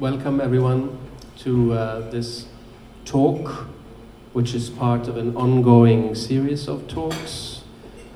welcome 0.00 0.40
everyone 0.40 0.96
to 1.36 1.72
uh, 1.72 2.08
this 2.10 2.46
talk, 3.04 3.66
which 4.32 4.54
is 4.54 4.70
part 4.70 5.08
of 5.08 5.16
an 5.16 5.36
ongoing 5.36 6.14
series 6.14 6.68
of 6.68 6.86
talks 6.86 7.62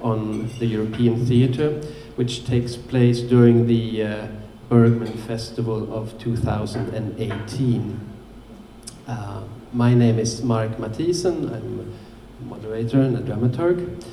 on 0.00 0.48
the 0.60 0.66
European 0.66 1.26
theatre, 1.26 1.80
which 2.14 2.46
takes 2.46 2.76
place 2.76 3.20
during 3.20 3.66
the 3.66 4.00
uh, 4.00 4.26
Bergman 4.68 5.12
Festival 5.26 5.92
of 5.92 6.16
2018. 6.20 8.00
Uh, 9.08 9.42
my 9.72 9.92
name 9.92 10.20
is 10.20 10.40
Mark 10.40 10.78
Mathisen, 10.78 11.52
I'm 11.52 11.96
a 12.40 12.44
moderator 12.44 13.00
and 13.00 13.16
a 13.16 13.22
dramaturg, 13.22 14.04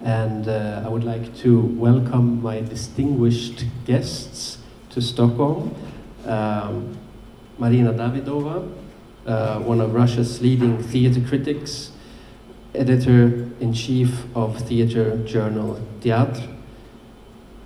and 0.00 0.46
uh, 0.46 0.84
I 0.86 0.88
would 0.88 1.02
like 1.02 1.36
to 1.38 1.60
welcome 1.60 2.40
my 2.40 2.60
distinguished 2.60 3.64
guests 3.84 4.58
to 4.90 5.02
Stockholm. 5.02 5.74
Um, 6.24 6.96
Marina 7.58 7.92
Davidova, 7.92 8.70
uh, 9.26 9.58
one 9.60 9.80
of 9.80 9.94
Russia's 9.94 10.42
leading 10.42 10.82
theater 10.82 11.20
critics, 11.26 11.90
editor 12.74 13.48
in 13.60 13.72
chief 13.72 14.24
of 14.36 14.58
theater 14.68 15.16
journal 15.24 15.80
Teatr, 16.00 16.54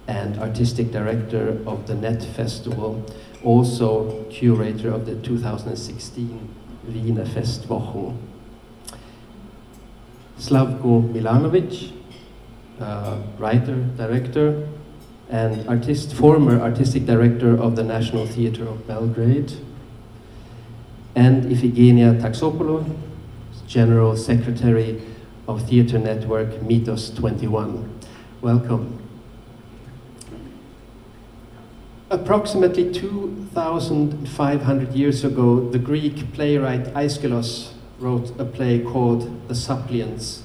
and 0.07 0.39
artistic 0.39 0.93
director 0.93 1.61
of 1.67 1.87
the 1.89 1.95
Net 1.95 2.23
Festival, 2.23 3.05
also 3.43 4.25
curator 4.31 4.93
of 4.93 5.07
the 5.07 5.17
2016 5.17 6.55
Wiener 6.87 7.25
Festwochen. 7.25 8.17
Slavko 10.39 11.13
Milanovic, 11.13 11.93
uh, 12.81 13.19
writer, 13.39 13.77
director, 13.97 14.69
and 15.29 15.69
artist, 15.69 16.15
former 16.15 16.61
artistic 16.61 17.07
director 17.07 17.61
of 17.61 17.77
the 17.77 17.85
National 17.85 18.27
Theatre 18.27 18.67
of 18.67 18.87
Belgrade, 18.87 19.53
and 21.15 21.45
Iphigenia 21.45 22.21
Taxopoulou, 22.21 22.85
General 23.67 24.17
Secretary 24.17 25.01
of 25.49 25.69
Theatre 25.69 25.99
Network 25.99 26.49
Mitos 26.61 27.15
21. 27.15 28.01
Welcome. 28.41 28.97
Approximately 32.11 32.93
2,500 32.93 34.93
years 34.95 35.25
ago, 35.25 35.69
the 35.71 35.79
Greek 35.79 36.33
playwright 36.33 36.87
Aeschylus 36.97 37.75
wrote 37.99 38.33
a 38.39 38.45
play 38.45 38.81
called 38.81 39.49
The 39.49 39.55
Suppliants, 39.55 40.43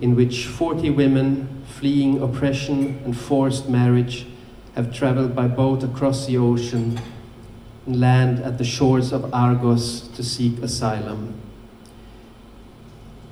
in 0.00 0.14
which 0.14 0.46
40 0.46 0.90
women 0.90 1.64
fleeing 1.66 2.22
oppression 2.22 3.00
and 3.04 3.16
forced 3.16 3.68
marriage 3.68 4.26
have 4.74 4.92
traveled 4.92 5.34
by 5.34 5.48
boat 5.48 5.82
across 5.82 6.26
the 6.26 6.36
ocean 6.36 7.00
land 7.86 8.38
at 8.40 8.58
the 8.58 8.64
shores 8.64 9.12
of 9.12 9.32
Argos 9.34 10.08
to 10.08 10.22
seek 10.22 10.58
asylum. 10.62 11.34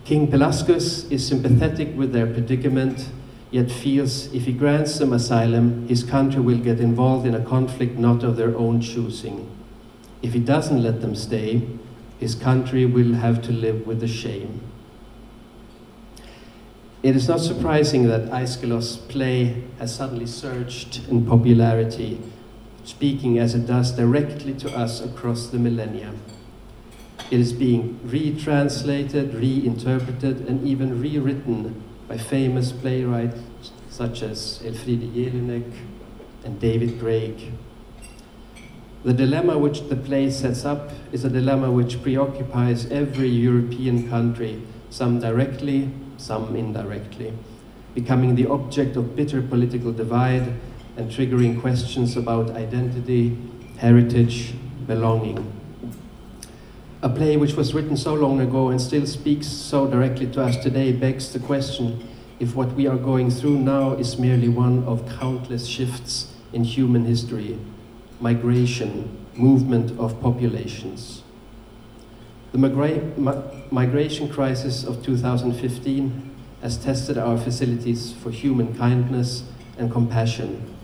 King 0.04 0.28
Pelasgus 0.28 1.10
is 1.10 1.26
sympathetic 1.26 1.96
with 1.96 2.12
their 2.12 2.26
predicament 2.26 3.10
yet 3.50 3.70
feels 3.70 4.32
if 4.32 4.44
he 4.44 4.52
grants 4.52 4.98
them 4.98 5.12
asylum, 5.12 5.86
his 5.88 6.04
country 6.04 6.40
will 6.40 6.58
get 6.58 6.80
involved 6.80 7.26
in 7.26 7.34
a 7.34 7.44
conflict 7.44 7.98
not 7.98 8.22
of 8.22 8.36
their 8.36 8.56
own 8.56 8.80
choosing. 8.80 9.50
If 10.22 10.32
he 10.32 10.40
doesn't 10.40 10.82
let 10.82 11.00
them 11.00 11.14
stay, 11.14 11.66
his 12.18 12.34
country 12.34 12.86
will 12.86 13.14
have 13.14 13.42
to 13.42 13.52
live 13.52 13.86
with 13.86 14.00
the 14.00 14.08
shame. 14.08 14.60
It 17.02 17.16
is 17.16 17.28
not 17.28 17.40
surprising 17.40 18.08
that 18.08 18.30
Aeschylus' 18.30 18.96
play 18.96 19.64
has 19.78 19.94
suddenly 19.94 20.26
surged 20.26 21.08
in 21.08 21.26
popularity, 21.26 22.20
speaking 22.90 23.38
as 23.38 23.54
it 23.54 23.66
does 23.66 23.92
directly 23.92 24.52
to 24.52 24.68
us 24.76 25.00
across 25.00 25.46
the 25.46 25.58
millennia. 25.58 26.12
It 27.30 27.38
is 27.38 27.52
being 27.52 28.00
retranslated, 28.04 29.32
reinterpreted, 29.32 30.48
and 30.48 30.66
even 30.66 31.00
rewritten 31.00 31.82
by 32.08 32.18
famous 32.18 32.72
playwrights 32.72 33.38
such 33.88 34.22
as 34.22 34.60
Elfriede 34.64 35.14
Jelinek 35.14 35.70
and 36.44 36.58
David 36.58 36.98
Greig. 36.98 37.52
The 39.04 39.14
dilemma 39.14 39.56
which 39.56 39.88
the 39.88 39.96
play 39.96 40.28
sets 40.28 40.64
up 40.64 40.90
is 41.12 41.24
a 41.24 41.30
dilemma 41.30 41.70
which 41.70 42.02
preoccupies 42.02 42.90
every 42.90 43.28
European 43.28 44.10
country, 44.10 44.62
some 44.90 45.20
directly, 45.20 45.90
some 46.16 46.56
indirectly, 46.56 47.32
becoming 47.94 48.34
the 48.34 48.46
object 48.48 48.96
of 48.96 49.14
bitter 49.14 49.40
political 49.40 49.92
divide 49.92 50.52
and 51.00 51.10
triggering 51.10 51.58
questions 51.58 52.14
about 52.14 52.50
identity, 52.50 53.34
heritage, 53.78 54.52
belonging. 54.86 55.50
A 57.00 57.08
play 57.08 57.38
which 57.38 57.54
was 57.54 57.72
written 57.72 57.96
so 57.96 58.12
long 58.12 58.38
ago 58.40 58.68
and 58.68 58.78
still 58.78 59.06
speaks 59.06 59.46
so 59.46 59.86
directly 59.86 60.26
to 60.26 60.42
us 60.42 60.58
today 60.58 60.92
begs 60.92 61.32
the 61.32 61.38
question 61.38 62.06
if 62.38 62.54
what 62.54 62.72
we 62.74 62.86
are 62.86 62.98
going 62.98 63.30
through 63.30 63.58
now 63.58 63.92
is 63.92 64.18
merely 64.18 64.50
one 64.50 64.84
of 64.84 65.08
countless 65.18 65.66
shifts 65.66 66.34
in 66.52 66.64
human 66.64 67.06
history, 67.06 67.58
migration, 68.20 69.26
movement 69.34 69.98
of 69.98 70.20
populations. 70.20 71.22
The 72.52 72.58
migra 72.58 73.16
mi 73.16 73.32
migration 73.70 74.28
crisis 74.28 74.84
of 74.84 75.02
2015 75.02 76.30
has 76.60 76.76
tested 76.76 77.16
our 77.16 77.38
facilities 77.38 78.12
for 78.12 78.30
human 78.30 78.76
kindness 78.76 79.44
and 79.78 79.90
compassion, 79.90 80.76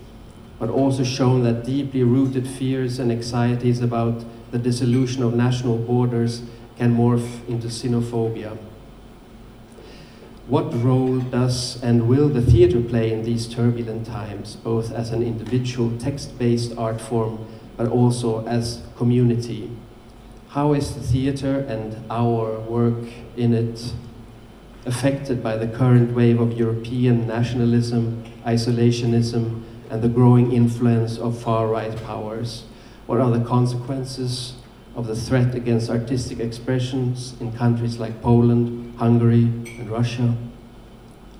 but 0.59 0.69
also 0.69 1.03
shown 1.03 1.43
that 1.43 1.63
deeply 1.65 2.03
rooted 2.03 2.47
fears 2.47 2.99
and 2.99 3.11
anxieties 3.11 3.81
about 3.81 4.23
the 4.51 4.57
dissolution 4.57 5.23
of 5.23 5.33
national 5.33 5.77
borders 5.77 6.41
can 6.77 6.95
morph 6.95 7.47
into 7.47 7.67
xenophobia. 7.67 8.57
What 10.47 10.73
role 10.81 11.19
does 11.19 11.81
and 11.83 12.07
will 12.07 12.29
the 12.29 12.41
theatre 12.41 12.79
play 12.79 13.11
in 13.11 13.23
these 13.23 13.47
turbulent 13.47 14.05
times, 14.05 14.55
both 14.55 14.93
as 14.93 15.11
an 15.11 15.21
individual 15.21 15.97
text 15.97 16.39
based 16.39 16.77
art 16.77 17.01
form, 17.01 17.45
but 17.75 17.89
also 17.89 18.47
as 18.47 18.81
community? 18.95 19.69
How 20.49 20.73
is 20.73 20.95
the 20.95 21.01
theatre 21.01 21.59
and 21.59 21.97
our 22.09 22.61
work 22.61 23.03
in 23.35 23.53
it 23.53 23.93
affected 24.85 25.43
by 25.43 25.57
the 25.57 25.67
current 25.67 26.15
wave 26.15 26.39
of 26.39 26.53
European 26.53 27.27
nationalism, 27.27 28.23
isolationism, 28.45 29.63
and 29.89 30.01
the 30.01 30.09
growing 30.09 30.51
influence 30.51 31.17
of 31.17 31.41
far 31.41 31.67
right 31.67 31.95
powers? 32.03 32.63
What 33.05 33.19
are 33.19 33.31
the 33.31 33.43
consequences 33.43 34.53
of 34.95 35.07
the 35.07 35.15
threat 35.15 35.55
against 35.55 35.89
artistic 35.89 36.39
expressions 36.39 37.35
in 37.39 37.51
countries 37.53 37.97
like 37.97 38.21
Poland, 38.21 38.97
Hungary, 38.97 39.43
and 39.43 39.89
Russia? 39.89 40.35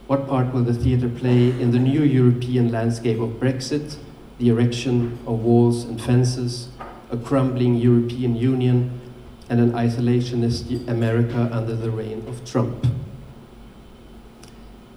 What 0.08 0.28
part 0.28 0.54
will 0.54 0.64
the 0.64 0.74
theatre 0.74 1.10
play 1.10 1.50
in 1.50 1.72
the 1.72 1.80
new 1.80 2.04
European 2.04 2.72
landscape 2.72 3.20
of 3.20 3.32
Brexit, 3.32 3.98
the 4.38 4.50
erection 4.50 5.20
of 5.28 5.44
walls 5.44 5.84
and 5.84 6.02
fences, 6.02 6.70
a 7.12 7.18
crumbling 7.18 7.76
European 7.76 8.36
Union, 8.36 9.02
and 9.50 9.60
an 9.60 9.72
isolationist 9.74 10.88
America 10.88 11.50
under 11.52 11.76
the 11.76 11.92
reign 11.92 12.24
of 12.28 12.46
Trump? 12.46 12.88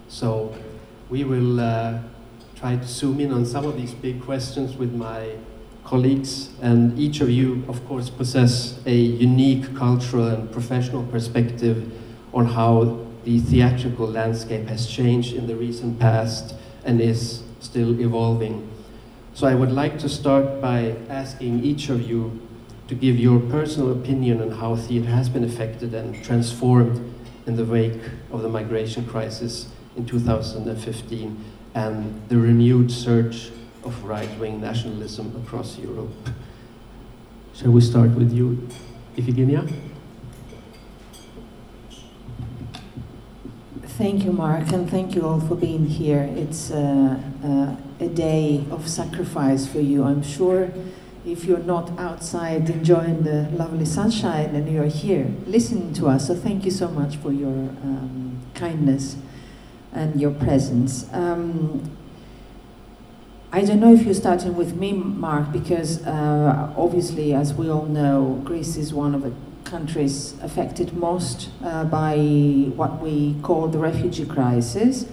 So, 0.08 0.54
we 1.08 1.24
will 1.24 1.58
uh, 1.58 1.98
try 2.60 2.76
to 2.76 2.86
zoom 2.86 3.18
in 3.20 3.32
on 3.32 3.46
some 3.46 3.64
of 3.64 3.74
these 3.74 3.94
big 3.94 4.22
questions 4.22 4.76
with 4.76 4.92
my 4.92 5.34
colleagues, 5.82 6.50
and 6.60 6.98
each 6.98 7.22
of 7.22 7.30
you, 7.30 7.64
of 7.68 7.82
course, 7.88 8.10
possess 8.10 8.78
a 8.84 8.94
unique 8.94 9.74
cultural 9.74 10.28
and 10.28 10.52
professional 10.52 11.02
perspective 11.04 11.90
on 12.34 12.44
how 12.44 12.98
the 13.24 13.40
theatrical 13.40 14.06
landscape 14.06 14.68
has 14.68 14.86
changed 14.86 15.32
in 15.32 15.46
the 15.46 15.56
recent 15.56 15.98
past 15.98 16.54
and 16.84 17.00
is 17.00 17.42
still 17.60 17.98
evolving. 17.98 18.70
So 19.32 19.46
I 19.46 19.54
would 19.54 19.72
like 19.72 19.98
to 20.00 20.08
start 20.10 20.60
by 20.60 20.96
asking 21.08 21.64
each 21.64 21.88
of 21.88 22.02
you 22.02 22.46
to 22.88 22.94
give 22.94 23.18
your 23.18 23.40
personal 23.40 23.90
opinion 23.90 24.42
on 24.42 24.50
how 24.50 24.76
theater 24.76 25.08
has 25.08 25.30
been 25.30 25.44
affected 25.44 25.94
and 25.94 26.22
transformed 26.22 27.14
in 27.46 27.56
the 27.56 27.64
wake 27.64 28.02
of 28.30 28.42
the 28.42 28.50
migration 28.50 29.06
crisis 29.06 29.68
in 29.96 30.04
2015 30.04 31.42
and 31.74 32.28
the 32.28 32.36
renewed 32.36 32.90
surge 32.90 33.50
of 33.84 34.04
right-wing 34.04 34.60
nationalism 34.60 35.34
across 35.44 35.78
Europe. 35.78 36.10
Shall 37.54 37.70
we 37.70 37.80
start 37.80 38.10
with 38.10 38.32
you, 38.32 38.68
Iphigenia? 39.16 39.70
Thank 43.82 44.24
you, 44.24 44.32
Mark, 44.32 44.72
and 44.72 44.90
thank 44.90 45.14
you 45.14 45.26
all 45.26 45.40
for 45.40 45.54
being 45.54 45.86
here. 45.86 46.22
It's 46.34 46.70
uh, 46.70 47.20
uh, 47.44 47.76
a 48.02 48.08
day 48.08 48.64
of 48.70 48.88
sacrifice 48.88 49.66
for 49.66 49.80
you, 49.80 50.04
I'm 50.04 50.22
sure. 50.22 50.72
If 51.26 51.44
you're 51.44 51.58
not 51.58 51.98
outside 51.98 52.70
enjoying 52.70 53.24
the 53.24 53.50
lovely 53.52 53.84
sunshine 53.84 54.54
and 54.54 54.72
you're 54.72 54.86
here 54.86 55.30
listening 55.46 55.92
to 55.94 56.08
us, 56.08 56.28
so 56.28 56.34
thank 56.34 56.64
you 56.64 56.70
so 56.70 56.88
much 56.88 57.16
for 57.16 57.30
your 57.30 57.50
um, 57.50 58.40
kindness 58.54 59.16
and 59.92 60.20
your 60.20 60.30
presence. 60.32 61.06
Um, 61.12 61.96
I 63.52 63.62
don't 63.62 63.80
know 63.80 63.92
if 63.92 64.02
you're 64.02 64.14
starting 64.14 64.56
with 64.56 64.76
me, 64.76 64.92
Mark, 64.92 65.50
because 65.50 66.06
uh, 66.06 66.72
obviously, 66.76 67.34
as 67.34 67.52
we 67.52 67.68
all 67.68 67.86
know, 67.86 68.40
Greece 68.44 68.76
is 68.76 68.94
one 68.94 69.12
of 69.14 69.22
the 69.22 69.32
countries 69.64 70.34
affected 70.40 70.96
most 70.96 71.50
uh, 71.64 71.84
by 71.84 72.16
what 72.76 73.00
we 73.00 73.34
call 73.42 73.66
the 73.68 73.78
refugee 73.78 74.24
crisis. 74.24 75.06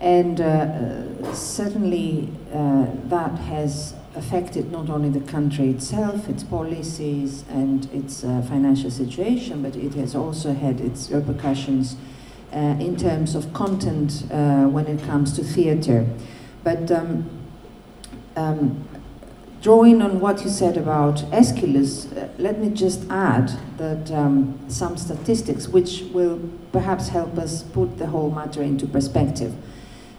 And 0.00 0.40
uh, 0.40 1.34
certainly 1.34 2.28
uh, 2.52 2.86
that 3.04 3.38
has 3.40 3.94
affected 4.14 4.72
not 4.72 4.90
only 4.90 5.08
the 5.08 5.26
country 5.30 5.68
itself, 5.68 6.28
its 6.28 6.44
policies, 6.44 7.44
and 7.50 7.84
its 7.92 8.24
uh, 8.24 8.42
financial 8.48 8.90
situation, 8.90 9.62
but 9.62 9.76
it 9.76 9.94
has 9.94 10.14
also 10.14 10.54
had 10.54 10.80
its 10.80 11.10
repercussions 11.10 11.96
in 12.52 12.96
terms 12.96 13.34
of 13.34 13.52
content 13.52 14.24
when 14.30 14.86
it 14.86 15.02
comes 15.04 15.32
to 15.34 15.42
theatre. 15.42 16.06
But 16.64 16.90
um, 16.90 17.28
um, 18.36 18.88
drawing 19.60 20.02
on 20.02 20.20
what 20.20 20.42
you 20.44 20.50
said 20.50 20.76
about 20.76 21.24
Aeschylus, 21.32 22.12
uh, 22.12 22.28
let 22.38 22.58
me 22.58 22.70
just 22.70 23.08
add 23.10 23.52
that 23.78 24.10
um, 24.10 24.58
some 24.68 24.96
statistics 24.96 25.68
which 25.68 26.02
will 26.12 26.40
perhaps 26.72 27.08
help 27.08 27.38
us 27.38 27.62
put 27.62 27.98
the 27.98 28.06
whole 28.06 28.30
matter 28.30 28.62
into 28.62 28.86
perspective. 28.86 29.54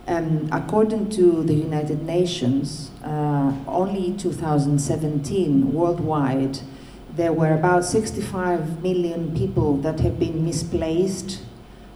Um, 0.05 0.49
according 0.51 1.11
to 1.11 1.43
the 1.43 1.53
United 1.53 2.03
Nations, 2.03 2.91
uh, 3.05 3.53
only 3.67 4.13
2017 4.17 5.71
worldwide, 5.71 6.59
there 7.15 7.31
were 7.31 7.53
about 7.53 7.85
65 7.85 8.81
million 8.83 9.35
people 9.35 9.77
that 9.77 10.01
have 10.01 10.19
been 10.19 10.43
misplaced 10.43 11.39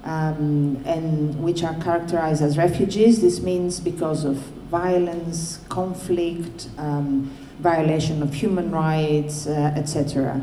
um, 0.07 0.81
and 0.85 1.43
which 1.43 1.63
are 1.63 1.75
characterized 1.81 2.41
as 2.41 2.57
refugees. 2.57 3.21
This 3.21 3.41
means 3.41 3.79
because 3.79 4.23
of 4.23 4.37
violence, 4.71 5.59
conflict, 5.67 6.69
um, 6.77 7.29
violation 7.59 8.23
of 8.23 8.33
human 8.33 8.71
rights, 8.71 9.47
uh, 9.47 9.73
etc. 9.75 10.41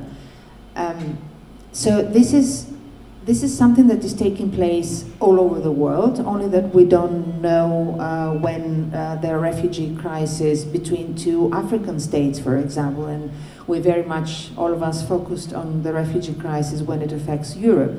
Um, 0.76 1.19
so 1.72 2.02
this 2.02 2.32
is 2.32 2.72
this 3.25 3.43
is 3.43 3.56
something 3.56 3.87
that 3.87 4.05
is 4.05 4.12
taking 4.12 4.52
place 4.52 5.06
all 5.19 5.40
over 5.40 5.58
the 5.58 5.72
world. 5.72 6.20
Only 6.20 6.46
that 6.49 6.75
we 6.75 6.84
don't 6.84 7.40
know 7.40 7.99
uh, 7.99 8.38
when 8.38 8.93
uh, 8.93 9.16
there 9.22 9.38
are 9.38 9.40
refugee 9.40 9.96
crises 9.96 10.66
between 10.66 11.14
two 11.14 11.50
African 11.55 11.99
states, 12.00 12.38
for 12.38 12.58
example, 12.58 13.06
and 13.06 13.32
we 13.66 13.78
very 13.78 14.02
much 14.02 14.50
all 14.58 14.75
of 14.75 14.82
us 14.82 15.08
focused 15.08 15.55
on 15.55 15.84
the 15.84 15.94
refugee 15.94 16.34
crisis 16.34 16.82
when 16.82 17.00
it 17.00 17.12
affects 17.12 17.56
Europe. 17.56 17.96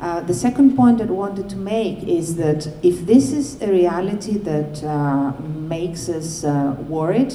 Uh, 0.00 0.20
the 0.20 0.34
second 0.34 0.76
point 0.76 0.98
that 0.98 1.08
I 1.08 1.12
wanted 1.12 1.48
to 1.50 1.56
make 1.56 2.04
is 2.04 2.36
that 2.36 2.68
if 2.84 3.04
this 3.04 3.32
is 3.32 3.60
a 3.60 3.68
reality 3.70 4.38
that 4.38 4.84
uh, 4.84 5.32
makes 5.40 6.08
us 6.08 6.44
uh, 6.44 6.76
worried, 6.86 7.34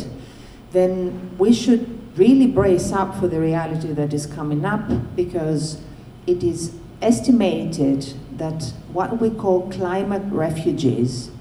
then 0.71 1.35
we 1.37 1.53
should 1.53 1.99
really 2.17 2.47
brace 2.47 2.93
up 2.93 3.19
for 3.19 3.27
the 3.27 3.39
reality 3.39 3.91
that 3.91 4.13
is 4.13 4.25
coming 4.25 4.63
up 4.63 5.15
because 5.15 5.81
it 6.25 6.41
is 6.41 6.73
estimated 7.01 8.13
that 8.37 8.73
what 8.93 9.19
we 9.19 9.29
call 9.29 9.69
climate 9.69 10.23
refugees, 10.31 11.31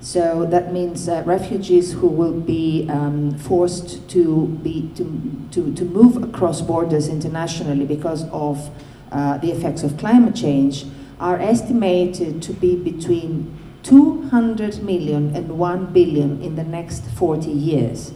so 0.00 0.44
that 0.46 0.72
means 0.72 1.08
uh, 1.08 1.22
refugees 1.24 1.92
who 1.92 2.08
will 2.08 2.38
be 2.40 2.88
um, 2.90 3.38
forced 3.38 4.08
to, 4.10 4.48
be, 4.64 4.90
to, 4.96 5.04
to, 5.52 5.72
to 5.74 5.84
move 5.84 6.20
across 6.22 6.60
borders 6.60 7.08
internationally 7.08 7.86
because 7.86 8.28
of 8.30 8.68
uh, 9.12 9.38
the 9.38 9.50
effects 9.50 9.82
of 9.82 9.96
climate 9.98 10.34
change 10.34 10.86
are 11.20 11.38
estimated 11.38 12.42
to 12.42 12.52
be 12.52 12.74
between 12.74 13.56
200 13.82 14.82
million 14.82 15.34
and 15.36 15.58
1 15.58 15.92
billion 15.92 16.42
in 16.42 16.56
the 16.56 16.64
next 16.64 17.04
40 17.10 17.50
years. 17.50 18.12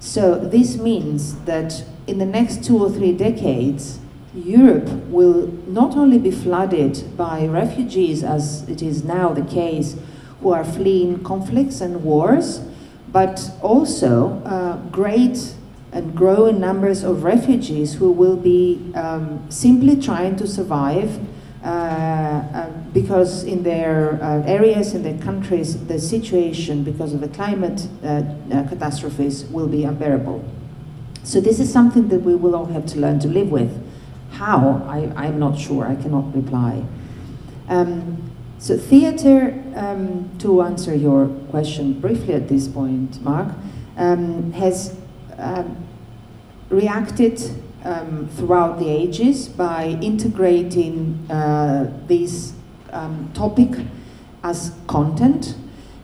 So 0.00 0.36
this 0.36 0.76
means 0.76 1.40
that 1.44 1.84
in 2.06 2.18
the 2.18 2.26
next 2.26 2.64
two 2.64 2.82
or 2.82 2.90
three 2.90 3.12
decades, 3.12 4.00
Europe 4.34 4.88
will 5.08 5.48
not 5.66 5.96
only 5.96 6.18
be 6.18 6.30
flooded 6.30 7.16
by 7.16 7.46
refugees, 7.46 8.24
as 8.24 8.68
it 8.68 8.82
is 8.82 9.04
now 9.04 9.32
the 9.32 9.44
case, 9.44 9.96
who 10.40 10.50
are 10.52 10.64
fleeing 10.64 11.22
conflicts 11.22 11.80
and 11.80 12.02
wars, 12.02 12.60
but 13.08 13.52
also 13.60 14.42
uh, 14.44 14.76
great 14.90 15.54
and 15.92 16.14
growing 16.16 16.58
numbers 16.58 17.04
of 17.04 17.22
refugees 17.22 17.94
who 17.94 18.10
will 18.10 18.36
be 18.36 18.92
um, 18.94 19.44
simply 19.50 20.00
trying 20.00 20.36
to 20.36 20.46
survive 20.46 21.20
uh, 21.62 21.68
uh, 21.68 22.70
because 22.92 23.44
in 23.44 23.62
their 23.62 24.20
uh, 24.22 24.42
areas, 24.46 24.94
in 24.94 25.02
their 25.02 25.18
countries, 25.18 25.86
the 25.86 25.98
situation 25.98 26.82
because 26.82 27.12
of 27.12 27.20
the 27.20 27.28
climate 27.28 27.86
uh, 28.02 28.06
uh, 28.06 28.68
catastrophes 28.68 29.44
will 29.44 29.68
be 29.68 29.84
unbearable. 29.84 30.42
So 31.22 31.40
this 31.40 31.60
is 31.60 31.72
something 31.72 32.08
that 32.08 32.22
we 32.22 32.34
will 32.34 32.56
all 32.56 32.66
have 32.66 32.86
to 32.86 32.98
learn 32.98 33.20
to 33.20 33.28
live 33.28 33.52
with. 33.52 33.80
How? 34.32 34.82
I, 34.88 35.26
am 35.26 35.38
not 35.38 35.58
sure, 35.58 35.86
I 35.86 35.94
cannot 35.94 36.34
reply. 36.34 36.82
Um, 37.68 38.30
so 38.58 38.76
theater, 38.76 39.62
um, 39.76 40.30
to 40.38 40.62
answer 40.62 40.94
your 40.94 41.28
question 41.50 42.00
briefly 42.00 42.34
at 42.34 42.48
this 42.48 42.66
point, 42.66 43.22
Mark, 43.22 43.54
um, 43.96 44.52
has 44.52 44.96
um, 45.38 45.81
reacted 46.72 47.40
um, 47.84 48.28
throughout 48.36 48.78
the 48.78 48.88
ages 48.88 49.48
by 49.48 49.98
integrating 50.00 51.26
uh, 51.30 51.92
this 52.06 52.54
um, 52.92 53.30
topic 53.34 53.70
as 54.42 54.72
content 54.86 55.56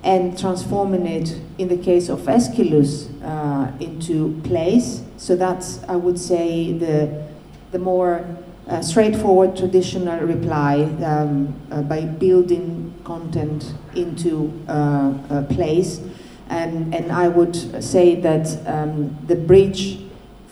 and 0.04 0.38
transforming 0.38 1.06
it, 1.06 1.40
in 1.58 1.68
the 1.68 1.76
case 1.76 2.08
of 2.08 2.20
Aeschylus, 2.28 3.08
uh, 3.22 3.72
into 3.80 4.40
plays. 4.44 5.02
So 5.16 5.34
that's, 5.34 5.82
I 5.88 5.96
would 5.96 6.18
say, 6.18 6.72
the, 6.72 7.26
the 7.72 7.78
more 7.78 8.24
uh, 8.68 8.80
straightforward 8.80 9.56
traditional 9.56 10.20
reply 10.20 10.82
um, 11.04 11.54
uh, 11.70 11.82
by 11.82 12.02
building 12.02 12.94
content 13.04 13.74
into 13.96 14.52
uh, 14.68 15.14
uh, 15.30 15.42
plays. 15.44 16.00
And, 16.48 16.94
and 16.94 17.10
I 17.10 17.28
would 17.28 17.82
say 17.82 18.14
that 18.20 18.46
um, 18.66 19.16
the 19.26 19.36
bridge 19.36 20.00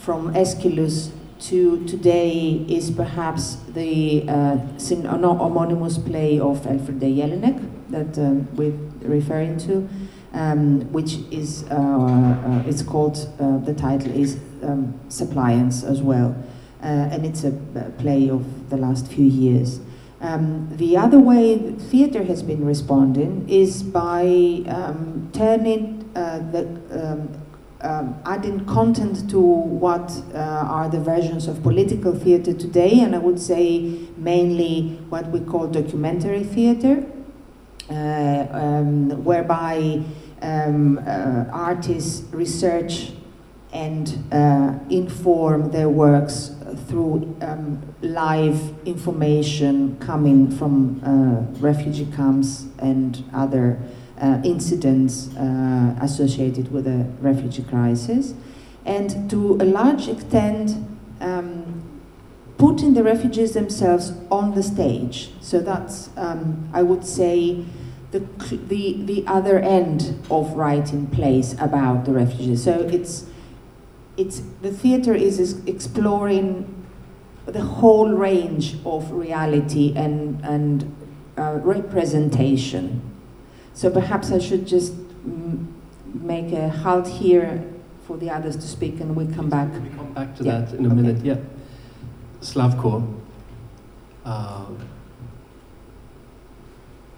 from 0.07 0.33
Aeschylus 0.35 1.11
to 1.41 1.85
today 1.85 2.65
is 2.69 2.93
perhaps 2.93 3.57
the 3.75 4.23
uh, 4.29 4.57
homonymous 5.37 5.99
play 6.07 6.39
of 6.39 6.65
Elfriede 6.65 7.11
Jelinek 7.19 7.59
that 7.91 8.17
um, 8.17 8.47
we're 8.55 8.79
referring 9.03 9.59
to, 9.59 9.89
um, 10.33 10.93
which 10.93 11.15
is 11.33 11.65
uh, 11.73 11.75
uh, 11.75 12.63
it's 12.69 12.83
called 12.83 13.17
uh, 13.41 13.59
the 13.59 13.75
title 13.75 14.13
is 14.13 14.39
um, 14.63 14.95
as 15.83 16.01
well, 16.03 16.37
uh, 16.85 16.87
and 16.87 17.27
it's 17.27 17.43
a, 17.43 17.51
play 17.99 18.31
of 18.31 18.71
the 18.71 18.77
last 18.77 19.09
few 19.09 19.27
years. 19.27 19.81
Um, 20.21 20.69
the 20.77 20.97
other 20.97 21.19
way 21.19 21.59
theatre 21.59 22.23
has 22.23 22.45
been 22.45 22.65
responding 22.65 23.49
is 23.49 23.83
by 23.83 24.23
um, 24.69 25.31
turning 25.33 26.09
uh, 26.15 26.39
the 26.53 26.65
um, 27.83 28.21
adding 28.25 28.65
content 28.65 29.29
to 29.31 29.41
what 29.41 30.11
uh, 30.35 30.39
are 30.39 30.89
the 30.89 31.01
versions 31.01 31.47
of 31.47 31.63
political 31.63 32.15
theatre 32.15 32.55
today, 32.55 33.01
and 33.01 33.15
I 33.15 33.19
would 33.19 33.41
say 33.41 33.99
mainly 34.17 34.99
what 35.09 35.29
we 35.29 35.41
call 35.41 35.67
documentary 35.67 36.45
theatre, 36.45 37.05
uh, 37.91 38.47
um, 38.51 39.25
whereby 39.25 40.03
um, 40.43 40.99
uh, 40.99 41.45
artists 41.53 42.25
research 42.33 43.13
and 43.73 44.25
uh, 44.33 44.79
inform 44.89 45.71
their 45.71 45.89
works 45.89 46.53
through 46.89 47.37
um, 47.43 47.83
live 48.01 48.75
information 48.87 49.99
coming 49.99 50.51
from 50.51 51.01
uh, 51.05 51.61
refugee 51.61 52.09
camps 52.17 52.67
and 52.79 53.25
other 53.35 53.79
uh, 54.21 54.41
incidents 54.45 55.35
uh, 55.37 55.95
associated 56.01 56.73
with 56.73 56.85
the 56.85 57.07
refugee 57.21 57.63
crisis, 57.63 58.35
and 58.85 59.29
to 59.31 59.55
a 59.61 59.65
large 59.65 60.09
extent, 60.09 60.77
um, 61.21 61.83
putting 62.59 62.95
the 62.95 63.03
refugees 63.03 63.53
themselves 63.53 64.13
on 64.31 64.55
the 64.55 64.63
stage. 64.63 65.31
So 65.41 65.61
that's, 65.61 66.09
um, 66.17 66.71
I 66.73 66.83
would 66.83 67.05
say, 67.05 67.65
the, 68.13 68.21
the, 68.69 69.03
the 69.05 69.25
other 69.27 69.59
end 69.59 70.25
of 70.31 70.53
writing 70.55 71.07
plays 71.09 71.53
about 71.61 72.05
the 72.07 72.13
refugees. 72.13 72.65
So 72.65 72.81
it's, 72.81 73.27
it's, 74.17 74.41
the 74.63 74.71
theater 74.71 75.15
is 75.15 75.61
exploring 75.67 76.73
the 77.45 77.63
whole 77.63 78.11
range 78.11 78.77
of 78.85 79.11
reality 79.11 79.93
and, 79.95 80.43
and 80.43 80.97
uh, 81.37 81.59
representation. 81.63 83.03
So 83.77 83.91
perhaps 83.91 84.33
I 84.33 84.39
should 84.39 84.67
just 84.67 84.95
make 86.15 86.51
a 86.51 86.71
halt 86.71 87.07
here 87.07 87.63
for 88.07 88.17
the 88.17 88.31
others 88.31 88.57
to 88.57 88.67
speak 88.67 89.01
and 89.01 89.15
we'll 89.15 89.31
come 89.35 89.51
back. 89.51 89.71
We 89.71 89.91
come 89.91 90.15
back 90.15 90.35
to 90.37 90.45
yeah. 90.45 90.61
that 90.61 90.73
in 90.73 90.87
a 90.87 90.89
okay. 90.89 90.97
minute, 90.97 91.23
yeah. 91.23 91.37
Slavko, 92.41 93.21
uh, 94.25 94.65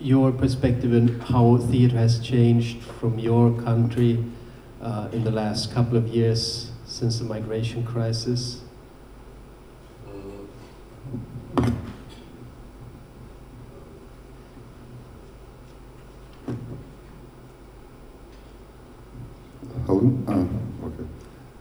your 0.01 0.33
perspective 0.33 0.93
and 0.93 1.23
how 1.23 1.59
theatre 1.59 1.97
has 1.97 2.19
changed 2.19 2.83
from 2.83 3.21
your 3.21 3.53
country 3.63 4.25
uh, 4.83 5.11
in 5.13 5.23
the 5.23 5.31
last 5.31 5.73
couple 5.73 5.97
of 5.97 6.09
years 6.09 6.73
since 6.85 7.21
the 7.21 7.25
migration 7.25 7.85
crisis? 7.85 8.63
Hello. 19.89 20.13
Ah, 20.29 20.45
okay. 20.85 21.05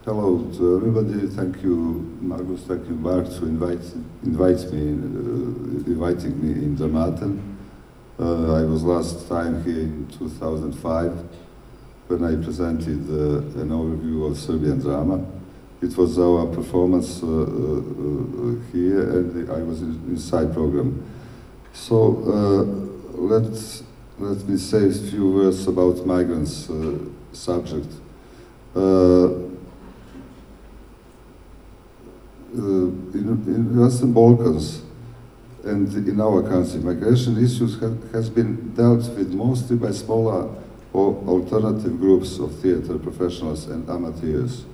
Hello 0.03 0.51
to 0.57 0.75
everybody. 0.75 1.27
Thank 1.27 1.63
you, 1.63 2.17
Magnus. 2.19 2.61
Thank 2.63 2.85
you, 2.89 2.95
Mark, 2.95 3.23
to 3.23 3.45
invite 3.45 3.79
invite 4.21 4.69
me, 4.73 4.81
uh, 4.91 5.87
inviting 5.87 6.35
me 6.43 6.51
in 6.65 6.75
Dramaten. 6.75 7.39
Uh, 8.19 8.55
I 8.55 8.63
was 8.63 8.83
last 8.83 9.29
time 9.29 9.63
here 9.63 9.79
in 9.79 10.09
2005 10.19 11.13
when 12.07 12.25
I 12.25 12.35
presented 12.43 12.99
uh, 13.09 13.61
an 13.61 13.69
overview 13.69 14.29
of 14.29 14.37
Serbian 14.37 14.81
drama. 14.81 15.25
It 15.81 15.95
was 15.95 16.19
our 16.19 16.47
performance 16.47 17.23
uh, 17.23 17.27
uh, 17.27 17.31
uh, 17.31 18.55
here, 18.73 19.09
and 19.19 19.49
I 19.49 19.63
was 19.63 19.81
in, 19.81 20.03
inside 20.09 20.51
program. 20.51 21.01
So 21.71 21.95
let's 23.15 23.83
let 24.19 24.45
me 24.49 24.57
say 24.57 24.89
a 24.89 24.91
few 24.91 25.31
words 25.31 25.65
about 25.65 26.05
migrants 26.05 26.69
subject. 27.31 27.87
Uh, 28.77 29.25
uh, 32.55 32.87
in, 33.17 33.43
in 33.47 33.79
Western 33.79 34.13
Balkans 34.13 34.83
and 35.63 35.91
in 36.07 36.21
our 36.21 36.43
country, 36.43 36.79
migration 36.81 37.43
issues 37.43 37.79
have, 37.79 37.97
has 38.11 38.29
been 38.29 38.75
dealt 38.75 39.09
with 39.17 39.33
mostly 39.33 39.77
by 39.77 39.89
smaller 39.89 40.53
or 40.93 41.15
alternative 41.27 41.99
groups 41.99 42.37
of 42.37 42.53
theater 42.59 42.99
professionals 42.99 43.65
and 43.65 43.89
amateurs. 43.89 44.65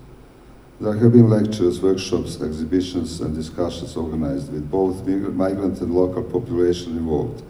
There 0.81 0.97
have 0.97 1.13
been 1.13 1.29
lectures, 1.29 1.79
workshops, 1.81 2.41
exhibitions, 2.41 3.21
and 3.21 3.33
discussions 3.33 3.95
organized 3.95 4.51
with 4.51 4.69
both 4.69 5.07
migrant 5.07 5.79
and 5.79 5.95
local 5.95 6.23
population 6.23 6.97
involved. 6.97 7.41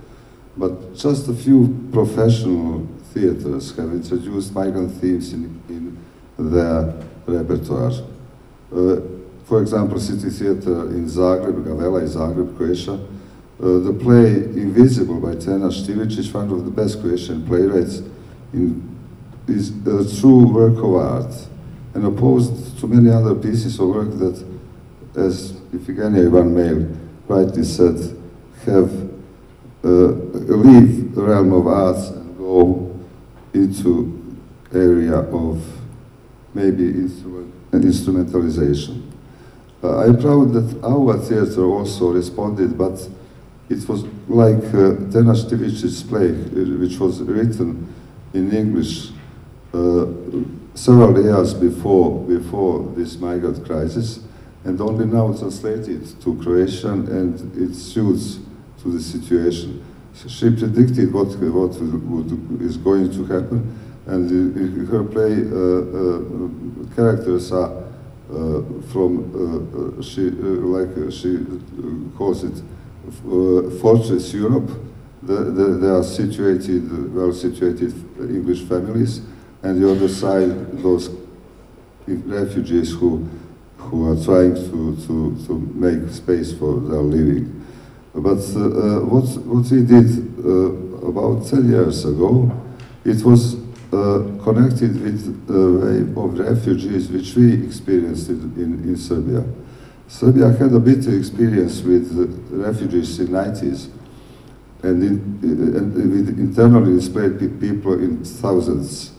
But 0.55 0.95
just 0.95 1.27
a 1.27 1.33
few 1.33 1.89
professional 1.91 2.87
theaters 3.11 3.75
have 3.75 3.91
introduced 3.91 4.53
migrant 4.53 4.91
themes 5.01 5.33
in, 5.33 5.59
in 5.67 6.02
their 6.37 6.93
repertoire. 7.25 7.91
Uh, 8.71 9.01
for 9.45 9.61
example, 9.61 9.99
City 9.99 10.29
Theatre 10.29 10.87
in 10.89 11.05
Zagreb, 11.05 11.63
Gavella 11.63 12.01
in 12.01 12.07
Zagreb, 12.07 12.57
Croatia, 12.57 12.93
uh, 12.93 13.79
the 13.79 13.93
play 13.93 14.43
Invisible 14.59 15.19
by 15.19 15.35
Tena 15.35 15.69
Štivić 15.69 16.17
is 16.17 16.33
one 16.33 16.49
of 16.51 16.65
the 16.65 16.71
best 16.71 16.99
Croatian 17.01 17.45
playwrights 17.45 18.01
in, 18.51 18.97
is 19.47 19.69
a 19.85 20.19
true 20.19 20.47
work 20.51 20.77
of 20.77 20.95
art 20.95 21.47
and 21.93 22.05
opposed 22.05 22.79
to 22.79 22.87
many 22.87 23.11
other 23.11 23.35
pieces 23.35 23.79
of 23.79 23.89
work 23.89 24.09
that, 24.17 24.43
as 25.15 25.53
Iphigenia 25.73 26.27
Ivan 26.27 26.55
Mail 26.55 26.97
rightly 27.27 27.63
said, 27.63 28.17
have 28.65 28.91
uh, 29.83 29.87
leave 29.87 31.13
the 31.13 31.21
realm 31.21 31.51
of 31.53 31.67
arts 31.67 32.09
and 32.09 32.37
go 32.37 32.99
into 33.53 34.37
area 34.73 35.19
of 35.19 35.61
maybe 36.53 36.85
instrument, 36.85 37.53
instrumentalization. 37.71 39.09
Uh, 39.83 39.99
I'm 39.99 40.17
proud 40.17 40.53
that 40.53 40.83
our 40.83 41.17
theater 41.17 41.65
also 41.65 42.13
responded, 42.13 42.77
but 42.77 43.07
it 43.69 43.87
was 43.89 44.03
like 44.27 44.63
uh, 44.73 44.95
Tena 45.11 45.35
Štivić's 45.35 46.03
play, 46.03 46.29
uh, 46.29 46.79
which 46.79 46.99
was 46.99 47.21
written 47.21 47.93
in 48.33 48.51
English 48.53 49.09
uh, 49.73 50.05
several 50.75 51.21
years 51.21 51.53
before, 51.53 52.19
before 52.21 52.91
this 52.95 53.17
migrant 53.17 53.65
crisis, 53.65 54.19
and 54.63 54.79
only 54.79 55.05
now 55.05 55.33
translated 55.33 56.05
to 56.21 56.35
Croatian, 56.41 57.07
and 57.07 57.57
it 57.57 57.75
suits 57.75 58.39
to 58.81 58.91
the 58.91 59.01
situation. 59.01 59.83
So 60.13 60.29
she 60.29 60.49
predicted 60.51 61.11
what, 61.13 61.27
what 61.27 61.71
would, 61.81 62.61
is 62.61 62.77
going 62.77 63.11
to 63.11 63.25
happen, 63.25 63.79
and 64.05 64.29
in 64.31 64.85
her 64.87 65.03
play, 65.03 65.31
uh, 65.31 65.93
uh, 65.99 66.95
characters 66.95 67.51
are 67.51 67.71
uh, 68.29 68.61
from, 68.91 70.01
she, 70.01 70.29
like 70.29 71.11
she 71.11 71.39
calls 72.17 72.43
it, 72.43 72.61
Fortress 73.79 74.33
Europe. 74.33 74.69
The, 75.21 75.35
the, 75.35 75.63
they 75.77 75.87
are 75.87 76.03
situated, 76.03 77.13
well 77.15 77.31
situated 77.31 77.93
English 78.19 78.63
families, 78.63 79.21
and 79.61 79.81
the 79.81 79.89
other 79.89 80.09
side, 80.09 80.49
those 80.83 81.09
refugees 82.05 82.91
who, 82.91 83.29
who 83.77 84.11
are 84.11 84.23
trying 84.23 84.55
to, 84.55 84.97
to, 85.07 85.45
to 85.47 85.59
make 85.73 86.09
space 86.13 86.51
for 86.51 86.81
their 86.81 86.99
living. 86.99 87.65
But 88.13 88.39
uh, 88.55 88.99
what, 89.05 89.25
what 89.45 89.71
we 89.71 89.83
did 89.83 90.45
uh, 90.45 91.07
about 91.07 91.47
10 91.47 91.69
years 91.69 92.05
ago, 92.05 92.51
it 93.05 93.23
was 93.23 93.55
Uh, 93.93 94.23
connected 94.43 94.99
with 95.03 95.45
uh, 95.47 95.53
the 95.53 95.71
wave 95.77 96.17
of 96.17 96.39
refugees 96.39 97.09
which 97.09 97.35
we 97.35 97.53
experienced 97.63 98.27
in, 98.27 98.51
in, 98.57 98.97
Serbia. 98.97 99.45
Serbia 100.07 100.51
had 100.51 100.73
a 100.73 100.79
bitter 100.79 101.15
experience 101.15 101.79
with 101.81 102.09
uh, 102.17 102.25
refugees 102.55 103.19
in 103.19 103.31
the 103.31 103.37
90s 103.37 103.89
and, 104.81 105.03
in, 105.03 105.39
and 105.77 105.93
with 105.93 106.39
internally 106.39 106.95
displaced 106.95 107.37
people 107.59 107.93
in 107.93 108.25
thousands. 108.25 109.11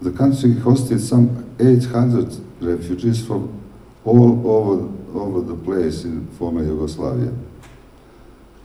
The 0.00 0.12
country 0.12 0.54
hosted 0.54 1.00
some 1.00 1.54
800 1.60 2.34
refugees 2.62 3.26
from 3.26 3.60
all 4.02 4.48
over, 4.48 4.88
over 5.14 5.42
the 5.42 5.62
place 5.62 6.04
in 6.04 6.26
former 6.38 6.64
Yugoslavia. 6.64 7.34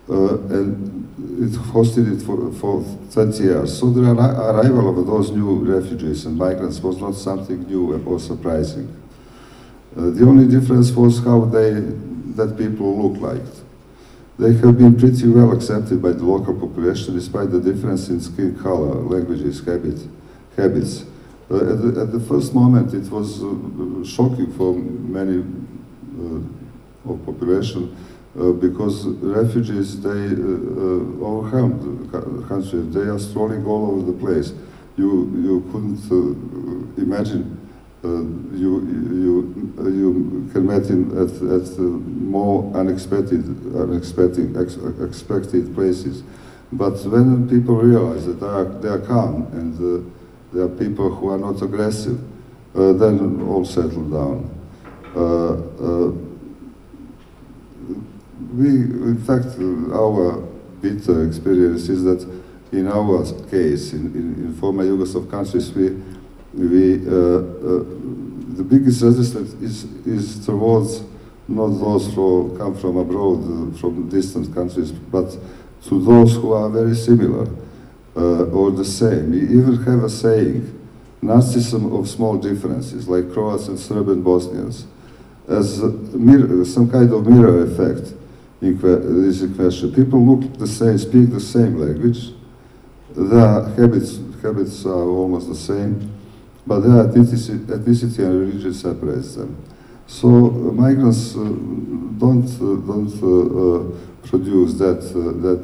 Uh, 0.10 0.38
and 0.50 1.08
it 1.40 1.52
hosted 1.52 2.16
it 2.16 2.26
for, 2.26 2.52
for 2.54 2.84
20 3.12 3.44
years. 3.44 3.78
So 3.78 3.90
the 3.90 4.10
arrival 4.12 4.98
of 4.98 5.06
those 5.06 5.32
new 5.32 5.56
refugees 5.56 6.26
and 6.26 6.38
migrants 6.38 6.80
was 6.80 7.00
not 7.00 7.16
something 7.16 7.64
new 7.68 7.94
or 8.06 8.20
surprising. 8.20 8.88
Uh, 9.96 10.12
the 10.12 10.26
only 10.26 10.48
difference 10.48 10.92
was 10.92 11.20
how 11.24 11.46
they, 11.46 11.74
that 12.36 12.56
people 12.58 13.02
looked 13.02 13.22
like. 13.22 13.42
They 14.40 14.54
have 14.54 14.78
been 14.78 14.98
pretty 14.98 15.28
well 15.28 15.52
accepted 15.52 16.02
by 16.02 16.12
the 16.12 16.24
local 16.24 16.54
population 16.54 17.16
despite 17.16 17.52
the 17.52 17.60
difference 17.60 18.08
in 18.10 18.22
skin 18.22 18.58
color, 18.58 18.96
languages, 18.96 19.66
habit, 19.66 20.00
habits. 20.56 21.06
Uh, 21.50 21.56
at, 21.56 21.82
the, 21.82 22.02
at, 22.02 22.12
the, 22.12 22.20
first 22.20 22.54
moment, 22.54 22.94
it 22.94 23.10
was 23.10 23.42
uh, 23.42 24.06
shocking 24.06 24.54
for 24.54 24.76
many 24.76 25.40
uh, 26.20 27.12
of 27.12 27.26
population 27.26 27.96
uh, 28.40 28.52
because 28.52 29.06
refugees, 29.06 30.00
they 30.02 30.10
uh, 30.10 30.14
uh, 30.14 31.26
overwhelmed 31.26 32.12
the 32.12 32.48
country. 32.48 32.82
They 32.82 33.10
are 33.10 33.20
strolling 33.20 33.66
all 33.66 33.92
over 33.92 34.12
the 34.12 34.18
place. 34.18 34.54
You, 34.96 35.32
you 35.36 35.70
couldn't 35.72 36.98
imagine 36.98 37.58
uh, 38.04 38.10
you, 38.56 38.86
you, 39.12 39.72
you 39.90 40.50
can 40.54 40.68
meet 40.68 40.86
him 40.86 41.12
at, 41.18 41.34
at 41.52 41.80
more 41.80 42.72
unexpected, 42.76 43.44
unexpected 43.76 44.56
ex, 44.56 44.78
expected 45.02 45.74
places. 45.74 46.22
But 46.72 46.94
when 47.06 47.50
people 47.50 47.76
realize 47.76 48.26
that 48.28 48.40
they 48.40 48.46
are, 48.46 48.66
they 48.66 48.90
are 48.90 49.00
calm 49.00 49.48
and 49.52 49.74
uh, 49.76 50.10
they 50.54 50.62
are 50.62 50.70
people 50.70 51.14
who 51.16 51.30
are 51.30 51.40
not 51.40 51.62
aggressive, 51.62 52.20
uh, 52.76 52.94
then 52.94 53.42
all 53.42 53.66
settle 53.66 54.10
down. 54.10 54.54
We, 58.54 58.70
in 58.70 59.18
fact, 59.26 59.46
our 59.94 60.42
bitter 60.82 61.26
experience 61.26 61.90
is 61.90 62.04
that 62.04 62.22
in 62.72 62.88
our 62.88 63.24
case, 63.50 63.94
in, 63.94 64.08
in, 64.14 64.46
in 64.46 64.54
former 64.60 64.84
Yugoslav 64.84 65.30
countries, 65.30 65.72
we, 65.74 65.90
we, 66.54 66.96
uh, 67.08 67.12
uh, 67.12 67.84
the 68.56 68.64
biggest 68.64 69.02
resistance 69.02 69.54
is, 69.62 69.84
is 70.06 70.46
towards 70.46 71.04
not 71.48 71.68
those 71.68 72.14
who 72.14 72.56
come 72.58 72.76
from 72.76 72.98
abroad, 72.98 73.40
uh, 73.40 73.78
from 73.78 74.10
distant 74.10 74.54
countries, 74.54 74.92
but 74.92 75.38
to 75.84 76.04
those 76.04 76.36
who 76.36 76.52
are 76.52 76.70
very 76.70 76.96
similar 76.96 77.48
uh, 78.16 78.46
or 78.46 78.72
the 78.72 78.84
same. 78.84 79.32
We 79.32 79.42
even 79.44 79.84
have 79.84 80.04
a 80.04 80.10
saying, 80.10 80.74
narcissism 81.22 81.98
of 81.98 82.10
small 82.10 82.38
differences, 82.38 83.08
like 83.08 83.32
Croats 83.32 83.68
and 83.68 83.80
Serb 83.80 84.10
and 84.10 84.24
Bosnians, 84.24 84.86
as 85.48 85.78
some 85.78 86.90
kind 86.92 87.14
of 87.14 87.26
mirror 87.26 87.64
effect 87.64 88.14
in 88.62 88.80
this 89.22 89.46
question. 89.56 89.94
People 89.94 90.26
look 90.26 90.58
the 90.58 90.68
same, 90.68 90.98
speak 90.98 91.32
the 91.32 91.40
same 91.40 91.78
language. 91.78 92.32
Their 93.16 93.64
habits, 93.70 94.20
habits 94.42 94.86
are 94.86 95.04
almost 95.04 95.48
the 95.48 95.56
same, 95.56 96.12
but 96.66 96.80
their 96.82 97.06
ethnicity, 97.06 97.60
ethnicity 97.66 98.20
and 98.20 98.40
religion 98.40 98.74
separates 98.74 99.36
them. 99.36 99.58
So 100.08 100.30
uh, 100.30 100.72
migrants 100.72 101.36
uh, 101.36 101.40
don't 102.18 102.48
uh, 102.48 102.80
don't 102.88 103.14
uh, 103.22 103.28
uh, 103.28 104.28
produce 104.28 104.76
that 104.76 105.04
uh, 105.12 105.42
that 105.42 105.64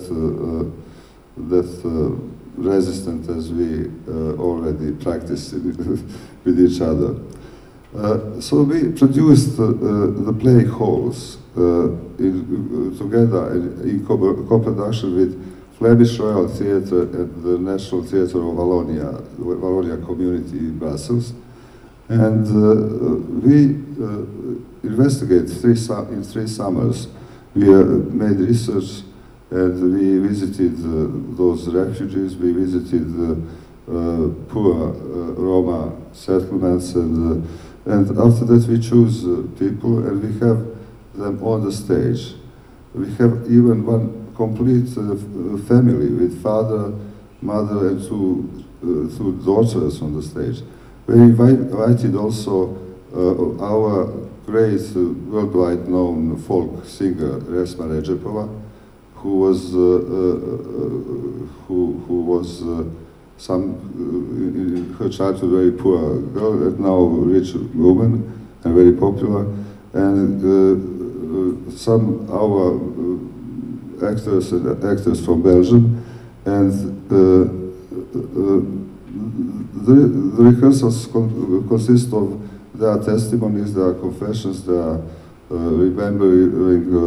that 1.49 2.19
resistant 2.57 3.29
as 3.29 3.51
we 3.51 3.89
already 4.37 4.91
practiced 4.91 5.53
with 6.43 6.59
each 6.59 6.81
other. 6.81 7.15
Uh, 7.95 8.41
so 8.41 8.63
we 8.63 8.91
produced 8.91 9.59
uh, 9.59 9.67
the 9.67 10.35
play 10.39 10.65
halls 10.65 11.37
uh, 11.55 11.85
in, 12.17 12.95
together 12.97 13.51
in, 13.53 14.03
co-production 14.05 15.15
with 15.15 15.77
Flemish 15.77 16.17
Royal 16.17 16.47
Theatre 16.47 17.03
and 17.03 17.43
the 17.43 17.59
National 17.59 18.03
Theatre 18.03 18.39
of 18.39 18.55
Wallonia, 18.55 19.21
Wallonia 19.37 20.03
community 20.03 20.57
in 20.57 20.79
Brussels. 20.79 21.33
And 22.09 22.47
uh, 22.47 23.15
we 23.45 23.75
uh, 24.03 24.25
investigate 24.83 25.47
three 25.47 25.77
in 26.13 26.23
three 26.23 26.47
summers. 26.47 27.07
We 27.53 27.69
uh, 27.69 27.83
made 27.83 28.37
research 28.37 29.03
and 29.51 29.93
we 29.93 30.17
visited 30.27 30.77
those 31.37 31.67
refugees, 31.67 32.35
we 32.37 32.53
visited 32.53 33.15
the 33.15 33.39
poor 34.49 34.93
Roma 35.37 35.95
settlements 36.11 36.95
and 36.95 37.47
and 37.85 38.17
after 38.17 38.45
that 38.45 38.65
we 38.67 38.79
choose 38.79 39.25
uh, 39.25 39.43
people 39.59 40.07
and 40.07 40.23
we 40.23 40.39
have 40.39 40.65
them 41.13 41.43
on 41.43 41.63
the 41.63 41.71
stage. 41.71 42.35
We 42.93 43.07
have 43.15 43.45
even 43.49 43.85
one 43.85 44.33
complete 44.35 44.89
uh, 44.97 45.15
family 45.67 46.09
with 46.09 46.41
father, 46.41 46.93
mother 47.41 47.89
and 47.89 48.01
two, 48.01 48.65
uh, 48.81 49.17
two 49.17 49.41
daughters 49.43 50.01
on 50.01 50.15
the 50.15 50.23
stage. 50.23 50.63
We 51.07 51.15
invited 51.15 52.15
also 52.15 52.77
uh, 53.13 53.63
our 53.63 54.05
great 54.45 54.81
uh, 54.95 54.99
worldwide 55.29 55.87
known 55.87 56.37
folk 56.37 56.85
singer 56.85 57.39
Resma 57.41 57.87
Redžepova, 57.87 58.61
who 59.15 59.39
was, 59.39 59.75
uh, 59.75 59.77
who, 61.67 62.03
who 62.07 62.21
was 62.21 62.63
some 63.37 63.75
in 63.95 64.93
her 64.99 65.09
childhood 65.09 65.51
very 65.51 65.71
poor 65.71 66.19
girl, 66.19 66.53
and 66.67 66.79
now 66.79 66.97
rich 66.97 67.53
woman 67.73 68.31
and 68.63 68.73
very 68.73 68.93
popular, 68.93 69.45
and 69.93 70.39
uh, 70.43 71.71
some 71.75 72.27
our 72.31 72.79
actors 74.09 74.51
and 74.51 74.83
actors 74.83 75.23
from 75.25 75.41
Belgium, 75.41 76.03
and 76.45 76.71
uh, 77.11 77.45
the, 79.85 79.93
the 80.35 80.43
rehearsals 80.43 81.07
con 81.07 81.67
consist 81.67 82.13
of 82.13 82.39
their 82.73 82.97
testimonies, 82.99 83.73
their 83.73 83.93
confessions, 83.93 84.65
their 84.65 85.01
uh, 85.51 85.55
remembering 85.55 86.87
uh, 86.95 87.01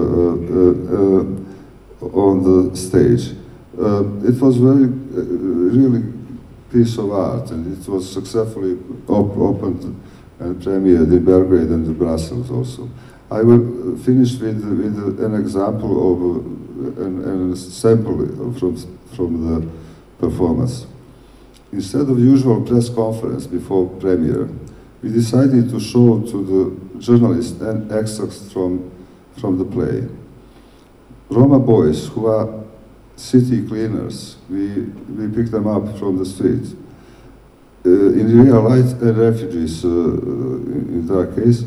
uh, 0.94 2.18
on 2.20 2.42
the 2.44 2.76
stage. 2.76 3.34
it 4.22 4.40
was 4.40 4.56
very, 4.58 4.86
really 4.86 6.15
piece 6.70 6.98
of 6.98 7.10
art, 7.12 7.50
and 7.50 7.66
it 7.76 7.88
was 7.88 8.10
successfully 8.12 8.78
op 9.08 9.36
opened 9.36 10.00
and 10.38 10.62
premiered 10.62 11.12
in 11.12 11.24
Belgrade 11.24 11.68
and 11.68 11.86
in 11.86 11.94
Brussels 11.94 12.50
also. 12.50 12.88
I 13.30 13.42
will 13.42 13.96
finish 13.98 14.34
with, 14.34 14.62
with 14.64 15.20
an 15.24 15.34
example 15.34 16.12
of 16.12 16.96
uh, 16.98 17.02
an, 17.04 17.24
an 17.24 17.56
sample 17.56 18.18
from, 18.54 18.76
from 19.14 19.30
the 19.46 19.68
performance. 20.18 20.86
Instead 21.72 22.02
of 22.02 22.18
usual 22.18 22.62
press 22.62 22.88
conference 22.88 23.46
before 23.46 23.88
premiere, 23.98 24.48
we 25.02 25.10
decided 25.10 25.68
to 25.70 25.80
show 25.80 26.20
to 26.20 26.44
the 26.44 27.00
journalists 27.00 27.60
and 27.60 27.90
extracts 27.90 28.52
from, 28.52 28.90
from 29.40 29.58
the 29.58 29.64
play. 29.64 30.06
Roma 31.28 31.58
boys 31.58 32.06
who 32.08 32.26
are 32.26 32.65
city 33.16 33.66
cleaners. 33.66 34.36
We, 34.48 34.82
we 34.82 35.34
pick 35.34 35.50
them 35.50 35.66
up 35.66 35.98
from 35.98 36.18
the 36.18 36.26
street. 36.26 36.76
Uh, 37.84 37.88
in 37.88 38.44
real 38.44 38.60
life, 38.62 39.00
uh, 39.02 39.12
refugees, 39.14 39.84
uh, 39.84 39.88
in 39.88 41.06
their 41.06 41.26
case, 41.34 41.64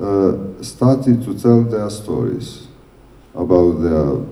uh, 0.00 0.62
started 0.62 1.22
to 1.24 1.38
tell 1.38 1.62
their 1.62 1.90
stories 1.90 2.68
about 3.34 3.72
their, 3.72 4.24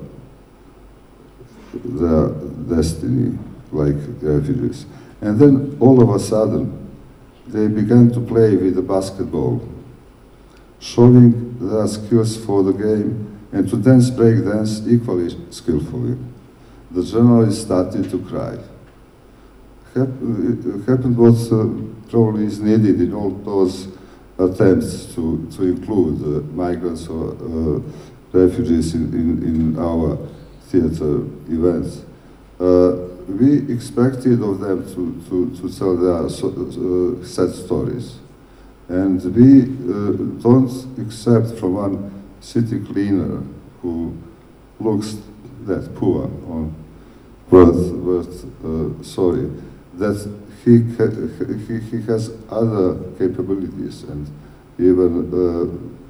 their 1.85 2.29
destiny, 2.77 3.38
like 3.73 3.97
refugees. 4.23 4.87
And 5.21 5.38
then 5.38 5.77
all 5.81 6.01
of 6.03 6.11
a 6.11 6.19
sudden, 6.19 6.73
they 7.47 7.69
began 7.69 8.11
to 8.12 8.21
play 8.21 8.57
with 8.57 8.77
the 8.77 8.83
basketball, 8.83 9.66
showing 10.79 11.59
their 11.59 11.87
skills 11.87 12.37
for 12.45 12.62
the 12.62 12.73
game 12.73 13.38
and 13.53 13.69
to 13.69 13.77
dance 13.77 14.11
break 14.11 14.45
dance 14.45 14.83
equally 14.87 15.35
skillfully 15.51 16.19
the 16.90 17.03
journalist 17.03 17.62
started 17.62 18.11
to 18.11 18.18
cry. 18.20 18.59
It 19.94 20.87
happened 20.87 21.16
what 21.16 21.35
uh, 21.51 22.11
probably 22.11 22.44
is 22.44 22.61
needed 22.61 23.01
in 23.01 23.14
all 23.14 23.31
those 23.31 23.88
attempts 24.38 25.14
to, 25.14 25.49
to 25.57 25.62
include 25.64 26.20
uh, 26.20 26.40
migrants 26.55 27.09
or 27.09 27.33
uh, 27.33 27.81
refugees 28.33 28.94
in, 28.94 29.12
in, 29.14 29.42
in, 29.42 29.79
our 29.79 30.18
theater 30.66 31.20
events. 31.49 32.03
Uh, 32.61 33.09
we 33.27 33.72
expected 33.72 34.42
of 34.42 34.61
them 34.61 34.85
to, 34.94 35.22
to, 35.29 35.57
to 35.57 35.79
tell 35.79 35.96
their 35.96 36.29
so, 36.29 36.49
uh, 36.49 37.25
sad 37.25 37.55
stories. 37.55 38.18
And 38.88 39.22
we 39.35 39.62
uh, 39.62 40.42
don't 40.42 40.99
accept 41.01 41.59
from 41.59 41.75
one 41.75 42.25
city 42.40 42.79
cleaner 42.81 43.42
who 43.81 44.16
looks 44.79 45.16
that 45.66 45.94
poor 45.94 46.24
on 46.24 46.74
worth, 47.50 47.92
worth 47.92 48.44
uh, 48.64 49.02
sorry, 49.02 49.50
that 49.94 50.16
he, 50.64 50.79
he, 51.66 51.79
he 51.79 52.02
has 52.07 52.33
other 52.50 52.96
capabilities 53.18 54.02
and 54.05 54.29
even 54.79 55.29
uh, 55.33 56.02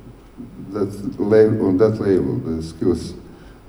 that 0.73 1.61
on 1.61 1.77
that 1.79 2.01
level, 2.01 2.37
the 2.38 2.62
skills. 2.62 3.14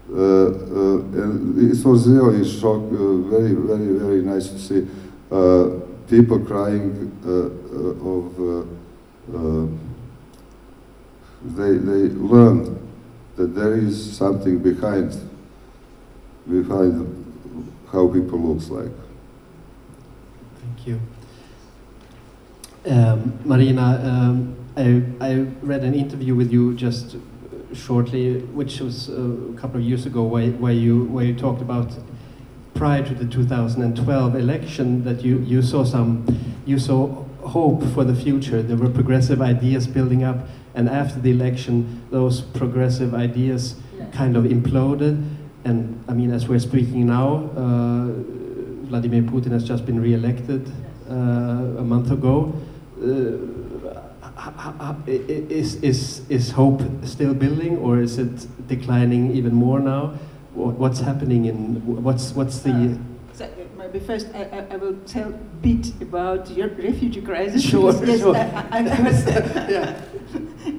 Uh, 0.09 0.15
uh, 0.15 0.99
and 0.99 1.71
it 1.71 1.85
was 1.85 2.07
really 2.07 2.49
shock, 2.49 2.77
uh, 2.77 3.17
very, 3.29 3.53
very, 3.53 3.97
very 3.99 4.21
nice 4.21 4.47
to 4.47 4.57
see 4.57 4.87
uh, 5.29 5.69
people 6.09 6.39
crying 6.39 7.11
of 8.01 8.37
they, 11.55 11.77
they 11.77 12.13
learned 12.15 12.79
that 13.35 13.47
there 13.47 13.75
is 13.75 14.17
something 14.17 14.59
behind 14.59 15.13
behind 16.49 17.25
how 17.91 18.07
people 18.07 18.39
looks 18.39 18.69
like. 18.69 18.91
Thank 20.61 20.87
you. 20.87 20.99
Um, 22.89 23.39
Marina, 23.43 24.01
um, 24.03 24.55
I, 24.77 25.03
I 25.19 25.33
read 25.61 25.83
an 25.83 25.93
interview 25.93 26.35
with 26.35 26.51
you 26.51 26.73
just 26.73 27.17
shortly, 27.73 28.39
which 28.39 28.79
was 28.79 29.09
uh, 29.09 29.13
a 29.13 29.57
couple 29.57 29.79
of 29.79 29.85
years 29.85 30.05
ago, 30.05 30.23
where, 30.23 30.51
where, 30.51 30.73
you, 30.73 31.05
where 31.05 31.25
you 31.25 31.35
talked 31.35 31.61
about 31.61 31.91
prior 32.73 33.03
to 33.03 33.13
the 33.13 33.25
2012 33.25 34.35
election 34.35 35.03
that 35.03 35.23
you, 35.23 35.39
you 35.39 35.61
saw 35.61 35.83
some, 35.83 36.25
you 36.65 36.79
saw 36.79 37.07
hope 37.41 37.83
for 37.93 38.03
the 38.03 38.15
future. 38.15 38.61
There 38.61 38.77
were 38.77 38.89
progressive 38.89 39.41
ideas 39.41 39.87
building 39.87 40.23
up, 40.23 40.47
and 40.75 40.87
after 40.87 41.19
the 41.19 41.31
election, 41.31 42.05
those 42.11 42.41
progressive 42.41 43.13
ideas 43.13 43.75
yeah. 43.97 44.05
kind 44.11 44.37
of 44.37 44.43
imploded. 44.43 45.36
And 45.67 46.01
I 46.07 46.13
mean, 46.13 46.31
as 46.31 46.47
we're 46.47 46.59
speaking 46.59 47.07
now, 47.07 47.51
uh, 47.57 48.07
Vladimir 48.87 49.23
Putin 49.23 49.51
has 49.51 49.65
just 49.65 49.85
been 49.85 49.99
re-elected 49.99 50.71
uh, 51.09 51.13
a 51.13 51.83
month 51.83 52.09
ago. 52.09 52.53
Uh, 53.03 53.57
is, 55.07 55.75
is, 55.83 56.21
is 56.29 56.51
hope 56.51 56.81
still 57.03 57.33
building, 57.33 57.77
or 57.79 57.99
is 57.99 58.17
it 58.17 58.47
declining 58.69 59.35
even 59.35 59.53
more 59.53 59.81
now? 59.81 60.13
What's 60.53 61.01
happening 61.01 61.45
in 61.45 61.85
what's 62.03 62.31
what's 62.33 62.59
the 62.59 62.71
uh, 62.71 62.97
so 63.33 63.47
maybe 63.77 63.99
first 63.99 64.27
I, 64.33 64.43
I, 64.43 64.73
I, 64.73 64.77
will 64.77 64.95
tell 65.05 65.29
a 65.29 65.37
bit 65.61 66.01
about 66.01 66.49
your 66.49 66.69
refugee 66.69 67.21
crisis. 67.21 67.61
Sure, 67.61 67.93
yes, 68.03 68.19
sure. 68.19 68.35
I, 68.35 68.65
I, 68.71 69.01
was, 69.03 69.25
yeah. 69.69 70.01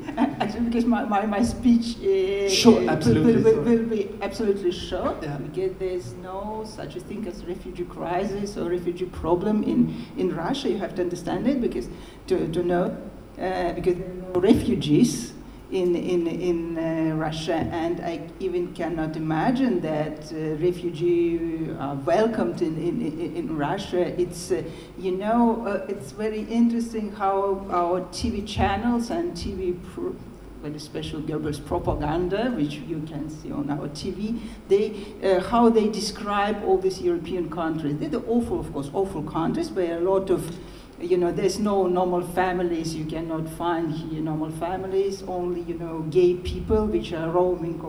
because 0.68 0.84
my, 0.84 1.04
my, 1.04 1.24
my 1.26 1.42
speech 1.42 1.96
uh, 1.98 2.48
sure, 2.48 2.88
absolutely, 2.88 3.42
will, 3.42 3.62
will, 3.62 3.62
will, 3.62 3.86
be 3.86 4.10
absolutely 4.20 4.70
short, 4.70 5.22
yeah. 5.22 5.38
because 5.38 5.72
there's 5.78 6.12
no 6.14 6.64
such 6.66 6.96
a 6.96 7.00
thing 7.00 7.26
as 7.26 7.44
refugee 7.44 7.84
crisis 7.84 8.56
or 8.56 8.68
refugee 8.68 9.06
problem 9.06 9.62
in, 9.62 10.06
in 10.16 10.34
Russia. 10.34 10.68
You 10.68 10.78
have 10.78 10.94
to 10.96 11.02
understand 11.02 11.46
it, 11.46 11.60
because 11.60 11.88
to, 12.26 12.50
to 12.52 12.62
know, 12.62 12.96
uh, 13.40 13.72
because 13.72 13.96
there 13.96 14.10
are 14.10 14.32
no 14.34 14.40
refugees 14.40 15.32
in, 15.70 15.94
in, 15.96 16.26
in 16.26 16.78
uh, 16.78 17.14
Russia, 17.16 17.54
and 17.54 18.00
I 18.00 18.20
even 18.40 18.74
cannot 18.74 19.16
imagine 19.16 19.80
that 19.80 20.32
uh, 20.32 20.56
refugees 20.62 21.76
are 21.78 21.94
welcomed 21.94 22.62
in, 22.62 22.76
in, 22.78 23.36
in 23.36 23.56
Russia. 23.56 24.20
It's, 24.20 24.50
uh, 24.50 24.62
you 24.98 25.12
know, 25.12 25.66
uh, 25.66 25.86
it's 25.88 26.12
very 26.12 26.42
interesting 26.42 27.12
how 27.12 27.66
our 27.70 28.00
TV 28.12 28.46
channels 28.46 29.10
and 29.10 29.32
TV 29.32 29.78
very 30.62 30.78
special 30.78 31.20
Goebbels 31.20 31.64
propaganda, 31.64 32.50
which 32.50 32.74
you 32.74 33.02
can 33.06 33.30
see 33.30 33.52
on 33.52 33.70
our 33.70 33.88
TV. 33.88 34.40
They, 34.68 35.14
uh, 35.22 35.40
how 35.40 35.68
they 35.68 35.88
describe 35.88 36.64
all 36.64 36.78
these 36.78 37.00
European 37.00 37.48
countries. 37.50 37.96
They're 37.98 38.20
awful, 38.26 38.60
of 38.60 38.72
course, 38.72 38.90
awful 38.92 39.22
countries 39.22 39.70
where 39.70 39.98
a 39.98 40.00
lot 40.00 40.30
of 40.30 40.58
you 41.00 41.16
know, 41.16 41.30
there's 41.30 41.58
no 41.58 41.86
normal 41.86 42.22
families. 42.22 42.94
You 42.94 43.04
cannot 43.04 43.48
find 43.50 43.92
here 43.92 44.20
normal 44.20 44.50
families. 44.50 45.22
Only, 45.22 45.60
you 45.60 45.74
know, 45.74 46.00
gay 46.10 46.34
people 46.34 46.86
which 46.86 47.12
are 47.12 47.30
roaming 47.30 47.80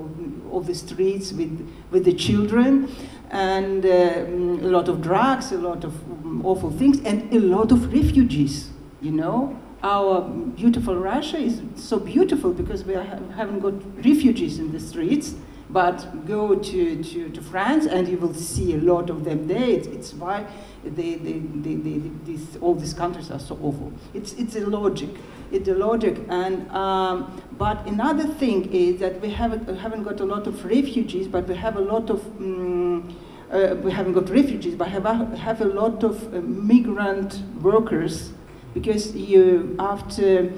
all 0.52 0.62
the 0.62 0.76
streets 0.76 1.32
with 1.34 1.68
with 1.92 2.06
the 2.06 2.14
children, 2.14 2.88
and 3.32 3.86
uh, 3.86 3.90
a 3.90 4.70
lot 4.70 4.90
of 4.90 5.02
drugs, 5.02 5.52
a 5.52 5.58
lot 5.58 5.84
of 5.84 5.94
um, 6.12 6.42
awful 6.46 6.70
things, 6.70 7.00
and 7.04 7.34
a 7.34 7.40
lot 7.40 7.72
of 7.72 7.92
refugees. 7.92 8.70
You 9.02 9.14
know, 9.14 9.60
our 9.82 10.22
beautiful 10.22 10.96
Russia 10.96 11.38
is 11.38 11.62
so 11.76 12.00
beautiful 12.00 12.54
because 12.54 12.84
we 12.84 12.96
ha- 12.96 13.20
haven't 13.36 13.60
got 13.60 13.74
refugees 14.06 14.60
in 14.60 14.72
the 14.72 14.80
streets. 14.80 15.36
But 15.72 16.26
go 16.26 16.56
to, 16.56 17.04
to, 17.04 17.30
to 17.30 17.42
France 17.42 17.86
and 17.86 18.08
you 18.08 18.18
will 18.18 18.34
see 18.34 18.74
a 18.74 18.78
lot 18.78 19.12
of 19.12 19.24
them 19.24 19.48
there. 19.48 19.70
It's, 19.70 19.86
it's 19.86 20.14
why 20.16 20.48
they, 20.84 21.14
they, 21.14 21.34
they, 21.34 21.76
they, 21.76 22.40
all 22.60 22.74
these 22.74 22.96
countries 22.96 23.30
are 23.30 23.40
so 23.40 23.54
awful. 23.62 23.94
It's, 24.16 24.34
it's 24.34 24.56
a 24.56 24.62
logic. 24.62 25.12
It's 25.52 25.68
a 25.70 25.76
logic. 25.76 26.18
And, 26.28 26.70
um, 26.72 27.40
but 27.56 27.86
another 27.86 28.26
thing 28.26 28.74
is 28.74 29.00
that 29.00 29.22
we 29.22 29.30
haven't, 29.30 29.68
haven't 29.78 30.04
got 30.04 30.20
a 30.20 30.26
lot 30.26 30.48
of 30.48 30.66
refugees, 30.66 31.28
but 31.28 31.48
we 31.48 31.56
have 31.56 31.76
a 31.76 31.82
lot 31.82 32.10
of. 32.10 32.26
Um, 32.40 33.16
uh, 33.52 33.76
we 33.82 33.92
haven't 33.92 34.14
got 34.14 34.30
refugees, 34.30 34.76
but 34.76 34.88
have 34.90 35.08
a, 35.08 35.36
have 35.38 35.60
a 35.62 35.66
lot 35.66 36.04
of 36.04 36.32
uh, 36.36 36.40
migrant 36.42 37.42
workers 37.64 38.32
because 38.74 39.16
you 39.16 39.76
after 39.80 40.52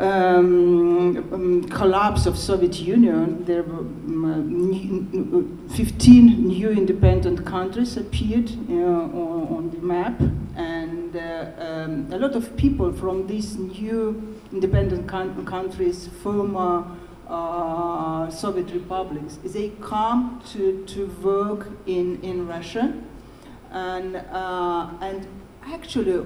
um, 0.00 1.16
um, 1.32 1.64
collapse 1.64 2.24
of 2.24 2.38
Soviet 2.38 2.80
Union, 2.80 3.44
there 3.44 3.62
were 3.62 3.80
um, 3.80 5.68
15 5.74 6.46
new 6.46 6.70
independent 6.70 7.44
countries 7.44 7.98
appeared 7.98 8.50
uh, 8.70 8.72
on, 8.72 9.48
on, 9.56 9.70
the 9.70 9.78
map, 9.78 10.18
and 10.56 11.14
uh, 11.14 11.50
um, 11.58 12.08
a 12.12 12.18
lot 12.18 12.34
of 12.34 12.56
people 12.56 12.92
from 12.94 13.26
these 13.26 13.58
new 13.58 14.38
independent 14.52 15.06
countries, 15.06 16.08
former 16.22 16.84
uh, 17.28 18.30
Soviet 18.30 18.72
republics, 18.72 19.38
they 19.44 19.70
come 19.82 20.42
to, 20.52 20.82
to 20.86 21.06
work 21.22 21.68
in, 21.86 22.20
in 22.22 22.48
Russia, 22.48 22.94
and, 23.70 24.16
uh, 24.16 24.88
and 25.02 25.26
actually, 25.72 26.24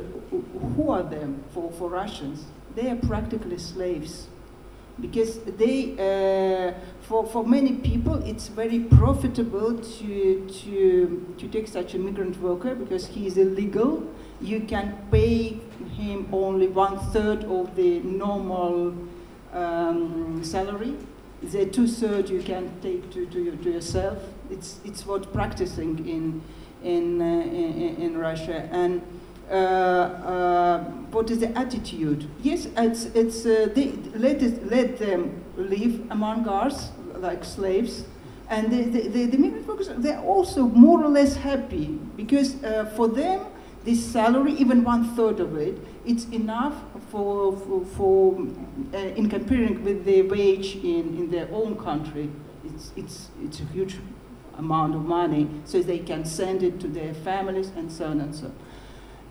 who 0.77 0.91
are 0.91 1.03
them 1.03 1.45
for, 1.53 1.71
for 1.73 1.89
Russians? 1.89 2.45
they 2.75 2.91
are 2.91 2.97
practically 2.97 3.59
slaves 3.59 4.29
because 5.01 5.39
they, 5.41 5.93
uh, 5.99 6.73
for, 7.01 7.27
for 7.27 7.45
many 7.45 7.73
people, 7.73 8.15
it's 8.25 8.47
very 8.47 8.79
profitable 8.79 9.77
to, 9.77 10.49
to, 10.49 11.35
to 11.37 11.49
take 11.49 11.67
such 11.67 11.95
a 11.95 11.99
migrant 11.99 12.41
worker 12.41 12.77
because 12.77 13.07
he 13.09 13.27
is 13.27 13.37
illegal. 13.37 14.09
You 14.41 14.61
can 14.61 14.97
pay 15.11 15.59
him 15.97 16.29
only 16.33 16.69
one 16.69 16.99
third 17.11 17.43
of 17.45 17.75
the 17.75 18.01
normal 18.01 18.95
um, 19.53 20.45
salary. 20.45 20.95
The 21.43 21.67
two 21.67 21.89
thirds 21.89 22.31
you 22.31 22.43
can 22.43 22.71
take 22.81 23.11
to, 23.11 23.27
to, 23.27 23.57
to 23.57 23.71
yourself. 23.73 24.19
It's, 24.49 24.79
it's 24.85 25.05
what 25.05 25.33
practicing 25.33 26.09
in, 26.09 26.41
in, 26.85 27.21
uh, 27.21 27.25
in, 27.25 27.97
in 27.97 28.17
Russia. 28.17 28.69
And 28.71 29.03
uh, 29.51 29.55
uh, 29.55 30.85
what 31.11 31.31
is 31.31 31.39
the 31.39 31.57
attitude? 31.57 32.29
Yes, 32.43 32.67
it's, 32.77 33.05
it's 33.07 33.47
uh, 33.47 33.69
they, 33.75 33.93
let, 34.15 34.43
it, 34.43 34.67
let 34.71 34.99
them 34.99 35.45
live 35.57 36.11
among 36.11 36.49
us 36.49 36.91
like 37.17 37.45
slaves. 37.45 38.05
And 38.51 38.71
the, 38.71 38.83
the, 38.85 39.09
the, 39.09 39.27
the 39.27 39.39
migrant 39.39 39.67
workers, 39.67 39.89
they're 39.97 40.21
also 40.21 40.65
more 40.65 41.03
or 41.03 41.09
less 41.09 41.37
happy 41.37 41.87
because 42.17 42.63
uh, 42.63 42.93
for 42.97 43.09
them, 43.09 43.47
this 43.85 44.05
salary, 44.05 44.53
even 44.55 44.83
one 44.83 45.15
third 45.15 45.41
of 45.41 45.57
it, 45.57 45.79
it's 46.07 46.25
enough 46.27 46.75
for, 47.11 47.57
for, 47.57 47.85
for 47.85 48.35
uh, 48.95 48.97
in 48.97 49.29
comparing 49.29 49.85
with 49.85 50.05
the 50.05 50.23
wage 50.23 50.77
in, 50.77 51.17
in 51.19 51.31
their 51.31 51.49
own 51.53 51.77
country. 51.77 52.31
It's, 52.65 52.93
it's, 52.97 53.29
it's 53.43 53.61
a 53.61 53.65
huge 53.65 53.97
amount 54.57 54.95
of 54.95 55.03
money, 55.03 55.49
so 55.65 55.83
they 55.83 55.99
can 55.99 56.25
send 56.25 56.63
it 56.63 56.81
to 56.81 56.89
their 56.89 57.13
families 57.13 57.73
and 57.77 57.91
so 57.91 58.07
on 58.07 58.21
and 58.21 58.35
so 58.35 58.47
on. 58.47 58.57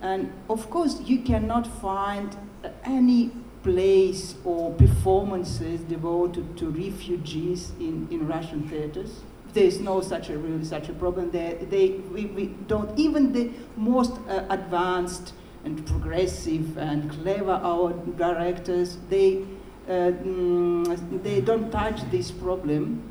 And 0.04 0.34
of 0.50 0.70
course, 0.70 1.00
you 1.02 1.20
cannot 1.20 1.66
find 1.66 2.36
any 2.84 3.32
place 3.64 4.36
or 4.44 4.72
performances 4.74 5.80
devoted 5.82 6.58
to 6.58 6.70
refugees 6.70 7.72
in, 7.80 8.10
in 8.12 8.28
Russian 8.28 8.68
theaters. 8.68 9.22
There's 9.54 9.80
no 9.80 10.02
such 10.02 10.30
a 10.30 10.38
really 10.38 10.66
such 10.66 10.90
a 10.90 10.94
problem 10.94 11.32
there. 11.32 11.56
They, 11.56 11.92
we, 12.12 12.26
we 12.26 12.48
don't, 12.68 13.00
even 13.00 13.32
the 13.32 13.52
most 13.78 14.12
uh, 14.28 14.44
advanced 14.50 15.34
and 15.64 15.86
progressive 15.88 16.78
and 16.78 17.10
clever 17.10 17.54
our 17.64 17.94
directors, 18.18 18.98
they, 19.10 19.44
uh, 19.88 20.12
mm, 20.12 21.24
they 21.24 21.40
don't 21.40 21.72
touch 21.72 22.02
this 22.12 22.30
problem. 22.30 23.02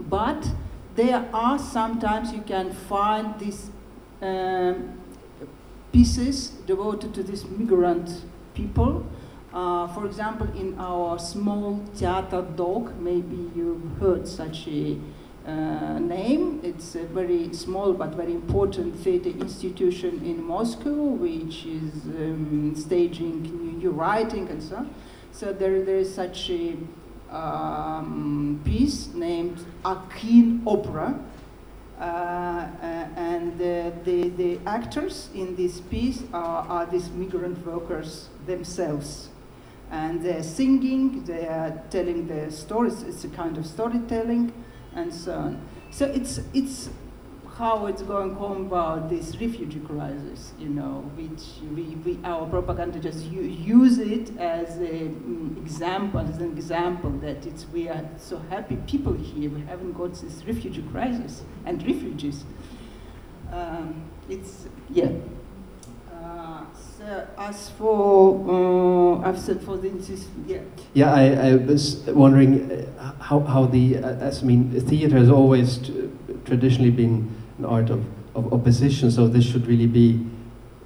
But 0.00 0.48
there 0.96 1.28
are 1.32 1.60
sometimes 1.60 2.32
you 2.32 2.40
can 2.40 2.72
find 2.72 3.38
this 3.38 3.70
um, 4.20 5.03
pieces 5.94 6.48
devoted 6.66 7.14
to 7.14 7.22
these 7.22 7.44
migrant 7.44 8.24
people. 8.52 9.06
Uh, 9.52 9.86
for 9.94 10.04
example, 10.06 10.48
in 10.58 10.76
our 10.76 11.20
small 11.20 11.80
theater 11.94 12.42
dog, 12.56 12.92
maybe 12.98 13.38
you've 13.54 13.98
heard 14.00 14.26
such 14.26 14.66
a 14.66 14.98
uh, 15.46 16.00
name. 16.00 16.60
It's 16.64 16.96
a 16.96 17.04
very 17.04 17.52
small 17.54 17.92
but 17.92 18.10
very 18.16 18.32
important 18.32 18.96
theater 18.96 19.28
institution 19.28 20.20
in 20.24 20.42
Moscow, 20.42 20.94
which 20.94 21.64
is 21.64 21.92
um, 22.06 22.74
staging 22.76 23.78
new 23.78 23.90
writing 23.90 24.48
and 24.48 24.60
so 24.60 24.76
on. 24.78 24.94
So 25.30 25.52
there, 25.52 25.84
there 25.84 25.98
is 25.98 26.12
such 26.12 26.50
a 26.50 26.76
um, 27.30 28.60
piece 28.64 29.14
named 29.14 29.64
Akyn 29.84 30.60
Opera, 30.66 31.20
Uh, 31.98 32.02
uh, 32.02 32.86
and 33.16 33.56
the, 33.56 33.92
the, 34.04 34.28
the, 34.30 34.58
actors 34.66 35.28
in 35.32 35.54
this 35.54 35.80
piece 35.80 36.24
are, 36.32 36.66
are 36.68 36.86
these 36.86 37.08
migrant 37.10 37.64
workers 37.64 38.28
themselves. 38.46 39.28
And 39.92 40.20
they're 40.24 40.42
singing, 40.42 41.24
they 41.24 41.46
are 41.46 41.82
telling 41.90 42.26
their 42.26 42.50
stories, 42.50 43.02
it's 43.02 43.22
a 43.22 43.28
kind 43.28 43.56
of 43.58 43.64
storytelling, 43.64 44.52
and 44.94 45.14
so 45.14 45.34
on. 45.34 45.68
So 45.92 46.06
it's, 46.06 46.40
it's 46.52 46.90
how 47.56 47.86
it's 47.86 48.02
going 48.02 48.34
home 48.34 48.66
about 48.66 49.08
this 49.08 49.36
refugee 49.40 49.80
crisis, 49.80 50.52
you 50.58 50.68
know, 50.68 51.08
which 51.14 51.62
we, 51.74 51.94
we 52.04 52.18
our 52.24 52.46
propaganda 52.46 52.98
just 52.98 53.24
use 53.26 53.98
it 53.98 54.36
as 54.38 54.76
an 54.78 55.56
example, 55.62 56.20
as 56.20 56.38
an 56.38 56.50
example 56.50 57.10
that 57.10 57.46
it's 57.46 57.66
we 57.68 57.88
are 57.88 58.04
so 58.16 58.38
happy 58.50 58.76
people 58.88 59.12
here. 59.12 59.50
We 59.50 59.60
haven't 59.62 59.92
got 59.92 60.14
this 60.14 60.44
refugee 60.44 60.84
crisis 60.90 61.42
and 61.64 61.80
refugees. 61.86 62.44
Um, 63.52 64.10
it's 64.28 64.66
yeah. 64.90 65.10
Uh, 66.12 66.64
so 66.98 67.28
as 67.38 67.70
for 67.70 69.20
uh, 69.22 69.28
I've 69.28 69.38
said 69.38 69.62
for 69.62 69.76
the 69.76 69.92
yeah. 70.46 70.58
Yeah, 70.92 71.14
I, 71.14 71.50
I 71.50 71.54
was 71.54 71.98
wondering 72.08 72.68
uh, 72.98 73.12
how 73.20 73.40
how 73.40 73.66
the 73.66 73.98
uh, 73.98 74.32
I 74.32 74.44
mean 74.44 74.80
theater 74.80 75.18
has 75.18 75.30
always 75.30 75.88
traditionally 76.44 76.90
been 76.90 77.43
an 77.58 77.64
art 77.64 77.90
of, 77.90 78.04
of 78.34 78.52
opposition, 78.52 79.10
so 79.10 79.28
this 79.28 79.44
should 79.44 79.66
really 79.66 79.86
be 79.86 80.24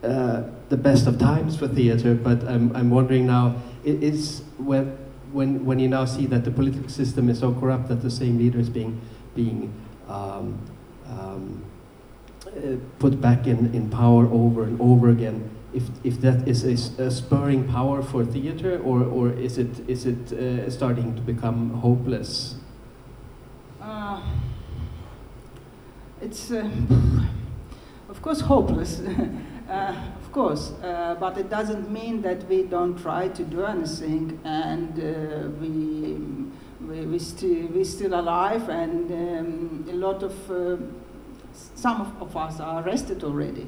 uh, 0.02 0.42
the 0.68 0.76
best 0.76 1.06
of 1.06 1.18
times 1.18 1.56
for 1.56 1.66
theater. 1.68 2.14
But 2.14 2.44
I'm, 2.44 2.74
I'm 2.76 2.90
wondering 2.90 3.26
now, 3.26 3.56
is 3.84 4.42
when, 4.58 4.96
when, 5.32 5.64
when 5.64 5.78
you 5.78 5.88
now 5.88 6.04
see 6.04 6.26
that 6.26 6.44
the 6.44 6.50
political 6.50 6.88
system 6.88 7.28
is 7.28 7.38
so 7.38 7.54
corrupt 7.54 7.88
that 7.88 8.02
the 8.02 8.10
same 8.10 8.38
leaders 8.38 8.68
being, 8.68 9.00
being 9.34 9.72
um, 10.08 10.58
um, 11.06 11.64
uh, 12.46 12.76
put 12.98 13.20
back 13.20 13.46
in, 13.46 13.74
in 13.74 13.88
power 13.90 14.26
over 14.26 14.64
and 14.64 14.80
over 14.80 15.08
again, 15.08 15.50
if, 15.74 15.84
if 16.02 16.20
that 16.20 16.48
is 16.48 16.64
a, 16.64 17.02
a 17.02 17.10
spurring 17.10 17.68
power 17.68 18.02
for 18.02 18.24
theater, 18.24 18.78
or, 18.78 19.02
or 19.02 19.30
is 19.30 19.58
it, 19.58 19.88
is 19.88 20.06
it 20.06 20.32
uh, 20.32 20.70
starting 20.70 21.14
to 21.14 21.20
become 21.20 21.70
hopeless? 21.80 22.56
Uh, 23.80 24.22
it's, 26.20 26.50
uh, 26.50 26.68
of 28.08 28.22
course, 28.22 28.40
hopeless. 28.40 29.00
uh, 29.68 29.94
of 30.20 30.32
course, 30.32 30.72
uh, 30.82 31.16
but 31.18 31.38
it 31.38 31.50
doesn't 31.50 31.90
mean 31.90 32.22
that 32.22 32.46
we 32.48 32.62
don't 32.62 32.98
try 33.00 33.28
to 33.28 33.44
do 33.44 33.64
anything 33.64 34.38
and 34.44 34.96
we, 35.60 36.86
we, 36.86 37.06
we, 37.06 37.18
sti- 37.18 37.68
we're 37.72 37.84
still 37.84 38.14
alive 38.14 38.68
and 38.68 39.10
um, 39.10 39.86
a 39.90 39.94
lot 39.94 40.22
of, 40.22 40.34
some 41.74 42.00
of, 42.00 42.22
of, 42.22 42.36
us 42.36 42.60
are 42.60 42.82
arrested 42.82 43.24
already. 43.24 43.66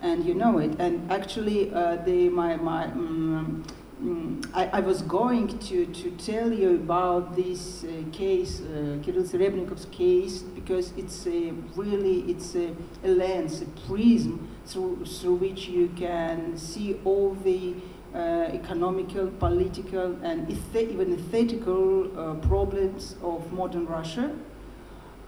And 0.00 0.24
you 0.24 0.34
know 0.34 0.58
it. 0.58 0.76
And 0.78 1.10
actually, 1.10 1.72
uh, 1.72 1.96
the, 1.96 2.28
my, 2.28 2.56
my, 2.56 2.84
um, 2.84 3.64
mm, 4.02 4.50
I, 4.54 4.66
I, 4.66 4.80
was 4.80 5.02
going 5.02 5.58
to, 5.58 5.86
to 5.86 6.10
tell 6.12 6.52
you 6.52 6.76
about 6.76 7.36
this 7.36 7.84
uh, 7.84 8.04
case, 8.12 8.60
uh, 8.60 8.98
Kirill 9.02 9.24
Serebrennikov's 9.24 9.86
case, 9.86 10.42
because 10.42 10.92
it's 10.96 11.26
a 11.26 11.52
really 11.76 12.20
it's 12.30 12.54
a, 12.54 12.74
a, 13.04 13.08
lens, 13.08 13.62
a 13.62 13.66
prism 13.86 14.48
through 14.66 15.04
through 15.04 15.36
which 15.36 15.68
you 15.68 15.88
can 15.96 16.56
see 16.56 17.00
all 17.04 17.34
the 17.34 17.74
uh, 18.14 18.48
economical, 18.52 19.28
political, 19.38 20.16
and 20.22 20.50
even 20.74 21.12
ethical 21.12 22.08
uh, 22.18 22.34
problems 22.46 23.16
of 23.22 23.52
modern 23.52 23.86
Russia. 23.86 24.34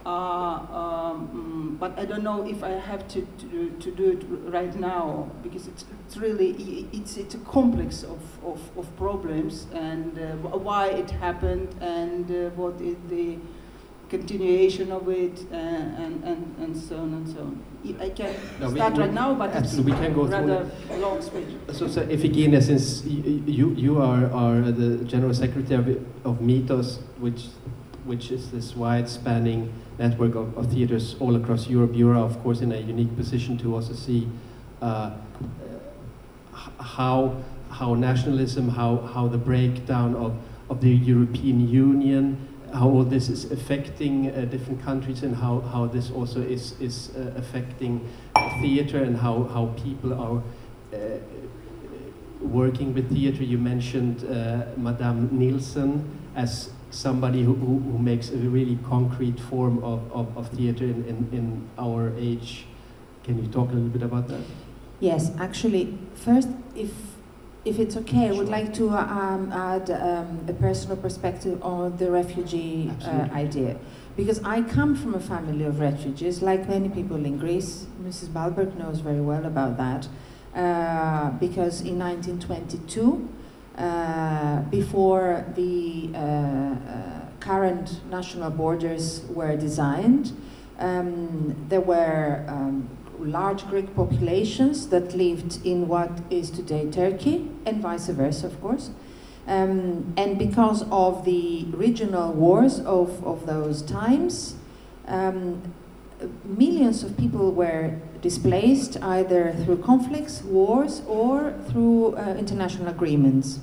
Uh, 0.07 0.09
um, 0.11 1.77
but 1.79 1.99
I 1.99 2.07
don't 2.07 2.23
know 2.23 2.47
if 2.47 2.65
I 2.65 2.71
have 2.71 3.07
to, 3.09 3.21
to, 3.21 3.71
to, 3.81 3.91
do 3.91 4.13
it 4.13 4.25
right 4.51 4.75
now 4.75 5.31
because 5.43 5.67
it's, 5.67 5.85
it's 6.07 6.17
really 6.17 6.89
it's, 6.91 7.19
it's 7.19 7.35
a 7.35 7.39
complex 7.41 8.03
of, 8.03 8.23
of, 8.43 8.61
of 8.79 8.97
problems 8.97 9.67
and 9.75 10.19
uh, 10.19 10.57
why 10.57 10.87
it 10.87 11.11
happened 11.11 11.75
and 11.83 12.31
uh, 12.31 12.49
what 12.57 12.81
is 12.81 12.97
the 13.11 13.37
continuation 14.11 14.91
of 14.91 15.09
it 15.09 15.39
uh, 15.53 15.55
and, 15.55 16.25
and, 16.25 16.57
and 16.59 16.77
so 16.77 16.97
on 16.97 17.15
and 17.15 17.29
so 17.29 17.41
on. 17.41 17.63
I 18.01 18.11
can 18.11 18.35
no, 18.61 18.75
start 18.75 18.95
we, 18.95 19.01
right 19.01 19.13
now, 19.13 19.35
but 19.35 19.55
it's 19.55 19.77
we 19.77 19.93
can 19.93 20.13
go 20.13 20.25
rather 20.25 20.69
long 20.99 21.23
speech. 21.23 21.47
So, 21.73 21.89
so 21.89 22.05
Iphigenia, 22.07 22.63
since 22.63 23.05
you, 23.05 23.71
you 23.75 24.03
are, 24.03 24.31
are 24.33 24.61
the 24.61 25.05
General 25.05 25.33
Secretary 25.33 25.97
of, 25.97 26.27
of 26.27 26.41
MITOS, 26.41 26.99
which, 27.21 27.47
which 28.05 28.31
is 28.31 28.51
this 28.51 28.75
wide 28.75 29.09
spanning 29.09 29.73
network 29.99 30.35
of, 30.35 30.57
of, 30.57 30.73
theaters 30.73 31.17
all 31.21 31.37
across 31.37 31.69
Europe. 31.69 31.95
You 31.95 32.11
are, 32.11 32.17
of 32.17 32.43
course, 32.43 32.61
in 32.61 32.73
a 32.73 32.79
unique 32.79 33.15
position 33.17 33.59
to 33.59 33.75
also 33.75 33.93
see 33.93 34.29
uh, 34.81 35.13
how, 36.81 37.43
how 37.71 37.95
nationalism, 37.95 38.69
how, 38.69 38.99
how 38.99 39.29
the 39.29 39.39
breakdown 39.39 40.15
of, 40.17 40.35
of 40.69 40.81
the 40.81 40.91
European 40.91 41.69
Union, 41.69 42.49
how 42.73 42.89
all 42.89 43.05
this 43.05 43.29
is 43.29 43.51
affecting 43.51 44.31
uh, 44.31 44.45
different 44.47 44.83
countries 44.83 45.23
and 45.23 45.37
how, 45.37 45.61
how 45.61 45.87
this 45.87 46.11
also 46.11 46.41
is, 46.41 46.81
is 46.81 47.11
uh, 47.17 47.33
affecting 47.37 48.09
theater 48.61 49.03
and 49.03 49.17
how, 49.17 49.45
how 49.45 49.67
people 49.83 50.15
are 50.15 50.43
uh, 50.95 51.19
working 52.41 52.95
with 52.95 53.11
theater. 53.13 53.45
You 53.45 53.59
mentioned 53.59 54.25
uh, 54.25 54.67
Madame 54.77 55.29
Nielsen 55.37 56.09
as 56.35 56.71
somebody 56.91 57.43
who, 57.43 57.55
who, 57.55 57.79
who, 57.79 57.99
makes 57.99 58.31
a 58.31 58.37
really 58.37 58.79
concrete 58.89 59.39
form 59.39 59.83
of, 59.85 60.01
of, 60.13 60.37
of 60.37 60.49
theater 60.49 60.85
in, 60.85 61.05
in, 61.05 61.29
in 61.33 61.69
our 61.79 62.13
age. 62.19 62.67
Can 63.25 63.43
you 63.43 63.51
talk 63.51 63.71
a 63.71 63.75
little 63.75 63.89
bit 63.89 64.03
about 64.03 64.29
that? 64.29 64.41
Yes, 65.01 65.31
actually, 65.39 65.99
first, 66.15 66.49
if 66.75 66.91
if 67.65 67.79
it's 67.79 67.97
okay, 67.97 68.29
I 68.29 68.33
would 68.33 68.49
like 68.49 68.73
to 68.75 68.89
um, 68.89 69.53
add 69.53 69.91
um, 69.91 70.47
a 70.49 70.53
personal 70.55 70.97
perspective 70.97 71.63
on 71.63 71.97
the 71.99 72.11
refugee 72.11 72.91
uh, 73.05 73.29
idea. 73.33 73.77
Because 74.17 74.43
I 74.45 74.63
come 74.63 74.97
from 74.97 75.15
a 75.15 75.21
family 75.21 75.65
of 75.65 75.79
refugees, 75.79 76.41
like 76.41 76.69
many 76.69 76.89
people 76.89 77.25
in 77.25 77.37
Greece. 77.39 77.87
Mrs. 78.03 78.29
Balberg 78.29 78.77
knows 78.77 79.01
very 79.01 79.21
well 79.21 79.45
about 79.45 79.77
that. 79.77 80.09
Uh, 80.55 81.31
because 81.33 81.83
in 81.83 81.99
1922, 81.99 83.29
uh, 83.29 83.40
before 84.71 85.45
the 85.55 86.11
uh, 86.15 86.19
uh, 86.19 87.21
current 87.41 88.01
national 88.11 88.51
borders 88.51 89.23
were 89.31 89.57
designed, 89.57 90.33
um, 90.79 91.67
there 91.69 91.81
were 91.81 92.45
um, 92.49 92.89
large 93.19 93.67
Greek 93.69 93.95
populations 93.95 94.89
that 94.89 95.15
lived 95.15 95.65
in 95.65 95.89
what 95.89 96.11
is 96.31 96.51
today 96.51 96.91
Turkey, 96.91 97.51
and 97.67 97.83
vice 97.83 98.09
versa, 98.09 98.47
of 98.47 98.61
course. 98.61 98.91
Um, 99.47 100.15
and 100.17 100.39
because 100.39 100.85
of 100.91 101.25
the 101.25 101.65
regional 101.73 102.33
wars 102.33 102.79
of, 102.81 103.25
of 103.25 103.47
those 103.47 103.83
times, 103.83 104.55
um, 105.07 105.75
millions 106.45 107.03
of 107.03 107.17
people 107.17 107.53
were 107.53 107.99
displaced 108.23 109.01
either 109.03 109.53
through 109.65 109.79
conflicts, 109.79 110.43
wars, 110.43 111.03
or 111.07 111.55
through 111.69 112.17
uh, 112.17 112.35
international 112.39 112.89
agreements. 112.89 113.61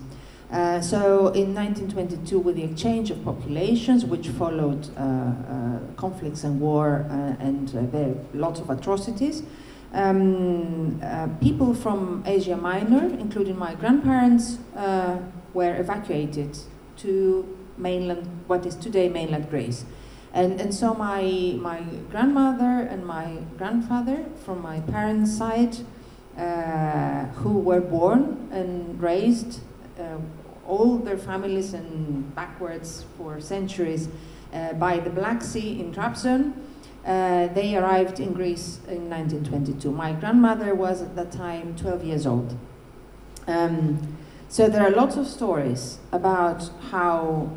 Uh, 0.52 0.80
so 0.80 1.28
in 1.30 1.54
1922, 1.54 2.40
with 2.40 2.56
the 2.56 2.64
exchange 2.64 3.12
of 3.12 3.24
populations, 3.26 4.06
which 4.06 4.30
followed 4.30 4.88
uh, 4.98 5.02
uh, 5.02 5.80
conflicts 5.98 6.46
and 6.46 6.62
war 6.62 7.06
uh, 7.10 7.36
and 7.44 7.76
uh, 7.76 8.20
lots 8.34 8.62
of 8.62 8.70
atrocities, 8.70 9.44
um, 9.94 11.00
people 11.42 11.74
from 11.74 12.24
Asia 12.26 12.56
Minor, 12.56 13.06
including 13.20 13.58
my 13.58 13.74
grandparents, 13.76 14.58
were 15.54 15.76
evacuated 15.76 16.58
to 16.98 17.58
mainland, 17.78 18.28
what 18.48 18.66
is 18.66 18.76
today 18.76 19.10
mainland 19.10 19.50
Greece. 19.50 19.86
And, 20.38 20.62
and 20.62 20.74
so 20.74 20.94
my, 20.94 21.24
my 21.60 21.82
grandmother 22.12 22.88
and 22.90 23.06
my 23.06 23.40
grandfather 23.58 24.24
from 24.46 24.62
my 24.62 24.80
parents' 24.82 25.36
side, 25.36 25.78
who 27.38 27.58
were 27.60 27.82
born 27.82 28.48
and 28.52 29.02
raised 29.02 29.62
uh, 30.00 30.18
all 30.68 30.98
their 30.98 31.18
families 31.18 31.74
and 31.74 32.36
backwards 32.36 33.06
for 33.18 33.40
centuries 33.40 34.10
uh, 34.54 34.74
by 34.74 35.00
the 35.00 35.10
Black 35.10 35.42
Sea 35.42 35.80
in 35.80 35.94
Trabzon. 35.94 36.54
Uh, 37.06 37.48
they 37.48 37.76
arrived 37.76 38.20
in 38.20 38.34
Greece 38.34 38.80
in 38.88 39.10
1922. 39.10 39.92
My 39.92 40.12
grandmother 40.12 40.76
was 40.76 41.02
at 41.02 41.16
that 41.16 41.32
time 41.32 41.76
12 41.76 42.04
years 42.04 42.28
old. 42.28 42.58
Um, 43.48 44.18
so 44.50 44.68
there 44.68 44.84
are 44.86 44.92
lots 44.92 45.16
of 45.16 45.26
stories 45.26 46.00
about 46.12 46.70
how 46.92 47.50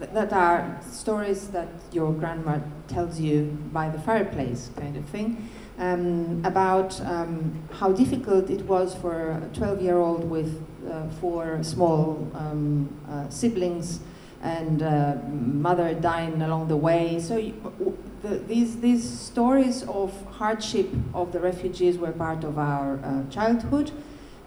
that 0.00 0.32
are 0.32 0.80
stories 0.90 1.48
that 1.48 1.68
your 1.92 2.12
grandma 2.12 2.58
tells 2.86 3.18
you 3.18 3.58
by 3.72 3.88
the 3.88 3.98
fireplace, 3.98 4.70
kind 4.76 4.96
of 4.96 5.04
thing, 5.06 5.48
um, 5.78 6.42
about 6.44 7.00
um, 7.02 7.62
how 7.72 7.92
difficult 7.92 8.50
it 8.50 8.62
was 8.62 8.94
for 8.94 9.30
a 9.30 9.56
12 9.56 9.82
year 9.82 9.98
old 9.98 10.28
with 10.28 10.64
uh, 10.90 11.08
four 11.20 11.62
small 11.62 12.30
um, 12.34 12.88
uh, 13.08 13.28
siblings 13.28 14.00
and 14.42 14.82
uh, 14.82 15.16
mother 15.28 15.94
dying 15.94 16.40
along 16.42 16.68
the 16.68 16.76
way. 16.76 17.18
So 17.20 17.36
you, 17.36 17.98
the, 18.22 18.38
these, 18.38 18.80
these 18.80 19.08
stories 19.08 19.82
of 19.84 20.12
hardship 20.32 20.88
of 21.14 21.32
the 21.32 21.40
refugees 21.40 21.98
were 21.98 22.12
part 22.12 22.44
of 22.44 22.58
our 22.58 22.98
childhood 23.30 23.92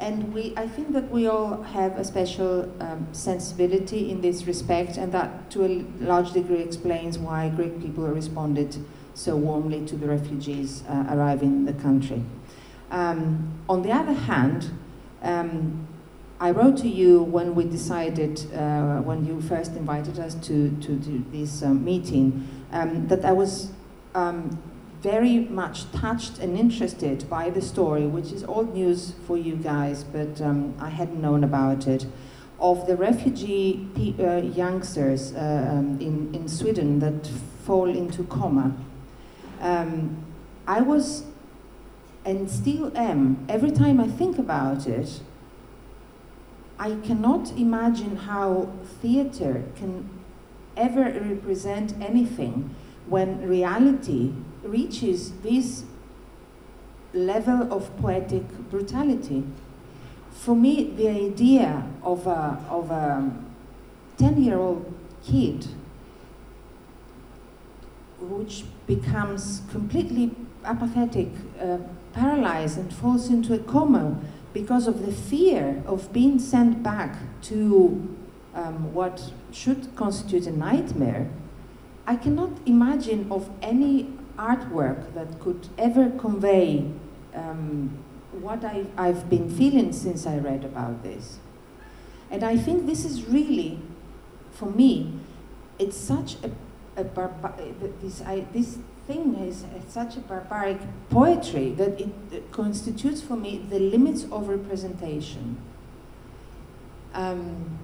and 0.01 0.33
we, 0.33 0.53
I 0.57 0.67
think 0.67 0.93
that 0.93 1.11
we 1.11 1.27
all 1.27 1.61
have 1.61 1.95
a 1.97 2.03
special 2.03 2.69
um, 2.81 3.07
sensibility 3.11 4.09
in 4.09 4.21
this 4.21 4.45
respect, 4.47 4.97
and 4.97 5.11
that 5.11 5.51
to 5.51 5.63
a 5.63 5.85
large 5.99 6.33
degree 6.33 6.61
explains 6.61 7.19
why 7.19 7.49
Greek 7.49 7.79
people 7.79 8.05
responded 8.07 8.83
so 9.13 9.35
warmly 9.35 9.85
to 9.85 9.95
the 9.95 10.07
refugees 10.07 10.83
uh, 10.89 11.05
arriving 11.11 11.49
in 11.49 11.65
the 11.65 11.73
country. 11.73 12.23
Um, 12.89 13.59
on 13.69 13.83
the 13.83 13.91
other 13.91 14.13
hand, 14.13 14.71
um, 15.21 15.87
I 16.39 16.49
wrote 16.49 16.77
to 16.77 16.87
you 16.87 17.21
when 17.21 17.53
we 17.53 17.65
decided, 17.65 18.51
uh, 18.55 19.01
when 19.01 19.23
you 19.27 19.39
first 19.41 19.73
invited 19.73 20.17
us 20.17 20.33
to, 20.47 20.71
to, 20.81 21.23
this 21.31 21.61
um, 21.61 21.85
meeting, 21.85 22.47
um, 22.71 23.07
that 23.07 23.23
I 23.23 23.33
was 23.33 23.71
um, 24.15 24.59
very 25.01 25.39
much 25.39 25.91
touched 25.91 26.37
and 26.37 26.57
interested 26.57 27.27
by 27.29 27.49
the 27.49 27.61
story, 27.61 28.05
which 28.05 28.31
is 28.31 28.43
old 28.43 28.73
news 28.73 29.13
for 29.25 29.37
you 29.37 29.55
guys, 29.55 30.03
but 30.03 30.39
um, 30.41 30.75
I 30.79 30.89
hadn't 30.89 31.19
known 31.19 31.43
about 31.43 31.87
it, 31.87 32.05
of 32.59 32.85
the 32.85 32.95
refugee 32.95 33.87
uh, 34.19 34.37
youngsters 34.37 35.33
uh, 35.33 35.67
um, 35.71 35.99
in, 35.99 36.33
in 36.35 36.47
Sweden 36.47 36.99
that 36.99 37.27
fall 37.65 37.89
into 37.89 38.23
coma. 38.25 38.75
Um, 39.59 40.23
I 40.67 40.81
was, 40.81 41.23
and 42.23 42.49
still 42.49 42.95
am, 42.95 43.43
every 43.49 43.71
time 43.71 43.99
I 43.99 44.07
think 44.07 44.37
about 44.37 44.85
it, 44.85 45.21
I 46.77 46.95
cannot 47.03 47.51
imagine 47.57 48.17
how 48.17 48.71
theater 49.01 49.63
can 49.75 50.09
ever 50.77 51.03
represent 51.03 51.95
anything 51.99 52.75
when 53.07 53.47
reality 53.47 54.33
reaches 54.63 55.31
this 55.41 55.83
level 57.13 57.71
of 57.73 57.95
poetic 57.97 58.47
brutality. 58.69 59.43
For 60.31 60.55
me, 60.55 60.91
the 60.95 61.09
idea 61.09 61.87
of 62.03 62.25
a, 62.27 62.63
of 62.69 62.89
a 62.91 63.31
10 64.17 64.43
year 64.43 64.57
old 64.57 64.93
kid 65.23 65.67
which 68.19 68.63
becomes 68.85 69.61
completely 69.71 70.31
apathetic, 70.63 71.29
uh, 71.59 71.77
paralyzed, 72.13 72.77
and 72.77 72.93
falls 72.93 73.29
into 73.29 73.53
a 73.53 73.59
coma 73.59 74.19
because 74.53 74.87
of 74.87 75.05
the 75.05 75.11
fear 75.11 75.81
of 75.85 76.11
being 76.13 76.37
sent 76.37 76.83
back 76.83 77.17
to 77.41 78.15
um, 78.53 78.93
what 78.93 79.31
should 79.51 79.95
constitute 79.95 80.45
a 80.45 80.51
nightmare, 80.51 81.29
I 82.05 82.15
cannot 82.15 82.51
imagine 82.65 83.27
of 83.31 83.49
any 83.61 84.13
artwork 84.41 85.13
that 85.13 85.39
could 85.39 85.67
ever 85.77 86.09
convey 86.09 86.89
um, 87.35 87.97
what 88.31 88.65
I, 88.65 88.85
I've 88.97 89.29
been 89.29 89.49
feeling 89.49 89.93
since 89.93 90.25
I 90.25 90.37
read 90.37 90.65
about 90.65 91.03
this. 91.03 91.37
And 92.31 92.43
I 92.43 92.57
think 92.57 92.87
this 92.87 93.05
is 93.05 93.25
really, 93.25 93.79
for 94.51 94.65
me, 94.65 95.19
it's 95.77 95.97
such 95.97 96.37
a, 96.43 96.51
a 96.99 97.03
barbar- 97.03 97.55
this, 98.01 98.21
I, 98.21 98.45
this 98.51 98.79
thing 99.05 99.35
is 99.35 99.65
such 99.87 100.17
a 100.17 100.21
barbaric 100.21 100.79
poetry 101.09 101.71
that 101.71 101.99
it, 101.99 102.09
it 102.31 102.51
constitutes 102.51 103.21
for 103.21 103.35
me 103.35 103.63
the 103.69 103.79
limits 103.79 104.23
of 104.31 104.47
representation. 104.47 105.57
Um, 107.13 107.77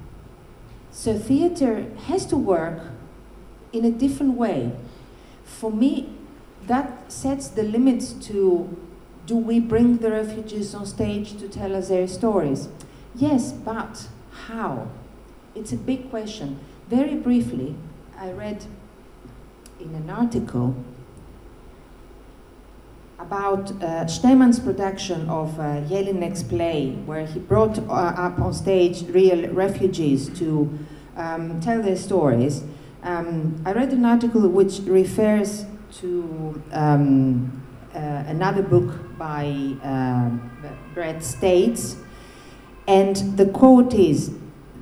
so 0.91 1.17
theater 1.20 1.91
has 2.06 2.26
to 2.28 2.38
work 2.38 2.82
in 3.74 3.86
a 3.86 3.91
different 3.91 4.34
way. 4.34 4.72
For 5.43 5.72
me, 5.72 6.16
that 6.67 7.12
sets 7.12 7.47
the 7.47 7.63
limits 7.63 8.13
to 8.27 8.77
do 9.25 9.36
we 9.36 9.60
bring 9.60 9.97
the 9.97 10.12
refugees 10.12 10.73
on 10.73 10.86
stage 10.86 11.38
to 11.38 11.49
tell 11.49 11.75
us 11.75 11.89
their 11.89 12.08
stories? 12.08 12.69
Yes, 13.15 13.51
but 13.51 14.08
how? 14.47 14.88
It's 15.56 15.73
a 15.73 15.77
big 15.77 16.10
question. 16.10 16.60
Very 16.88 17.15
briefly, 17.15 17.75
I 18.17 18.32
read 18.32 18.65
in 19.80 19.93
an 19.95 20.10
article 20.10 20.75
about 23.19 23.71
uh, 23.84 24.06
production 24.63 25.27
of 25.30 25.60
uh, 25.60 25.82
Jelinek's 25.89 26.43
play, 26.43 26.91
where 27.06 27.25
he 27.25 27.39
brought 27.39 27.80
uh, 27.80 27.91
up 27.91 28.39
on 28.39 28.53
stage 28.53 29.03
real 29.10 29.49
refugees 29.49 30.30
to 30.39 30.77
um, 31.17 31.60
tell 31.60 31.82
their 31.82 31.97
stories. 31.97 32.63
Um, 33.03 33.62
I 33.65 33.73
read 33.73 33.91
an 33.91 34.06
article 34.06 34.47
which 34.47 34.80
refers 34.86 35.65
to 35.93 36.62
um, 36.71 37.63
uh, 37.93 38.00
another 38.28 38.62
book 38.62 39.17
by 39.17 39.76
uh, 39.84 40.30
Brett 40.93 41.23
States, 41.23 41.97
and 42.88 43.15
the 43.38 43.45
quote 43.45 43.93
is 43.93 44.36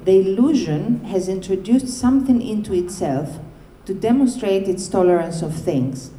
The 0.03 0.19
illusion 0.19 1.05
has 1.05 1.29
introduced 1.29 1.89
something 1.89 2.41
into 2.41 2.73
itself 2.73 3.39
to 3.85 3.93
demonstrate 3.93 4.67
its 4.67 4.87
tolerance 4.87 5.41
of 5.41 5.55
things. 5.55 6.11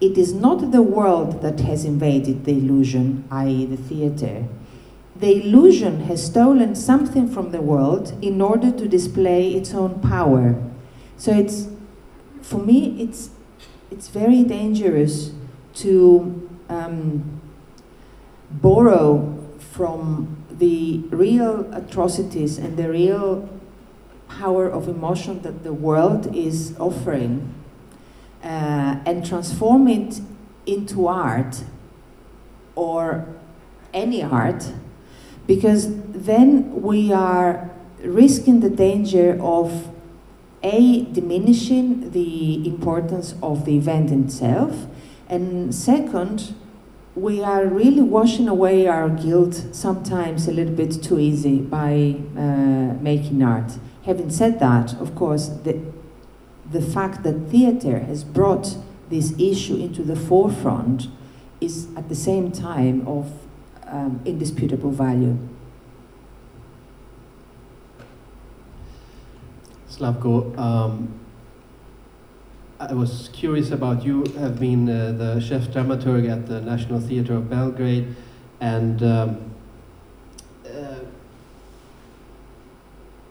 It 0.00 0.16
is 0.16 0.32
not 0.32 0.70
the 0.70 0.82
world 0.82 1.42
that 1.42 1.60
has 1.60 1.84
invaded 1.84 2.44
the 2.44 2.52
illusion, 2.52 3.24
i.e., 3.30 3.66
the 3.66 3.76
theater. 3.76 4.46
The 5.16 5.42
illusion 5.42 6.04
has 6.04 6.24
stolen 6.24 6.76
something 6.76 7.28
from 7.28 7.50
the 7.50 7.60
world 7.60 8.16
in 8.22 8.40
order 8.40 8.70
to 8.70 8.86
display 8.86 9.52
its 9.54 9.74
own 9.74 10.00
power. 10.00 10.54
So 11.16 11.32
it's, 11.32 11.66
for 12.42 12.58
me, 12.58 13.02
it's, 13.02 13.30
it's 13.90 14.08
very 14.08 14.44
dangerous 14.44 15.32
to 15.74 16.48
um, 16.68 17.40
borrow 18.50 19.38
from 19.58 20.44
the 20.50 20.98
real 21.10 21.72
atrocities 21.72 22.58
and 22.58 22.76
the 22.76 22.90
real 22.90 23.48
power 24.28 24.68
of 24.68 24.88
emotion 24.88 25.42
that 25.42 25.62
the 25.62 25.72
world 25.72 26.34
is 26.34 26.76
offering 26.78 27.54
uh, 28.42 28.96
and 29.06 29.24
transform 29.24 29.88
it 29.88 30.20
into 30.66 31.06
art 31.06 31.64
or 32.74 33.26
any 33.94 34.22
art 34.22 34.72
because 35.46 35.88
then 36.12 36.82
we 36.82 37.12
are 37.12 37.70
risking 38.02 38.60
the 38.60 38.70
danger 38.70 39.38
of 39.40 39.88
a 40.62 41.02
diminishing 41.12 42.10
the 42.10 42.66
importance 42.66 43.34
of 43.42 43.64
the 43.64 43.76
event 43.76 44.10
itself 44.10 44.86
and 45.28 45.74
second 45.74 46.54
we 47.18 47.42
are 47.42 47.66
really 47.66 48.00
washing 48.02 48.48
away 48.48 48.86
our 48.86 49.08
guilt 49.08 49.66
sometimes 49.72 50.46
a 50.46 50.52
little 50.52 50.74
bit 50.74 51.02
too 51.02 51.18
easy 51.18 51.58
by 51.58 52.14
uh, 52.36 52.94
making 53.00 53.42
art. 53.42 53.72
Having 54.04 54.30
said 54.30 54.60
that, 54.60 54.94
of 55.00 55.16
course, 55.16 55.48
the, 55.48 55.80
the 56.70 56.80
fact 56.80 57.24
that 57.24 57.48
theater 57.48 57.98
has 58.00 58.22
brought 58.22 58.76
this 59.10 59.34
issue 59.38 59.76
into 59.76 60.02
the 60.02 60.14
forefront 60.14 61.08
is 61.60 61.88
at 61.96 62.08
the 62.08 62.14
same 62.14 62.52
time 62.52 63.06
of 63.08 63.32
um, 63.86 64.20
indisputable 64.24 64.92
value. 64.92 65.36
Slavko, 69.98 70.56
um, 70.56 71.12
I 72.78 72.94
was 72.94 73.30
curious 73.32 73.72
about 73.72 74.04
you 74.04 74.22
have 74.38 74.60
been 74.60 74.88
uh, 74.88 75.10
the 75.10 75.40
chef 75.40 75.62
dramaturg 75.62 76.30
at 76.30 76.46
the 76.46 76.60
National 76.60 77.00
Theatre 77.00 77.34
of 77.34 77.50
Belgrade, 77.50 78.14
and 78.60 79.02
um, 79.02 79.50
uh, 80.64 81.00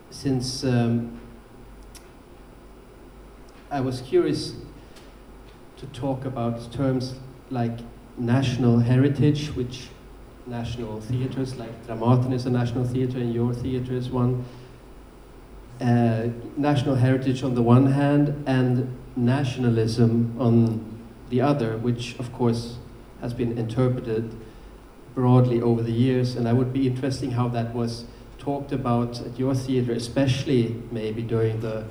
since 0.09 0.65
um, 0.65 1.17
I 3.71 3.79
was 3.79 4.01
curious 4.01 4.55
to 5.77 5.85
talk 5.87 6.25
about 6.25 6.69
terms 6.73 7.15
like 7.49 7.79
national 8.17 8.79
heritage, 8.79 9.55
which 9.55 9.87
national 10.45 10.99
theatres 10.99 11.55
like 11.55 11.87
Dramaten 11.87 12.33
is 12.33 12.45
a 12.45 12.49
national 12.49 12.83
theatre 12.83 13.19
and 13.19 13.33
your 13.33 13.53
theatre 13.53 13.93
is 13.93 14.09
one. 14.09 14.43
Uh, 15.79 16.29
national 16.55 16.95
heritage 16.95 17.43
on 17.43 17.53
the 17.53 17.61
one 17.61 17.91
hand 17.91 18.43
and 18.47 18.97
nationalism 19.15 20.35
on 20.39 20.83
the 21.29 21.39
other, 21.39 21.77
which 21.77 22.17
of 22.17 22.33
course 22.33 22.77
has 23.21 23.33
been 23.33 23.57
interpreted 23.57 24.35
broadly 25.13 25.61
over 25.61 25.83
the 25.83 25.91
years. 25.91 26.35
And 26.35 26.47
I 26.47 26.53
would 26.53 26.73
be 26.73 26.87
interesting 26.87 27.31
how 27.31 27.47
that 27.49 27.75
was 27.75 28.05
talked 28.39 28.71
about 28.71 29.19
at 29.21 29.37
your 29.37 29.53
theatre, 29.53 29.91
especially 29.91 30.81
maybe 30.91 31.21
during 31.21 31.59
the 31.59 31.85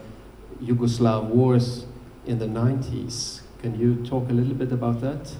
Yugoslav 0.62 1.25
wars 1.25 1.87
in 2.25 2.38
the 2.38 2.46
90s. 2.46 3.42
Can 3.61 3.79
you 3.79 4.05
talk 4.05 4.31
a 4.31 4.33
little 4.33 4.55
bit 4.55 4.72
about 4.72 5.01
that? 5.01 5.33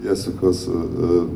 Yes, 0.00 0.26
of 0.26 0.38
course. 0.38 0.68
Uh, 0.68 1.28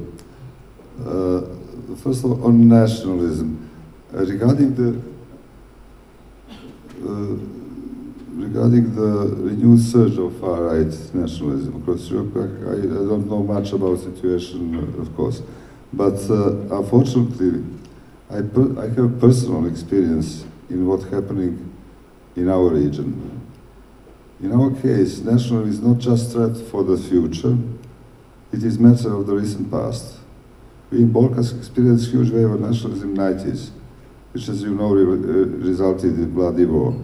uh, 1.04 1.06
uh 1.06 1.96
first 1.96 2.24
of 2.24 2.32
all, 2.32 2.44
on 2.44 2.68
nationalism, 2.68 3.67
regarding 4.12 4.74
the 4.74 5.00
uh, 7.06 7.36
regarding 8.38 8.94
the 8.94 9.34
renewed 9.36 9.80
surge 9.80 10.16
of 10.16 10.38
far-right 10.40 10.92
nationalism 11.14 11.80
across 11.82 12.08
Europe, 12.08 12.36
I, 12.36 12.74
I, 12.74 13.04
don't 13.06 13.28
know 13.28 13.42
much 13.42 13.72
about 13.72 13.98
the 13.98 14.14
situation, 14.14 14.76
uh, 14.76 15.02
of 15.02 15.14
course. 15.16 15.42
But 15.92 16.18
uh, 16.30 16.76
unfortunately, 16.76 17.64
I, 18.30 18.42
per, 18.42 18.80
I 18.80 18.88
have 18.94 19.20
personal 19.20 19.66
experience 19.66 20.44
in 20.70 20.86
what's 20.86 21.04
happening 21.04 21.72
in 22.36 22.48
our 22.48 22.68
region. 22.68 23.40
In 24.40 24.52
our 24.52 24.70
case, 24.70 25.18
nationalism 25.20 25.68
is 25.68 25.80
not 25.80 25.98
just 25.98 26.32
threat 26.32 26.56
for 26.70 26.84
the 26.84 26.96
future, 26.96 27.56
it 28.52 28.62
is 28.62 28.78
matter 28.78 29.14
of 29.14 29.26
the 29.26 29.34
recent 29.34 29.70
past. 29.70 30.18
We 30.90 30.98
in 30.98 31.12
Balkans 31.12 31.52
experienced 31.52 32.10
huge 32.10 32.30
wave 32.30 32.50
of 32.50 32.60
nationalism 32.60 33.10
in 33.10 33.14
the 33.14 33.22
90s, 33.22 33.70
which 34.32 34.48
as 34.48 34.62
you 34.62 34.74
know 34.74 34.92
re 34.92 35.04
resulted 35.04 36.14
in 36.14 36.32
bloody 36.34 36.64
war. 36.64 36.94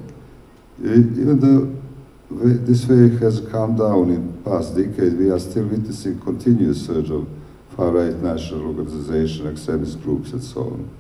Even 0.80 1.38
though 1.40 1.84
this 2.30 2.87
wave 2.87 3.20
has 3.20 3.40
calmed 3.40 3.78
down 3.78 4.10
in 4.10 4.42
past 4.42 4.76
decade, 4.76 5.16
we 5.16 5.30
are 5.30 5.38
still 5.38 5.66
witnessing 5.66 6.20
continuous 6.20 6.84
surge 6.87 7.10
of 7.10 7.28
far-right 7.76 8.16
national 8.16 8.66
organization, 8.66 9.48
extremist 9.48 10.00
groups, 10.02 10.32
and 10.32 10.42
so 10.42 10.60
on. 10.60 10.90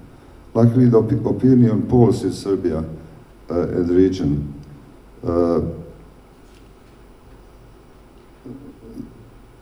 Luckily, 0.54 0.86
the 0.86 0.98
op 0.98 1.10
opinion 1.12 1.86
polls 1.88 2.22
in 2.22 2.32
Serbia 2.32 2.78
uh, 3.50 3.68
and 3.68 3.88
the 3.88 3.94
region 3.94 4.54
uh, 5.26 5.60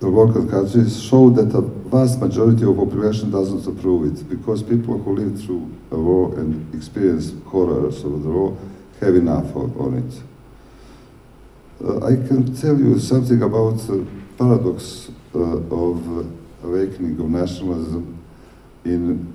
the 0.02 0.10
Balkan 0.10 0.50
countries 0.50 1.00
show 1.00 1.30
that 1.30 1.56
a 1.56 1.60
vast 1.60 2.18
majority 2.18 2.64
of 2.64 2.76
population 2.76 3.30
doesn't 3.30 3.64
approve 3.68 4.12
it 4.12 4.28
because 4.28 4.60
people 4.60 4.98
who 4.98 5.14
live 5.14 5.40
through 5.40 5.72
a 5.92 5.96
war 5.96 6.36
and 6.40 6.74
experience 6.74 7.32
horrors 7.46 8.02
of 8.02 8.24
the 8.24 8.28
war 8.28 8.58
have 9.00 9.14
enough 9.14 9.54
on 9.54 10.02
it. 10.02 10.22
Uh, 11.84 12.04
I 12.04 12.16
can 12.16 12.52
tell 12.52 12.76
you 12.76 12.98
something 12.98 13.42
about 13.42 13.76
the 13.86 14.04
paradox 14.36 15.08
uh, 15.36 15.38
of 15.38 16.18
uh, 16.18 16.24
awakening 16.64 17.20
of 17.20 17.30
nationalism 17.30 18.18
in 18.84 19.32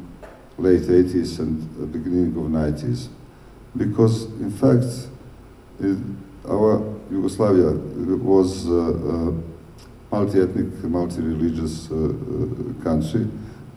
late 0.57 0.82
80s 0.82 1.39
and 1.39 1.93
beginning 1.93 2.36
of 2.36 2.51
90s. 2.51 3.07
Because, 3.78 4.26
in 4.41 4.51
fact, 4.51 4.84
it, 5.80 5.97
our 6.45 6.84
Yugoslavia 7.09 7.72
was 7.72 8.68
a 8.68 9.34
multi-ethnic, 10.12 10.84
multi-religious 10.84 11.91
uh, 11.91 11.95
uh, 11.95 12.84
country, 12.84 13.28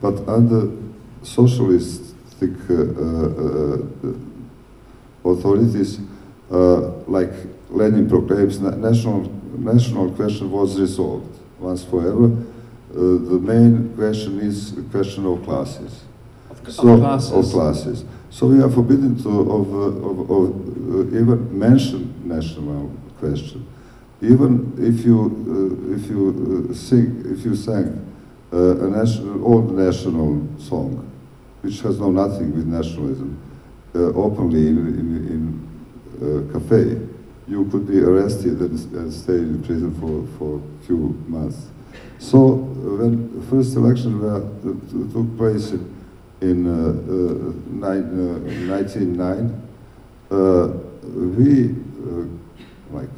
but 0.00 0.26
under 0.28 0.70
socialistic 1.22 2.50
uh, 2.70 3.78
authorities, 5.24 6.00
uh, 6.50 6.80
like 7.06 7.32
Lenin 7.70 8.08
proclaims, 8.08 8.60
national, 8.60 9.30
national 9.58 10.10
question 10.12 10.50
was 10.50 10.78
resolved 10.80 11.38
once 11.58 11.84
forever. 11.84 12.26
Uh, 12.90 12.94
the 12.94 13.38
main 13.40 13.94
question 13.94 14.40
is 14.40 14.76
a 14.76 14.82
question 14.82 15.26
of 15.26 15.44
classes. 15.44 16.02
Of, 16.50 16.72
so, 16.72 16.88
of 16.88 17.00
classes. 17.00 17.32
of 17.32 17.52
classes. 17.52 18.04
So 18.30 18.46
we 18.46 18.62
are 18.62 18.70
forbidden 18.70 19.16
to 19.22 19.28
of, 19.28 19.74
uh, 19.74 20.08
of, 20.08 20.30
of 20.30 21.12
uh, 21.12 21.16
even 21.16 21.56
mention 21.56 22.14
national 22.24 22.92
question. 23.18 23.66
Even 24.22 24.74
if 24.78 25.04
you 25.04 25.18
uh, 25.48 25.96
if 25.96 26.08
you 26.08 26.68
uh, 26.70 26.74
sing 26.74 27.22
if 27.24 27.44
you 27.44 27.56
sang 27.56 28.06
uh, 28.52 28.84
a 28.84 28.88
national 28.88 29.44
old 29.44 29.72
national 29.72 30.46
song, 30.58 31.10
which 31.62 31.80
has 31.80 31.98
no 31.98 32.10
nothing 32.10 32.54
with 32.54 32.66
nationalism, 32.66 33.40
openly 33.94 34.68
in 34.68 34.78
in, 34.78 35.08
in 35.32 35.70
uh, 36.20 36.52
cafe, 36.52 37.00
you 37.48 37.64
could 37.70 37.88
be 37.88 37.98
arrested 38.00 38.60
and, 38.60 38.94
and 38.94 39.12
stay 39.12 39.38
in 39.38 39.62
prison 39.62 39.94
for 39.98 40.26
for 40.38 40.60
a 40.60 40.86
few 40.86 41.16
months. 41.26 41.68
So 42.18 42.56
when 42.98 43.34
the 43.34 43.46
first 43.46 43.74
election 43.76 44.20
were, 44.20 44.40
took 45.12 45.36
place 45.38 45.70
in, 45.70 45.96
in 46.42 46.66
uh, 46.66 46.70
uh, 46.70 47.88
nine, 47.88 48.04
uh, 48.12 48.76
1909, 48.76 49.62
uh, 50.30 50.68
we, 51.34 51.74
like 52.92 53.08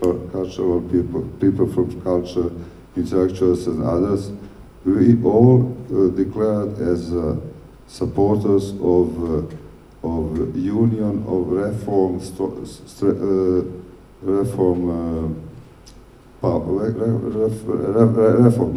cultural 0.00 0.80
people, 0.82 1.22
people 1.40 1.66
from 1.72 2.00
culture, 2.02 2.50
intellectuals 2.96 3.66
and 3.66 3.82
others, 3.82 4.30
we 4.84 5.20
all 5.22 5.76
uh, 5.92 6.08
declared 6.16 6.78
as 6.80 7.12
uh, 7.12 7.36
supporters 7.86 8.72
of, 8.80 9.22
uh, 9.22 9.42
of 10.06 10.56
union, 10.56 11.24
of 11.26 11.48
reform, 11.48 12.20
uh, 13.02 13.62
reform 14.22 14.90
uh, 14.90 15.28
reform, 16.42 16.78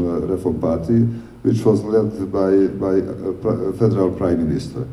uh, 0.05 0.19
reform 0.27 0.59
party, 0.59 0.99
which 1.43 1.63
was 1.63 1.81
led 1.83 2.31
by, 2.31 2.67
by 2.67 2.95
a 2.95 3.33
federal 3.73 4.11
prime 4.11 4.47
minister. 4.47 4.87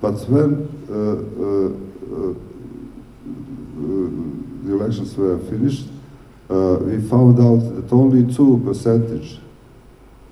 But 0.00 0.28
when 0.28 0.68
uh, 0.88 0.94
uh, 1.44 1.70
uh, 2.10 2.34
uh, 4.90 5.04
the 5.04 5.06
elections 5.06 5.16
were 5.16 5.38
finished, 5.50 5.86
uh, 6.48 6.78
we 6.80 7.00
found 7.08 7.38
out 7.38 7.60
that 7.74 7.92
only 7.92 8.32
two 8.34 8.60
percentage, 8.64 9.38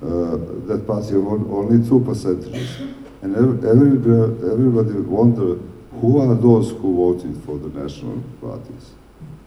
uh, 0.02 0.36
that 0.66 0.84
party 0.86 1.14
only 1.14 1.88
two 1.88 2.00
percentages. 2.00 2.78
And 3.22 3.34
ev- 3.36 3.64
everybody, 3.64 4.50
everybody 4.52 5.00
wondered 5.00 5.60
who 6.00 6.20
are 6.20 6.34
those 6.34 6.70
who 6.70 7.14
voted 7.14 7.42
for 7.44 7.58
the 7.58 7.68
national 7.68 8.22
parties 8.40 8.92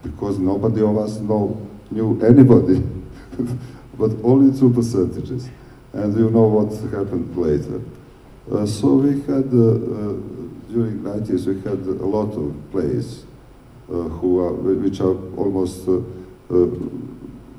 because 0.03 0.39
nobody 0.39 0.82
of 0.82 0.97
us 0.97 1.18
know, 1.18 1.68
knew 1.89 2.20
anybody, 2.22 2.84
but 3.97 4.12
only 4.24 4.57
two 4.57 4.70
percentages. 4.74 5.49
And 5.93 6.18
you 6.18 6.30
know 6.30 6.47
what 6.47 6.74
happened 6.91 7.36
later. 7.38 7.82
Uh, 8.51 8.66
so 8.66 8.95
we 8.95 9.22
had, 9.22 9.30
uh, 9.53 9.72
uh, 9.72 10.16
during 10.72 10.99
90s, 11.03 11.45
we 11.47 11.62
had 11.62 11.80
a 12.01 12.05
lot 12.05 12.34
of 12.34 12.55
plays 12.72 13.24
uh, 13.24 13.30
who 13.91 14.39
are, 14.39 14.53
which 14.53 14.99
are 15.01 15.15
almost, 15.37 15.87
uh, 15.87 15.97
uh, 15.97 16.67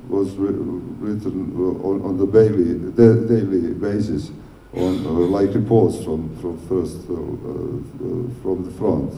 was 0.09 0.35
written 0.37 1.53
uh, 1.57 1.87
on, 1.87 2.03
on 2.03 2.17
the 2.19 2.27
daily, 2.27 2.75
da- 2.93 3.27
daily 3.27 3.73
basis, 3.75 4.31
on 4.75 5.05
uh, 5.07 5.11
like 5.11 5.55
reports 5.55 6.03
from, 6.05 6.35
from 6.41 6.59
first, 6.69 6.99
uh, 7.11 7.15
uh, 7.15 8.43
from 8.43 8.65
the 8.65 8.71
front. 8.79 9.13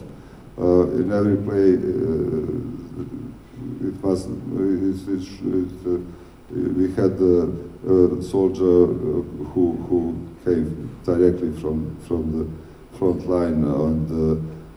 Uh, 0.57 0.87
in 0.91 1.11
every 1.11 1.37
play, 1.37 1.75
uh, 1.75 2.45
it 3.87 3.95
was, 4.03 4.25
it, 4.25 5.07
it, 5.07 5.71
uh, 5.85 5.99
we 6.49 6.91
had 6.93 7.17
the 7.17 8.21
soldier 8.21 8.83
uh, 8.85 9.21
who, 9.53 9.73
who 9.89 10.15
came 10.45 10.89
directly 11.03 11.51
from, 11.59 11.95
from 12.07 12.31
the 12.31 12.97
front 12.97 13.27
line 13.27 13.63
on 13.65 14.05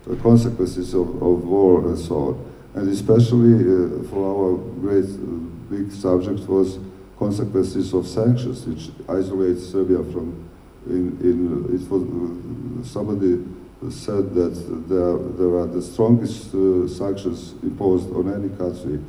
the, 0.08 0.16
consequences 0.22 0.94
of, 0.94 1.08
of 1.22 1.44
war 1.44 1.88
and 1.88 1.98
so 1.98 2.14
on. 2.14 2.52
And 2.74 2.90
especially 2.90 3.54
uh, 3.54 4.08
for 4.08 4.22
our 4.30 4.56
great 4.80 5.04
uh, 5.04 5.48
big 5.70 5.92
subject 5.92 6.48
was 6.48 6.78
consequences 7.18 7.92
of 7.92 8.06
sanctions, 8.06 8.66
which 8.66 8.90
isolate 9.08 9.58
Serbia 9.58 10.02
from. 10.12 10.48
In, 10.86 11.18
in 11.20 11.64
it 11.74 11.90
was 11.90 12.02
uh, 12.02 12.88
somebody 12.88 13.44
said 13.90 14.34
that 14.34 14.54
there, 14.88 15.16
there 15.38 15.58
are 15.58 15.66
the 15.66 15.82
strongest 15.82 16.54
uh, 16.54 16.88
sanctions 16.88 17.54
imposed 17.62 18.10
on 18.12 18.32
any 18.32 18.48
country 18.56 19.00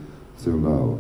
till 0.44 0.58
now. 0.58 1.00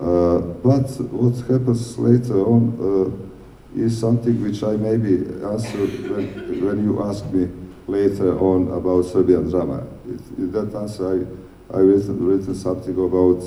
Uh, 0.00 0.38
but 0.38 0.88
what 1.12 1.36
happens 1.46 1.98
later 1.98 2.40
on 2.46 2.62
uh, 2.80 3.78
is 3.78 3.98
something 3.98 4.40
which 4.42 4.62
I 4.62 4.76
maybe 4.76 5.26
answer 5.44 5.86
when, 6.08 6.64
when 6.64 6.84
you 6.84 7.02
ask 7.02 7.24
me 7.26 7.48
later 7.90 8.38
on 8.38 8.68
about 8.72 9.02
Serbian 9.02 9.50
drama. 9.50 9.86
It, 10.06 10.20
in 10.38 10.52
that 10.52 10.74
answer, 10.74 11.26
I, 11.70 11.76
I 11.76 11.80
written, 11.80 12.24
written 12.24 12.54
something 12.54 12.94
about 12.94 13.42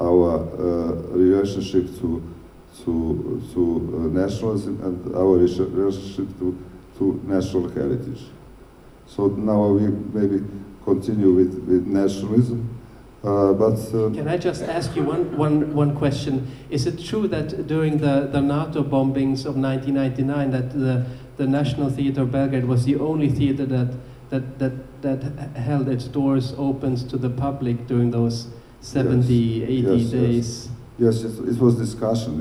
our 0.00 0.38
uh, 0.38 0.92
relationship 1.12 1.86
to, 2.00 2.22
to, 2.84 3.42
to 3.52 3.60
uh, 3.94 4.20
nationalism 4.20 4.80
and 4.82 5.14
our 5.14 5.36
relationship 5.36 6.28
to, 6.38 6.56
to 6.98 7.20
national 7.24 7.68
heritage. 7.70 8.22
So 9.06 9.26
now 9.26 9.66
we 9.68 9.88
maybe 9.88 10.44
continue 10.84 11.32
with, 11.34 11.54
with 11.66 11.86
nationalism. 11.86 12.76
Uh, 13.22 13.52
but 13.52 13.76
uh, 13.94 14.08
Can 14.14 14.28
I 14.28 14.38
just 14.38 14.62
ask 14.62 14.96
you 14.96 15.02
one, 15.02 15.36
one, 15.36 15.74
one 15.74 15.94
question? 15.94 16.50
Is 16.70 16.86
it 16.86 17.04
true 17.04 17.28
that 17.28 17.66
during 17.66 17.98
the, 17.98 18.28
the 18.32 18.40
NATO 18.40 18.82
bombings 18.82 19.44
of 19.44 19.56
1999 19.56 20.50
that 20.52 20.70
the, 20.70 21.04
the 21.40 21.46
National 21.46 21.88
Theatre 21.88 22.20
of 22.22 22.32
Belgrade 22.32 22.66
was 22.66 22.84
the 22.84 22.96
only 22.96 23.30
theatre 23.30 23.64
that, 23.64 23.94
that, 24.28 24.58
that, 24.58 24.74
that 25.00 25.56
held 25.56 25.88
its 25.88 26.04
doors 26.04 26.52
open 26.58 26.96
to 27.08 27.16
the 27.16 27.30
public 27.30 27.86
during 27.86 28.10
those 28.10 28.48
70, 28.82 29.64
80 29.64 29.72
Yes, 29.72 30.00
yes. 30.00 30.10
days? 30.10 30.68
Yes, 30.98 31.22
it, 31.22 31.48
it 31.48 31.58
was 31.58 31.76
discussion. 31.76 32.34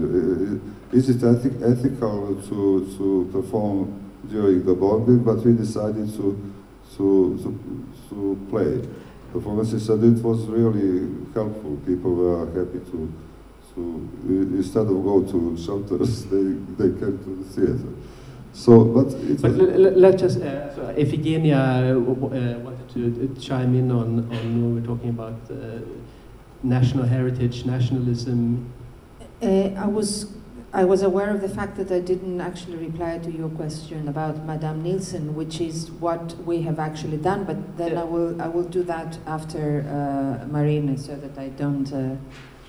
Uh, 0.91 0.97
Is 0.97 1.09
it 1.09 1.23
ethic, 1.23 1.53
ethical 1.63 2.35
to, 2.49 2.93
to 2.97 3.29
perform 3.31 4.11
during 4.29 4.65
the 4.65 4.73
bombing? 4.73 5.23
But 5.23 5.45
we 5.45 5.53
decided 5.53 6.09
to, 6.17 6.53
to, 6.97 7.39
to, 7.41 7.85
to 8.09 8.47
play 8.49 8.85
performances, 9.31 9.87
and 9.89 10.17
it 10.17 10.21
was 10.21 10.45
really 10.47 11.07
helpful. 11.33 11.79
People 11.85 12.15
were 12.15 12.45
happy 12.47 12.79
to, 12.91 13.13
to 13.75 14.09
instead 14.59 14.87
of 14.93 14.97
go 15.11 15.23
to 15.23 15.55
shelters, 15.55 16.25
they, 16.33 16.47
they 16.79 16.89
came 16.99 17.17
to 17.23 17.31
the 17.39 17.49
theater. 17.55 17.93
So, 18.59 18.83
but 18.83 19.07
it 19.13 19.41
But 19.41 19.51
l- 19.51 19.85
l- 19.87 19.93
let's 20.03 20.21
just, 20.21 20.41
uh, 20.41 20.75
so 20.75 20.81
Iphigenia 21.03 21.55
uh, 21.55 21.93
w- 21.93 22.15
w- 22.15 22.33
uh, 22.35 22.59
wanted 22.59 22.87
to 22.95 23.01
uh, 23.07 23.39
chime 23.39 23.73
in 23.73 23.89
on, 23.89 24.19
on 24.19 24.27
when 24.29 24.75
we 24.75 24.81
were 24.81 24.85
talking 24.85 25.11
about 25.17 25.39
uh, 25.49 25.55
national 26.61 27.05
heritage, 27.05 27.65
nationalism. 27.65 28.65
Uh, 29.41 29.69
I 29.85 29.87
was 29.87 30.09
I 30.73 30.83
was 30.83 31.01
aware 31.03 31.29
of 31.35 31.39
the 31.41 31.47
fact 31.49 31.77
that 31.77 31.89
I 31.89 32.01
didn't 32.11 32.41
actually 32.41 32.75
reply 32.89 33.17
to 33.19 33.31
your 33.31 33.49
question 33.61 34.07
about 34.09 34.45
Madame 34.45 34.83
Nielsen, 34.83 35.33
which 35.35 35.61
is 35.61 35.89
what 36.05 36.35
we 36.45 36.61
have 36.67 36.79
actually 36.79 37.17
done. 37.29 37.45
But 37.45 37.57
then 37.77 37.91
Yeah. 37.93 38.01
I 38.01 38.05
will 38.13 38.31
I 38.41 38.47
will 38.55 38.67
do 38.77 38.83
that 38.93 39.11
after 39.25 39.63
uh, 39.87 40.51
Marina, 40.55 40.97
so 40.97 41.13
that 41.23 41.35
I 41.45 41.47
don't 41.61 41.89
uh, 41.93 42.17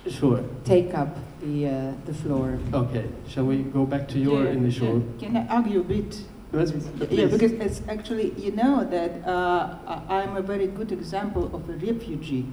Sure. 0.09 0.43
take 0.63 0.93
up 0.95 1.15
the 1.41 1.67
uh, 1.67 1.93
the 2.05 2.13
floor. 2.13 2.57
Okay. 2.73 3.05
Shall 3.27 3.45
we 3.45 3.57
go 3.63 3.85
back 3.85 4.07
to 4.09 4.19
your 4.19 4.43
Yeah, 4.45 4.51
initial? 4.51 4.97
yeah. 5.19 5.27
Can 5.27 5.37
I 5.37 5.47
argue 5.47 5.81
a 5.81 5.83
bit? 5.83 6.21
Yes, 6.53 6.73
Yeah, 6.73 7.05
please. 7.07 7.31
because 7.31 7.51
it's 7.53 7.81
actually, 7.87 8.33
you 8.37 8.51
know, 8.51 8.83
that 8.83 9.11
uh, 9.25 9.77
I- 9.87 10.21
I'm 10.21 10.35
a 10.35 10.41
very 10.41 10.67
good 10.67 10.91
example 10.91 11.49
of 11.55 11.69
a 11.69 11.73
refugee. 11.73 12.45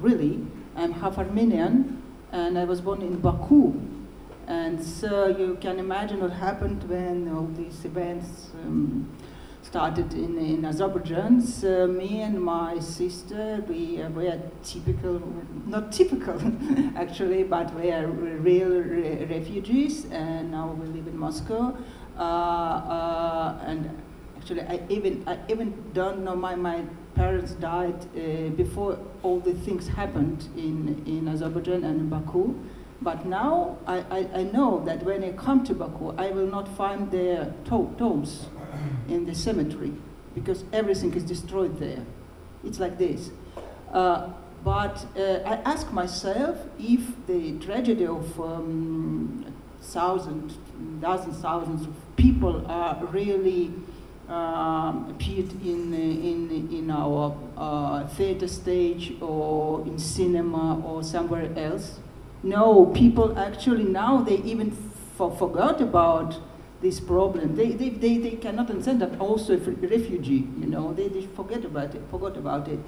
Really, 0.00 0.38
I'm 0.76 0.92
half 0.92 1.18
Armenian, 1.18 2.00
and 2.32 2.58
I 2.58 2.64
was 2.64 2.80
born 2.80 3.02
in 3.02 3.18
Baku. 3.18 3.72
And 4.46 4.80
so 4.84 5.26
you 5.26 5.56
can 5.60 5.78
imagine 5.78 6.20
what 6.20 6.32
happened 6.32 6.84
when 6.88 7.28
all 7.34 7.48
these 7.56 7.84
events 7.84 8.50
um, 8.62 9.08
started 9.74 10.14
in, 10.14 10.38
in 10.38 10.64
Azerbaijan. 10.64 11.40
So 11.40 11.88
me 11.88 12.20
and 12.22 12.40
my 12.40 12.78
sister, 12.78 13.60
we 13.68 14.00
uh, 14.00 14.08
were 14.10 14.40
typical, 14.62 15.20
not 15.66 15.90
typical 15.90 16.40
actually, 16.96 17.42
but 17.42 17.74
we 17.74 17.90
are 17.90 18.06
real 18.06 18.68
re- 18.68 19.24
refugees, 19.24 20.04
and 20.12 20.52
now 20.52 20.68
we 20.80 20.86
live 20.86 21.08
in 21.08 21.18
Moscow. 21.18 21.76
Uh, 22.16 22.22
uh, 22.22 23.58
and 23.66 23.90
actually, 24.36 24.60
I 24.60 24.78
even 24.88 25.24
I 25.26 25.38
even 25.48 25.74
don't 25.92 26.22
know. 26.24 26.36
My 26.36 26.54
my 26.54 26.84
parents 27.16 27.54
died 27.54 27.98
uh, 28.06 28.50
before 28.50 28.96
all 29.24 29.40
the 29.40 29.54
things 29.54 29.88
happened 29.88 30.40
in 30.56 31.02
in 31.04 31.26
Azerbaijan 31.26 31.82
and 31.82 32.00
in 32.02 32.08
Baku. 32.08 32.54
But 33.02 33.26
now 33.26 33.76
I, 33.88 33.96
I, 34.18 34.20
I 34.40 34.42
know 34.44 34.82
that 34.86 35.02
when 35.02 35.24
I 35.24 35.32
come 35.32 35.64
to 35.64 35.74
Baku, 35.74 36.14
I 36.16 36.30
will 36.30 36.46
not 36.46 36.68
find 36.68 37.10
their 37.10 37.52
to- 37.64 37.92
tombs 37.98 38.46
in 39.08 39.26
the 39.26 39.34
cemetery 39.34 39.92
because 40.34 40.64
everything 40.72 41.14
is 41.14 41.22
destroyed 41.22 41.78
there. 41.78 42.04
It's 42.64 42.80
like 42.80 42.98
this. 42.98 43.30
Uh, 43.92 44.30
but 44.64 45.06
uh, 45.16 45.40
I 45.44 45.60
ask 45.64 45.92
myself 45.92 46.58
if 46.78 47.02
the 47.26 47.58
tragedy 47.58 48.06
of 48.06 48.40
um, 48.40 49.52
thousands, 49.80 50.56
dozens, 51.00 51.38
thousands 51.38 51.86
of 51.86 52.16
people 52.16 52.64
are 52.66 53.04
really 53.06 53.70
um, 54.28 55.08
appeared 55.10 55.52
in, 55.62 55.92
in, 55.92 56.68
in 56.72 56.90
our 56.90 57.36
uh, 57.58 58.06
theater 58.08 58.48
stage 58.48 59.12
or 59.20 59.86
in 59.86 59.98
cinema 59.98 60.80
or 60.80 61.02
somewhere 61.02 61.50
else. 61.56 61.98
No, 62.42 62.86
people 62.86 63.38
actually 63.38 63.84
now 63.84 64.22
they 64.22 64.36
even 64.38 64.70
forgot 65.16 65.80
about 65.80 66.40
this 66.84 67.00
problem. 67.00 67.56
They, 67.56 67.70
they, 67.72 67.88
they, 67.88 68.18
they 68.18 68.36
cannot 68.36 68.70
understand 68.70 69.00
that 69.00 69.18
also 69.18 69.54
a 69.54 69.58
refugee, 69.58 70.46
you 70.60 70.66
know, 70.66 70.92
they, 70.92 71.08
they 71.08 71.26
forget 71.26 71.64
about 71.64 71.94
it, 71.94 72.02
forgot 72.10 72.36
about 72.36 72.68
it. 72.68 72.78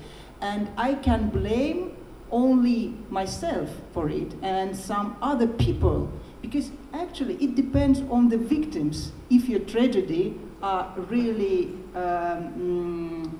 And 0.40 0.68
I 0.76 0.94
can 0.94 1.30
blame 1.30 1.96
only 2.30 2.94
myself 3.08 3.70
for 3.92 4.08
it 4.08 4.34
and 4.42 4.76
some 4.76 5.16
other 5.22 5.46
people 5.46 6.12
because 6.42 6.70
actually 6.92 7.34
it 7.36 7.54
depends 7.54 8.00
on 8.10 8.28
the 8.28 8.36
victims 8.36 9.12
if 9.30 9.48
your 9.48 9.60
tragedy 9.60 10.38
are 10.60 10.92
really 11.08 11.66
um, 11.94 12.42
mm, 12.58 13.32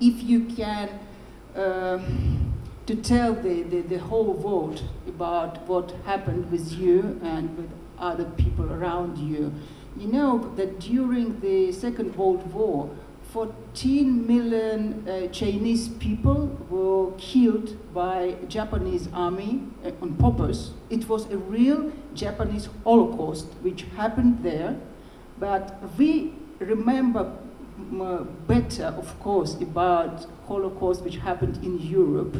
if 0.00 0.24
you 0.24 0.40
can 0.46 0.88
uh, 1.54 1.98
to 2.86 2.96
tell 2.96 3.32
the, 3.32 3.62
the, 3.62 3.82
the 3.82 3.98
whole 3.98 4.32
world 4.32 4.82
about 5.06 5.64
what 5.68 5.92
happened 6.04 6.50
with 6.50 6.72
you 6.72 7.20
and 7.22 7.56
with 7.56 7.70
other 8.00 8.24
people 8.24 8.72
around 8.72 9.18
you. 9.18 9.52
You 9.96 10.08
know 10.08 10.52
that 10.56 10.80
during 10.80 11.40
the 11.40 11.72
Second 11.72 12.16
World 12.16 12.52
War, 12.52 12.90
14 13.32 14.26
million 14.26 15.08
uh, 15.08 15.28
Chinese 15.28 15.88
people 15.88 16.46
were 16.68 17.12
killed 17.16 17.76
by 17.94 18.34
Japanese 18.48 19.08
army 19.12 19.62
uh, 19.84 19.92
on 20.02 20.16
purpose. 20.16 20.72
It 20.88 21.08
was 21.08 21.30
a 21.30 21.36
real 21.36 21.92
Japanese 22.14 22.68
Holocaust 22.82 23.46
which 23.62 23.82
happened 23.96 24.42
there, 24.42 24.76
but 25.38 25.78
we 25.96 26.34
remember 26.58 27.36
better, 28.46 28.86
of 28.86 29.18
course, 29.20 29.54
about 29.60 30.26
Holocaust 30.46 31.02
which 31.02 31.16
happened 31.16 31.64
in 31.64 31.78
Europe 31.78 32.36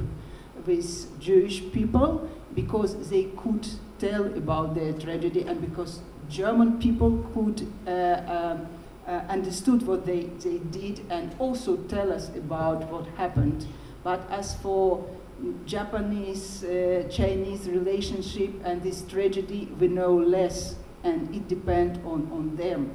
with 0.66 1.20
Jewish 1.20 1.62
people 1.72 2.28
because 2.54 3.10
they 3.10 3.24
could 3.36 3.66
tell 4.00 4.26
about 4.36 4.74
their 4.74 4.92
tragedy 4.94 5.42
and 5.42 5.60
because 5.60 6.00
German 6.28 6.78
people 6.78 7.24
could 7.34 7.66
uh, 7.86 8.22
um, 8.26 8.66
uh, 9.06 9.10
understood 9.28 9.86
what 9.86 10.06
they, 10.06 10.24
they 10.42 10.58
did 10.58 11.00
and 11.10 11.34
also 11.38 11.76
tell 11.76 12.12
us 12.12 12.28
about 12.30 12.90
what 12.90 13.06
happened. 13.16 13.66
But 14.02 14.20
as 14.30 14.54
for 14.54 15.04
Japanese 15.66 16.64
uh, 16.64 17.08
Chinese 17.10 17.68
relationship 17.68 18.50
and 18.64 18.82
this 18.82 19.02
tragedy, 19.02 19.68
we 19.78 19.88
know 19.88 20.14
less, 20.14 20.76
and 21.02 21.34
it 21.34 21.48
depends 21.48 21.98
on, 22.04 22.30
on 22.32 22.56
them, 22.56 22.92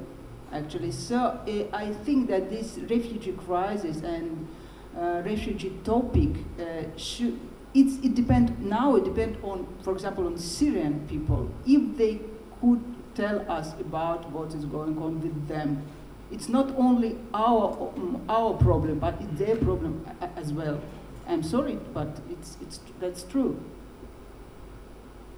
actually. 0.52 0.92
So 0.92 1.16
uh, 1.16 1.76
I 1.76 1.92
think 2.04 2.28
that 2.28 2.50
this 2.50 2.78
refugee 2.88 3.32
crisis 3.32 3.98
and 4.02 4.48
uh, 4.96 5.22
refugee 5.24 5.72
topic 5.84 6.30
uh, 6.58 6.96
should 6.96 7.38
it's, 7.78 8.04
it 8.04 8.14
depends 8.14 8.52
now 8.58 8.96
it 8.96 9.04
depends 9.04 9.38
on 9.42 9.66
for 9.82 9.92
example 9.92 10.26
on 10.26 10.38
syrian 10.38 11.06
people 11.08 11.50
if 11.66 11.96
they 11.96 12.20
could 12.60 12.82
tell 13.14 13.38
us 13.50 13.72
about 13.80 14.30
what 14.30 14.54
is 14.54 14.64
going 14.64 14.96
on 14.98 15.20
with 15.20 15.48
them 15.48 15.82
it's 16.30 16.48
not 16.48 16.74
only 16.76 17.16
our, 17.32 17.92
our 18.28 18.54
problem, 18.54 18.98
but 18.98 19.14
it's 19.20 19.38
their 19.38 19.56
problem 19.56 20.04
as 20.36 20.52
well. 20.52 20.80
I'm 21.28 21.42
sorry, 21.42 21.78
but 21.94 22.20
it's, 22.30 22.56
it's, 22.60 22.80
that's 23.00 23.22
true. 23.22 23.62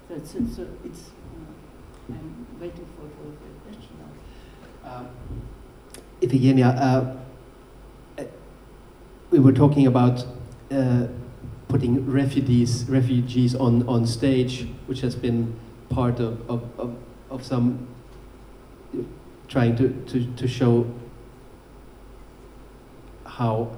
That's, 0.09 0.33
it's, 0.33 0.57
it's 0.83 1.09
uh, 1.09 2.13
I'm 2.13 2.47
waiting 2.59 2.87
for, 2.95 3.07
for 3.07 3.29
the 3.29 3.37
question 3.65 3.97
now. 4.83 4.97
Um, 4.97 5.09
uh, 6.61 7.15
uh, 8.17 8.23
we 9.29 9.39
were 9.39 9.51
talking 9.51 9.85
about 9.85 10.25
uh, 10.71 11.07
putting 11.69 12.11
refugees, 12.11 12.85
refugees 12.89 13.55
on, 13.55 13.87
on 13.87 14.05
stage, 14.05 14.67
which 14.87 15.01
has 15.01 15.15
been 15.15 15.57
part 15.89 16.19
of, 16.19 16.49
of, 16.49 16.63
of, 16.77 16.97
of 17.29 17.45
some 17.45 17.87
trying 19.47 19.75
to, 19.77 19.89
to, 20.07 20.25
to 20.35 20.47
show 20.47 20.91
how, 23.25 23.71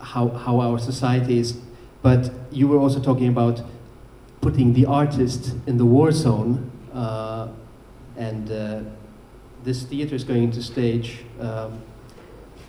how, 0.00 0.28
how 0.28 0.60
our 0.60 0.78
society 0.78 1.38
is. 1.38 1.58
But 2.02 2.30
you 2.52 2.68
were 2.68 2.78
also 2.78 3.00
talking 3.00 3.28
about 3.28 3.62
putting 4.40 4.74
the 4.74 4.86
artist 4.86 5.54
in 5.66 5.78
the 5.78 5.84
war 5.84 6.12
zone, 6.12 6.70
uh, 6.92 7.48
and 8.16 8.50
uh, 8.50 8.80
this 9.64 9.82
theater 9.82 10.14
is 10.14 10.24
going 10.24 10.52
to 10.52 10.62
stage 10.62 11.24
um, 11.40 11.80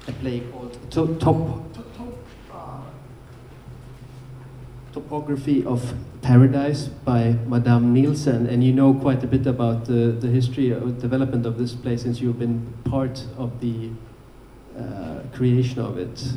a 0.08 0.12
play 0.14 0.40
called 0.52 0.78
to 0.92 1.16
Top 1.20 1.38
Topography 4.98 5.64
of 5.64 5.94
Paradise 6.24 6.88
by 6.88 7.36
Madame 7.46 7.94
Nielsen, 7.94 8.48
and 8.48 8.64
you 8.64 8.74
know 8.74 8.96
quite 8.96 9.24
a 9.24 9.28
bit 9.28 9.46
about 9.46 9.86
the, 9.86 10.18
the 10.24 10.28
history 10.28 10.74
or 10.74 10.90
development 10.90 11.46
of 11.46 11.60
this 11.60 11.74
place 11.74 12.02
since 12.02 12.20
you've 12.20 12.40
been 12.40 12.74
part 12.84 13.24
of 13.38 13.60
the 13.60 13.92
uh, 14.76 15.20
creation 15.36 15.82
of 15.82 16.00
it. 16.00 16.34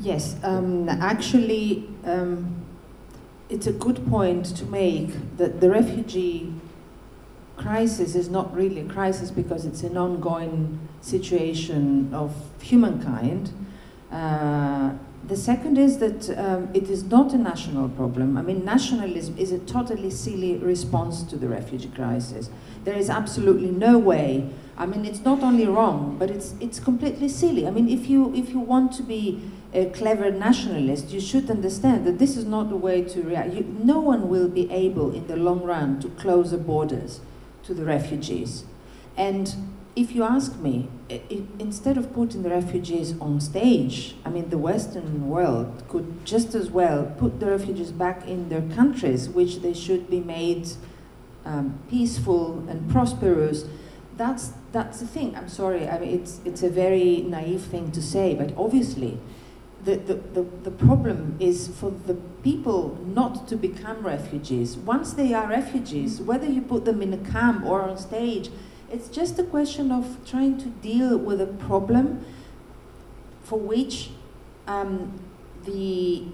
Yes, 0.00 0.34
um, 0.42 0.88
actually, 0.88 1.88
um, 2.04 2.64
it's 3.48 3.68
a 3.68 3.72
good 3.72 4.04
point 4.08 4.44
to 4.56 4.64
make 4.64 5.36
that 5.36 5.60
the 5.60 5.70
refugee 5.70 6.52
crisis 7.56 8.16
is 8.16 8.28
not 8.28 8.52
really 8.52 8.80
a 8.80 8.84
crisis 8.84 9.30
because 9.30 9.64
it's 9.64 9.84
an 9.84 9.96
ongoing 9.96 10.80
situation 11.00 12.12
of 12.12 12.34
humankind. 12.60 13.52
Uh, 14.10 14.94
the 15.26 15.36
second 15.36 15.76
is 15.76 15.98
that 15.98 16.30
um, 16.38 16.68
it 16.72 16.88
is 16.88 17.04
not 17.04 17.32
a 17.34 17.38
national 17.38 17.88
problem. 17.90 18.38
I 18.38 18.42
mean, 18.42 18.64
nationalism 18.64 19.36
is 19.36 19.52
a 19.52 19.58
totally 19.58 20.10
silly 20.10 20.56
response 20.56 21.22
to 21.24 21.36
the 21.36 21.48
refugee 21.48 21.90
crisis. 21.94 22.48
There 22.84 22.94
is 22.94 23.10
absolutely 23.10 23.70
no 23.70 23.98
way. 23.98 24.48
I 24.78 24.86
mean, 24.86 25.04
it's 25.04 25.24
not 25.24 25.42
only 25.42 25.66
wrong, 25.66 26.16
but 26.18 26.30
it's 26.30 26.54
it's 26.60 26.80
completely 26.80 27.28
silly. 27.28 27.66
I 27.66 27.70
mean, 27.70 27.88
if 27.88 28.08
you 28.08 28.32
if 28.34 28.50
you 28.50 28.60
want 28.60 28.92
to 28.92 29.02
be 29.02 29.42
a 29.74 29.86
clever 29.86 30.30
nationalist, 30.30 31.10
you 31.10 31.20
should 31.20 31.50
understand 31.50 32.06
that 32.06 32.18
this 32.18 32.36
is 32.36 32.44
not 32.44 32.70
the 32.70 32.76
way 32.76 33.02
to 33.02 33.22
react. 33.22 33.52
You, 33.52 33.64
no 33.82 34.00
one 34.00 34.28
will 34.28 34.48
be 34.48 34.70
able, 34.70 35.12
in 35.12 35.26
the 35.26 35.36
long 35.36 35.62
run, 35.62 36.00
to 36.00 36.08
close 36.10 36.52
the 36.52 36.58
borders 36.58 37.20
to 37.64 37.74
the 37.74 37.84
refugees, 37.84 38.64
and 39.16 39.54
if 39.96 40.12
you 40.12 40.22
ask 40.22 40.56
me, 40.56 40.88
it, 41.08 41.42
instead 41.58 41.96
of 41.96 42.12
putting 42.12 42.42
the 42.42 42.50
refugees 42.50 43.14
on 43.20 43.40
stage, 43.40 44.14
I 44.24 44.30
mean, 44.30 44.50
the 44.50 44.58
Western 44.58 45.28
world 45.28 45.82
could 45.88 46.24
just 46.24 46.54
as 46.54 46.70
well 46.70 47.12
put 47.18 47.40
the 47.40 47.46
refugees 47.46 47.90
back 47.90 48.26
in 48.26 48.48
their 48.48 48.62
countries, 48.62 49.28
which 49.28 49.60
they 49.60 49.74
should 49.74 50.08
be 50.08 50.20
made 50.20 50.68
um, 51.44 51.80
peaceful 51.90 52.64
and 52.68 52.88
prosperous. 52.90 53.64
That's, 54.16 54.52
that's 54.72 55.00
the 55.00 55.06
thing. 55.06 55.34
I'm 55.36 55.48
sorry. 55.48 55.88
I 55.88 55.98
mean, 55.98 56.20
it's, 56.20 56.40
it's 56.44 56.62
a 56.62 56.70
very 56.70 57.22
naive 57.22 57.62
thing 57.62 57.90
to 57.92 58.02
say, 58.02 58.34
but 58.34 58.52
obviously, 58.56 59.18
the, 59.84 59.96
the, 59.96 60.14
the, 60.14 60.42
the 60.64 60.70
problem 60.70 61.36
is 61.40 61.68
for 61.68 61.90
the 61.90 62.14
people 62.42 62.98
not 63.06 63.48
to 63.48 63.56
become 63.56 64.04
refugees. 64.04 64.76
Once 64.76 65.12
they 65.12 65.32
are 65.32 65.48
refugees, 65.48 66.20
whether 66.20 66.46
you 66.46 66.60
put 66.60 66.84
them 66.84 67.00
in 67.00 67.12
a 67.12 67.30
camp 67.30 67.64
or 67.64 67.82
on 67.82 67.96
stage, 67.96 68.50
it's 68.90 69.08
just 69.08 69.38
a 69.38 69.44
question 69.44 69.92
of 69.92 70.18
trying 70.26 70.58
to 70.58 70.68
deal 70.68 71.16
with 71.18 71.40
a 71.40 71.46
problem 71.46 72.24
for 73.42 73.58
which 73.58 74.10
um, 74.66 75.20
the, 75.64 76.24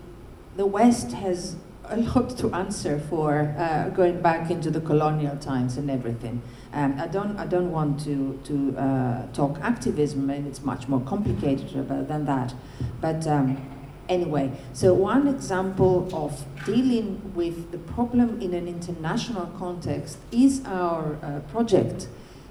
the 0.57 0.67
West 0.67 1.13
has 1.13 1.57
a 1.87 1.97
lot 2.15 2.37
to 2.39 2.53
answer 2.53 2.99
for 2.99 3.55
uh, 3.59 3.89
going 3.91 4.21
back 4.21 4.51
into 4.51 4.71
the 4.71 4.81
colonial 4.81 5.37
times 5.37 5.77
and 5.77 5.91
everything. 5.91 6.43
Um, 6.73 6.99
I 6.99 7.07
don't, 7.07 7.37
I 7.37 7.47
don't 7.47 7.71
want 7.71 8.01
to, 8.05 8.41
to 8.45 8.79
uh, 8.79 9.27
talk 9.33 9.59
activism, 9.61 10.29
and 10.31 10.47
it's 10.47 10.63
much 10.63 10.89
more 10.89 11.01
complicated 11.01 11.89
than 12.09 12.25
that. 12.25 12.55
But 13.01 13.27
um, 13.29 13.61
anyway, 14.09 14.51
so 14.73 14.93
one 14.93 15.29
example 15.29 16.09
of 16.13 16.45
dealing 16.65 17.33
with 17.35 17.71
the 17.71 17.79
problem 17.79 18.41
in 18.41 18.55
an 18.55 18.67
international 18.67 19.47
context 19.57 20.19
is 20.33 20.65
our 20.65 21.17
uh, 21.23 21.41
project 21.51 22.09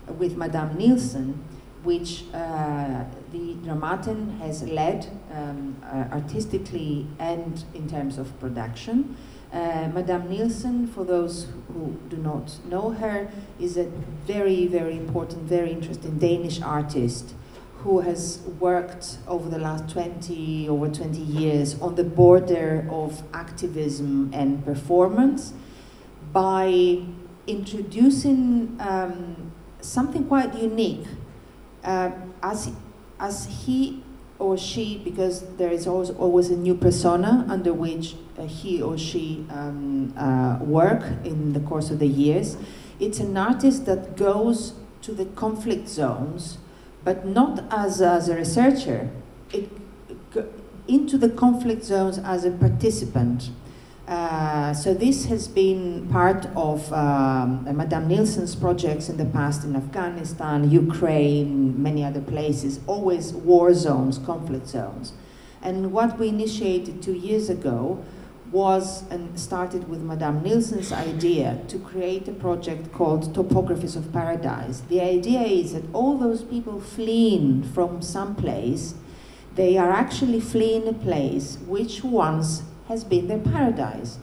with 0.07 0.37
Madame 0.37 0.77
Nielsen, 0.77 1.43
which 1.83 2.23
uh, 2.33 3.03
the 3.31 3.55
Dramaten 3.65 4.37
has 4.39 4.63
led 4.63 5.07
um, 5.31 5.75
uh, 5.83 6.05
artistically 6.13 7.07
and 7.19 7.63
in 7.73 7.89
terms 7.89 8.17
of 8.17 8.39
production. 8.39 9.17
Uh, 9.51 9.89
Madame 9.93 10.29
Nielsen, 10.29 10.87
for 10.87 11.03
those 11.03 11.47
who 11.67 11.99
do 12.09 12.17
not 12.17 12.57
know 12.65 12.91
her, 12.91 13.29
is 13.59 13.77
a 13.77 13.83
very, 14.25 14.65
very 14.65 14.97
important, 14.97 15.43
very 15.43 15.71
interesting 15.71 16.17
Danish 16.17 16.61
artist 16.61 17.35
who 17.83 17.99
has 17.99 18.39
worked 18.59 19.17
over 19.27 19.49
the 19.49 19.59
last 19.59 19.89
20, 19.89 20.69
over 20.69 20.87
20 20.87 21.19
years 21.19 21.79
on 21.81 21.95
the 21.95 22.03
border 22.03 22.87
of 22.89 23.21
activism 23.33 24.31
and 24.33 24.63
performance 24.63 25.53
by 26.31 27.03
introducing 27.45 28.75
um, 28.79 29.52
something 29.84 30.25
quite 30.25 30.53
unique 30.55 31.05
uh, 31.84 32.11
as, 32.41 32.71
as 33.19 33.65
he 33.65 34.03
or 34.39 34.57
she, 34.57 34.97
because 35.03 35.41
there 35.57 35.71
is 35.71 35.88
always, 35.88 36.09
always 36.09 36.49
a 36.49 36.57
new 36.57 36.75
persona 36.75 37.45
under 37.49 37.73
which 37.73 38.15
uh, 38.38 38.43
he 38.43 38.81
or 38.81 38.97
she 38.97 39.45
um, 39.49 40.13
uh, 40.17 40.57
work 40.63 41.03
in 41.23 41.53
the 41.53 41.59
course 41.61 41.89
of 41.91 41.99
the 41.99 42.07
years. 42.07 42.57
It's 42.99 43.19
an 43.19 43.38
artist 43.38 43.86
that 43.86 44.17
goes 44.17 44.73
to 45.03 45.13
the 45.13 45.25
conflict 45.25 45.88
zones, 45.88 46.57
but 47.03 47.25
not 47.25 47.63
as, 47.71 48.01
as 48.01 48.29
a 48.29 48.36
researcher, 48.36 49.09
it, 49.51 49.69
into 50.88 51.17
the 51.17 51.29
conflict 51.29 51.84
zones 51.84 52.17
as 52.17 52.43
a 52.43 52.51
participant. 52.51 53.49
Uh, 54.07 54.73
so 54.73 54.93
this 54.93 55.25
has 55.25 55.47
been 55.47 56.07
part 56.09 56.45
of 56.57 56.91
um, 56.91 57.63
Madame 57.77 58.09
Nielsen's 58.09 58.53
projects 58.53 59.07
in 59.07 59.15
the 59.15 59.25
past 59.25 59.63
in 59.63 59.75
Afghanistan, 59.77 60.69
Ukraine, 60.69 61.81
many 61.81 62.03
other 62.03 62.19
places, 62.19 62.81
always 62.85 63.31
war 63.31 63.73
zones, 63.73 64.17
conflict 64.17 64.67
zones. 64.67 65.13
And 65.61 65.93
what 65.93 66.19
we 66.19 66.27
initiated 66.27 67.01
two 67.01 67.13
years 67.13 67.49
ago 67.49 68.03
was 68.51 69.09
and 69.09 69.39
started 69.39 69.87
with 69.87 70.01
Madame 70.01 70.43
Nielsen's 70.43 70.91
idea 70.91 71.61
to 71.69 71.79
create 71.79 72.27
a 72.27 72.33
project 72.33 72.91
called 72.91 73.33
Topographies 73.33 73.95
of 73.95 74.11
Paradise. 74.11 74.81
The 74.89 74.99
idea 74.99 75.41
is 75.41 75.73
that 75.73 75.83
all 75.93 76.17
those 76.17 76.43
people 76.43 76.81
fleeing 76.81 77.63
from 77.63 78.01
some 78.01 78.35
place, 78.35 78.95
they 79.55 79.77
are 79.77 79.91
actually 79.91 80.41
fleeing 80.41 80.87
a 80.89 80.93
place 80.93 81.57
which 81.65 82.03
once 82.03 82.63
has 82.88 83.03
been 83.03 83.27
their 83.27 83.39
paradise. 83.39 84.19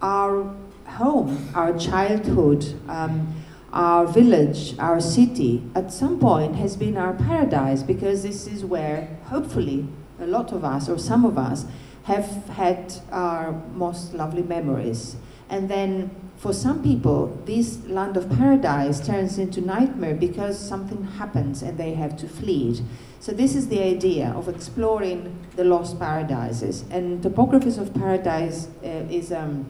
Our 0.00 0.54
home, 0.86 1.48
our 1.54 1.76
childhood, 1.78 2.74
um, 2.88 3.42
our 3.72 4.06
village, 4.06 4.78
our 4.78 5.00
city, 5.00 5.62
at 5.74 5.92
some 5.92 6.18
point 6.18 6.56
has 6.56 6.76
been 6.76 6.96
our 6.96 7.12
paradise 7.12 7.82
because 7.82 8.22
this 8.22 8.46
is 8.46 8.64
where, 8.64 9.18
hopefully, 9.26 9.86
a 10.18 10.26
lot 10.26 10.52
of 10.52 10.64
us 10.64 10.88
or 10.88 10.98
some 10.98 11.24
of 11.24 11.36
us 11.36 11.66
have 12.04 12.46
had 12.48 12.94
our 13.12 13.52
most 13.74 14.14
lovely 14.14 14.42
memories. 14.42 15.16
And 15.50 15.68
then 15.68 16.10
for 16.38 16.52
some 16.52 16.82
people, 16.82 17.38
this 17.44 17.84
land 17.86 18.16
of 18.16 18.30
paradise 18.30 19.04
turns 19.04 19.38
into 19.38 19.60
nightmare 19.60 20.14
because 20.14 20.58
something 20.58 21.04
happens 21.04 21.62
and 21.62 21.76
they 21.76 21.94
have 21.94 22.16
to 22.18 22.28
flee. 22.28 22.80
So 23.20 23.32
this 23.32 23.56
is 23.56 23.66
the 23.66 23.82
idea 23.82 24.32
of 24.36 24.48
exploring 24.48 25.44
the 25.56 25.64
lost 25.64 25.98
paradises. 25.98 26.84
And 26.90 27.20
Topographies 27.20 27.76
of 27.76 27.92
Paradise 27.92 28.68
uh, 28.84 28.86
is 29.10 29.32
um, 29.32 29.66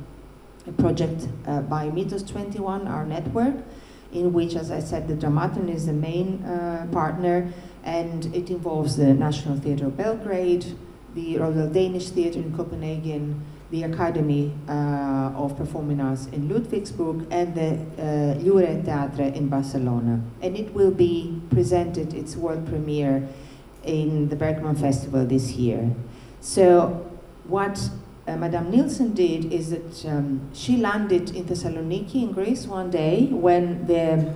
a 0.66 0.72
project 0.72 1.28
uh, 1.46 1.62
by 1.62 1.88
Mitos 1.88 2.28
21, 2.28 2.86
our 2.86 3.06
network, 3.06 3.54
in 4.12 4.34
which, 4.34 4.54
as 4.54 4.70
I 4.70 4.80
said, 4.80 5.08
the 5.08 5.14
Dramaten 5.14 5.70
is 5.70 5.86
the 5.86 5.94
main 5.94 6.44
uh, 6.44 6.88
partner, 6.92 7.50
and 7.84 8.26
it 8.34 8.50
involves 8.50 8.96
the 8.96 9.14
National 9.14 9.58
Theatre 9.58 9.86
of 9.86 9.96
Belgrade, 9.96 10.76
the 11.14 11.38
Royal 11.38 11.70
Danish 11.70 12.10
Theatre 12.10 12.38
in 12.38 12.54
Copenhagen, 12.54 13.42
the 13.70 13.82
Academy 13.82 14.52
uh, 14.68 15.32
of 15.36 15.56
Performing 15.56 16.00
Arts 16.00 16.26
in 16.26 16.48
Ludwigsburg, 16.48 17.26
and 17.30 17.54
the 17.54 17.74
uh, 18.02 18.40
Lliure 18.40 18.82
Teatre 18.84 19.34
in 19.34 19.48
Barcelona. 19.48 20.22
And 20.40 20.56
it 20.56 20.72
will 20.72 20.90
be 20.90 21.40
presented, 21.50 22.14
its 22.14 22.34
world 22.34 22.66
premiere, 22.66 23.28
in 23.84 24.28
the 24.28 24.36
Bergman 24.36 24.74
Festival 24.74 25.26
this 25.26 25.52
year. 25.52 25.94
So, 26.40 27.10
what 27.44 27.90
uh, 28.26 28.36
Madame 28.36 28.70
Nielsen 28.70 29.12
did 29.14 29.52
is 29.52 29.70
that 29.70 30.06
um, 30.06 30.50
she 30.52 30.76
landed 30.76 31.34
in 31.34 31.44
Thessaloniki 31.44 32.22
in 32.22 32.32
Greece 32.32 32.66
one 32.66 32.90
day 32.90 33.26
when 33.26 33.86
the 33.86 34.34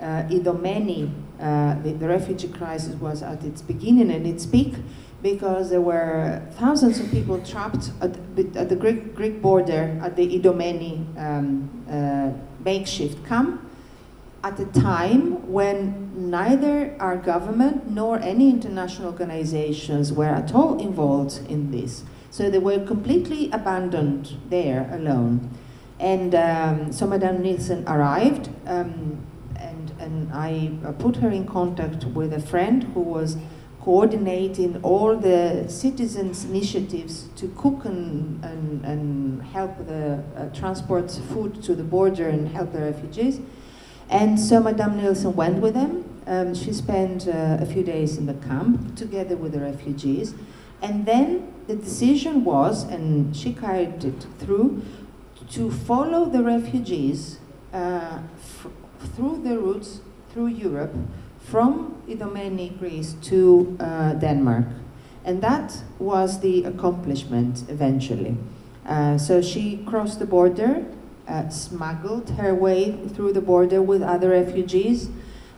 uh, 0.00 0.22
Idomeni, 0.28 1.10
uh, 1.40 1.80
the, 1.82 1.92
the 1.92 2.08
refugee 2.08 2.48
crisis, 2.48 2.94
was 2.96 3.22
at 3.22 3.44
its 3.44 3.62
beginning 3.62 4.10
and 4.10 4.26
its 4.26 4.46
peak 4.46 4.74
because 5.24 5.70
there 5.70 5.80
were 5.80 6.42
thousands 6.52 7.00
of 7.00 7.10
people 7.10 7.40
trapped 7.40 7.90
at, 8.02 8.14
at 8.54 8.68
the 8.68 8.76
Greek, 8.76 9.14
Greek, 9.14 9.40
border 9.40 9.98
at 10.02 10.16
the 10.16 10.38
Idomeni 10.38 10.94
um, 11.18 11.70
uh, 11.90 12.30
makeshift 12.62 13.26
camp 13.26 13.58
at 14.44 14.60
a 14.60 14.66
time 14.66 15.50
when 15.50 16.30
neither 16.30 16.94
our 17.00 17.16
government 17.16 17.90
nor 17.90 18.18
any 18.18 18.50
international 18.50 19.10
organizations 19.10 20.12
were 20.12 20.26
at 20.26 20.54
all 20.54 20.78
involved 20.78 21.40
in 21.48 21.70
this. 21.70 22.04
So 22.30 22.50
they 22.50 22.58
were 22.58 22.84
completely 22.84 23.50
abandoned 23.50 24.36
there 24.50 24.90
alone. 24.92 25.56
And 25.98 26.34
um, 26.34 26.92
so 26.92 27.06
Madame 27.06 27.40
Nielsen 27.40 27.88
arrived, 27.88 28.50
um, 28.66 29.24
and, 29.56 29.90
and 29.98 30.30
I 30.34 30.72
put 30.98 31.16
her 31.16 31.30
in 31.30 31.46
contact 31.46 32.04
with 32.04 32.34
a 32.34 32.40
friend 32.40 32.84
who 32.92 33.00
was 33.00 33.38
coordinating 33.84 34.80
all 34.82 35.14
the 35.14 35.66
citizens' 35.68 36.44
initiatives 36.44 37.28
to 37.36 37.48
cook 37.54 37.84
and, 37.84 38.42
and, 38.42 38.82
and 38.82 39.42
help 39.42 39.76
the 39.86 40.22
uh, 40.36 40.46
transport 40.58 41.10
food 41.10 41.62
to 41.62 41.74
the 41.74 41.84
border 41.84 42.26
and 42.30 42.48
help 42.48 42.72
the 42.72 42.80
refugees. 42.80 43.40
And 44.08 44.40
so 44.40 44.60
Madame 44.60 44.96
Nielsen 44.96 45.36
went 45.36 45.60
with 45.60 45.74
them. 45.74 46.04
Um, 46.26 46.54
she 46.54 46.72
spent 46.72 47.28
uh, 47.28 47.58
a 47.60 47.66
few 47.66 47.82
days 47.82 48.16
in 48.16 48.24
the 48.24 48.34
camp 48.34 48.96
together 48.96 49.36
with 49.36 49.52
the 49.52 49.60
refugees. 49.60 50.34
And 50.80 51.04
then 51.04 51.52
the 51.66 51.76
decision 51.76 52.42
was, 52.42 52.84
and 52.84 53.36
she 53.36 53.52
carried 53.52 54.02
it 54.02 54.26
through, 54.38 54.82
to 55.50 55.70
follow 55.70 56.24
the 56.24 56.42
refugees 56.42 57.38
uh, 57.74 58.20
through 59.14 59.42
the 59.42 59.58
routes 59.58 60.00
through 60.32 60.46
Europe 60.46 60.94
from 61.44 62.02
Idomeni, 62.08 62.78
Greece 62.78 63.14
to 63.22 63.76
uh, 63.78 64.14
Denmark. 64.14 64.66
And 65.24 65.42
that 65.42 65.82
was 65.98 66.40
the 66.40 66.64
accomplishment 66.64 67.64
eventually. 67.68 68.36
Uh, 68.86 69.16
so 69.16 69.40
she 69.40 69.78
crossed 69.86 70.18
the 70.18 70.26
border, 70.26 70.84
uh, 71.28 71.48
smuggled 71.48 72.30
her 72.30 72.54
way 72.54 72.92
through 73.08 73.32
the 73.32 73.40
border 73.40 73.80
with 73.80 74.02
other 74.02 74.30
refugees, 74.30 75.08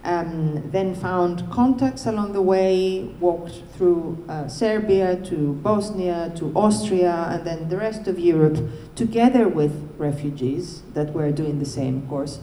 um, 0.05 0.71
then 0.71 0.95
found 0.95 1.51
contacts 1.51 2.07
along 2.07 2.33
the 2.33 2.43
way, 2.43 3.13
walked 3.19 3.63
through 3.77 4.25
uh, 4.29 4.47
Serbia 4.47 5.17
to 5.25 5.55
Bosnia 5.55 6.33
to 6.37 6.53
Austria, 6.55 7.27
and 7.31 7.45
then 7.45 7.69
the 7.69 7.77
rest 7.77 8.07
of 8.07 8.21
Europe, 8.21 8.59
together 8.95 9.49
with 9.49 9.93
refugees 9.99 10.83
that 10.95 11.13
were 11.13 11.33
doing 11.33 11.59
the 11.59 11.67
same 11.67 12.07
course. 12.07 12.39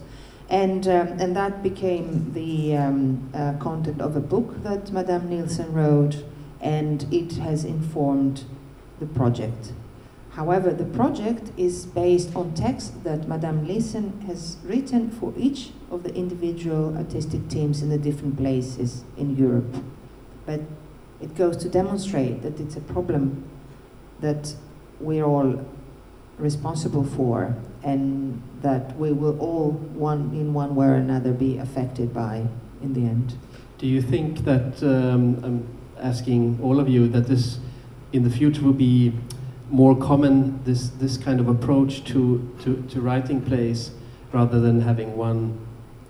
And, 0.53 0.87
um, 0.87 1.07
and 1.19 1.35
that 1.35 1.63
became 1.63 2.31
the 2.33 2.77
um, 2.77 3.27
uh, 3.33 3.53
content 3.53 3.99
of 3.99 4.15
a 4.15 4.19
book 4.19 4.61
that 4.61 4.91
Madame 4.91 5.27
Nielsen 5.27 5.73
wrote, 5.73 6.23
and 6.61 7.11
it 7.11 7.37
has 7.37 7.65
informed 7.65 8.43
the 8.99 9.07
project. 9.07 9.73
However, 10.33 10.71
the 10.71 10.85
project 10.85 11.51
is 11.57 11.87
based 11.87 12.35
on 12.35 12.53
text 12.53 13.03
that 13.03 13.27
Madame 13.27 13.65
Nielsen 13.65 14.21
has 14.27 14.57
written 14.63 15.09
for 15.09 15.33
each 15.35 15.71
of 15.89 16.03
the 16.03 16.13
individual 16.13 16.95
artistic 16.97 17.49
teams 17.49 17.81
in 17.81 17.89
the 17.89 17.97
different 17.97 18.37
places 18.37 19.03
in 19.17 19.35
Europe. 19.35 19.83
But 20.45 20.61
it 21.19 21.35
goes 21.35 21.57
to 21.57 21.69
demonstrate 21.69 22.43
that 22.43 22.59
it's 22.59 22.75
a 22.75 22.81
problem 22.81 23.43
that 24.19 24.53
we're 24.99 25.25
all 25.25 25.65
responsible 26.37 27.03
for 27.03 27.55
and 27.83 28.41
that 28.61 28.97
we 28.97 29.11
will 29.11 29.37
all, 29.39 29.71
one 29.71 30.31
in 30.33 30.53
one 30.53 30.75
way 30.75 30.87
or 30.87 30.95
another, 30.95 31.31
be 31.31 31.57
affected 31.57 32.13
by 32.13 32.47
in 32.81 32.93
the 32.93 33.01
end. 33.01 33.35
Do 33.77 33.87
you 33.87 34.01
think 34.01 34.45
that, 34.45 34.81
um, 34.83 35.43
I'm 35.43 35.67
asking 35.99 36.59
all 36.61 36.79
of 36.79 36.87
you, 36.87 37.07
that 37.09 37.27
this 37.27 37.59
in 38.13 38.23
the 38.23 38.29
future 38.29 38.61
will 38.61 38.73
be 38.73 39.13
more 39.69 39.95
common, 39.95 40.63
this, 40.63 40.89
this 40.89 41.17
kind 41.17 41.39
of 41.39 41.47
approach 41.49 42.03
to, 42.05 42.55
to, 42.61 42.81
to 42.89 43.01
writing 43.01 43.41
plays, 43.41 43.91
rather 44.31 44.59
than 44.59 44.81
having 44.81 45.17
one 45.17 45.59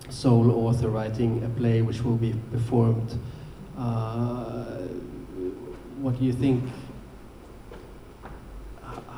sole 0.09 0.51
author 0.51 0.89
writing 0.89 1.43
a 1.43 1.49
play 1.49 1.81
which 1.81 2.03
will 2.03 2.17
be 2.17 2.33
performed? 2.51 3.17
Uh, 3.77 4.63
what 5.99 6.19
do 6.19 6.25
you 6.25 6.33
think 6.33 6.63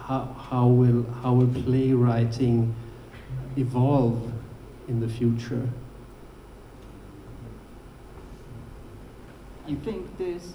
how, 0.07 0.35
how, 0.49 0.67
will, 0.67 1.03
how 1.23 1.33
will 1.33 1.63
playwriting 1.63 2.75
evolve 3.57 4.31
in 4.87 4.99
the 4.99 5.07
future? 5.07 5.67
I 9.67 9.73
think 9.73 10.17
there's, 10.19 10.53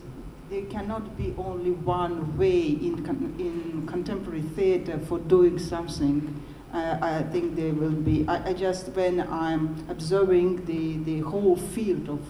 there 0.51 0.63
cannot 0.67 1.17
be 1.19 1.35
only 1.37 1.73
one 1.73 2.39
way 2.39 2.61
in, 2.61 3.05
in 3.41 3.87
contemporary 3.89 4.43
theater 4.43 5.01
for 5.01 5.19
doing 5.19 5.59
something. 5.59 6.43
Uh, 6.73 6.99
I 7.03 7.23
think 7.25 7.57
there 7.57 7.73
will 7.73 7.91
be, 7.91 8.25
I, 8.29 8.51
I, 8.51 8.53
just, 8.53 8.91
when 8.91 9.21
I'm 9.21 9.85
observing 9.89 10.67
the, 10.67 10.99
the 10.99 11.29
whole 11.29 11.57
field 11.57 12.09
of 12.09 12.21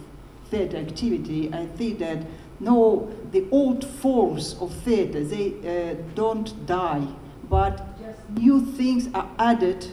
theater 0.48 0.78
activity, 0.78 1.52
I 1.52 1.66
think 1.66 1.98
that 1.98 2.24
no, 2.60 3.10
the 3.32 3.46
old 3.50 3.84
forms 3.84 4.54
of 4.60 4.72
theater, 4.72 5.24
they 5.24 5.54
uh, 5.64 5.94
don't 6.14 6.66
die, 6.66 7.06
but 7.48 7.86
new 8.30 8.60
things 8.60 9.08
are 9.14 9.28
added 9.38 9.86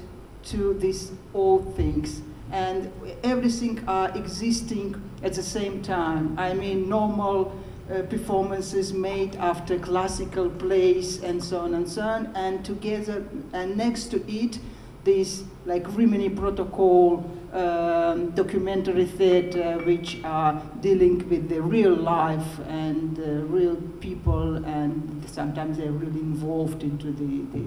to 0.44 0.74
these 0.76 1.12
old 1.34 1.76
things. 1.76 2.22
and 2.52 2.92
everything 3.24 3.84
are 3.88 4.16
existing 4.18 5.02
at 5.24 5.34
the 5.34 5.44
same 5.44 5.82
time. 5.82 6.38
I 6.38 6.54
mean, 6.54 6.88
normal 6.88 7.58
uh, 7.92 8.04
performances 8.04 8.94
made 8.94 9.36
after 9.38 9.78
classical 9.80 10.50
plays 10.50 11.22
and 11.24 11.44
so 11.44 11.60
on 11.60 11.74
and 11.74 11.88
so 11.88 12.02
on, 12.02 12.32
and 12.36 12.64
together 12.64 13.26
and 13.54 13.78
next 13.78 14.06
to 14.12 14.32
it, 14.32 14.60
this 15.04 15.44
like 15.66 15.86
Rimini 15.96 16.30
Protokoll 16.30 17.24
um, 17.54 18.32
documentary 18.32 19.06
theater, 19.06 19.80
which 19.86 20.22
are 20.24 20.62
dealing 20.82 21.28
with 21.30 21.50
the 21.50 21.62
real 21.62 21.96
life 21.96 22.60
and 22.68 23.18
uh, 23.20 23.46
real 23.48 23.76
people, 24.00 24.56
and 24.66 25.24
sometimes 25.28 25.78
they're 25.78 25.92
really 25.92 26.20
involved 26.20 26.84
into 26.84 27.12
the, 27.12 27.58
the 27.58 27.66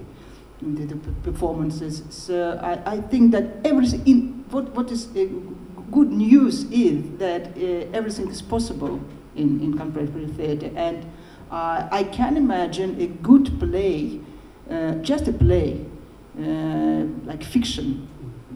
the, 0.62 0.84
the 0.84 0.96
performances. 1.22 2.02
So 2.10 2.58
I, 2.62 2.96
I 2.96 3.00
think 3.00 3.32
that 3.32 3.44
everything, 3.64 4.06
in, 4.06 4.44
what, 4.50 4.74
what 4.74 4.90
is 4.90 5.06
uh, 5.16 5.24
good 5.90 6.10
news 6.10 6.64
is 6.70 7.18
that 7.18 7.56
uh, 7.56 7.96
everything 7.96 8.28
is 8.28 8.42
possible 8.42 9.00
in, 9.34 9.60
in 9.62 9.78
contemporary 9.78 10.26
theater. 10.26 10.70
And 10.76 11.04
uh, 11.50 11.88
I 11.90 12.04
can 12.04 12.36
imagine 12.36 13.00
a 13.00 13.06
good 13.06 13.58
play, 13.58 14.20
uh, 14.70 14.96
just 14.96 15.28
a 15.28 15.32
play, 15.32 15.84
uh, 16.38 17.06
like 17.24 17.42
fiction, 17.42 18.09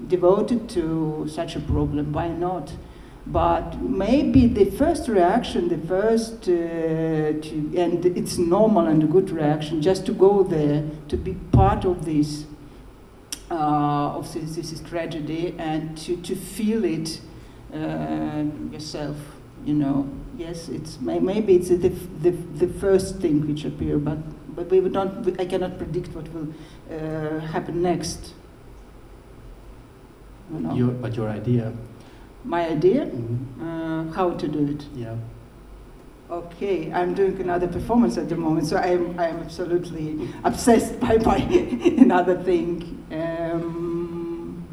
devoted 0.08 0.68
to 0.70 1.26
such 1.28 1.56
a 1.56 1.60
problem. 1.60 2.12
Why 2.12 2.28
not? 2.28 2.72
But 3.26 3.80
maybe 3.80 4.46
the 4.46 4.66
first 4.66 5.08
reaction, 5.08 5.68
the 5.68 5.78
first, 5.78 6.42
uh, 6.42 7.40
to, 7.40 7.72
and 7.76 8.04
it's 8.04 8.36
normal 8.36 8.86
and 8.86 9.02
a 9.02 9.06
good 9.06 9.30
reaction, 9.30 9.80
just 9.80 10.04
to 10.06 10.12
go 10.12 10.42
there, 10.42 10.84
to 11.08 11.16
be 11.16 11.32
part 11.52 11.86
of 11.86 12.04
this, 12.04 12.44
uh, 13.50 14.18
of 14.18 14.30
this, 14.34 14.56
this 14.56 14.80
tragedy, 14.80 15.54
and 15.58 15.96
to, 15.98 16.16
to 16.18 16.36
feel 16.36 16.84
it 16.84 17.20
uh, 17.72 18.44
yourself. 18.70 19.16
You 19.64 19.72
know, 19.72 20.06
yes, 20.36 20.68
it's 20.68 21.00
maybe 21.00 21.54
it's 21.56 21.70
the, 21.70 21.76
the, 21.78 22.30
the 22.30 22.68
first 22.68 23.20
thing 23.20 23.46
which 23.48 23.64
appear, 23.64 23.96
but 23.96 24.18
but 24.54 24.68
we 24.70 24.80
don't. 24.80 25.40
I 25.40 25.46
cannot 25.46 25.78
predict 25.78 26.14
what 26.14 26.28
will 26.34 26.48
uh, 26.90 27.40
happen 27.40 27.80
next. 27.80 28.34
Your, 30.50 30.88
but 30.88 31.16
your 31.16 31.28
idea 31.28 31.72
my 32.44 32.68
idea 32.68 33.06
mm-hmm. 33.06 33.62
uh, 33.66 34.12
how 34.12 34.30
to 34.32 34.46
do 34.48 34.66
it. 34.68 34.84
Yeah. 34.94 35.16
Okay, 36.30 36.92
I'm 36.92 37.14
doing 37.14 37.40
another 37.40 37.68
performance 37.68 38.16
at 38.16 38.28
the 38.28 38.36
moment, 38.36 38.66
so 38.66 38.76
I 38.76 38.88
am, 38.88 39.18
I 39.18 39.28
am 39.28 39.40
absolutely 39.40 40.28
obsessed 40.42 40.98
by, 41.00 41.18
by 41.18 41.36
another 41.98 42.42
thing. 42.42 43.04
Um, 43.12 44.64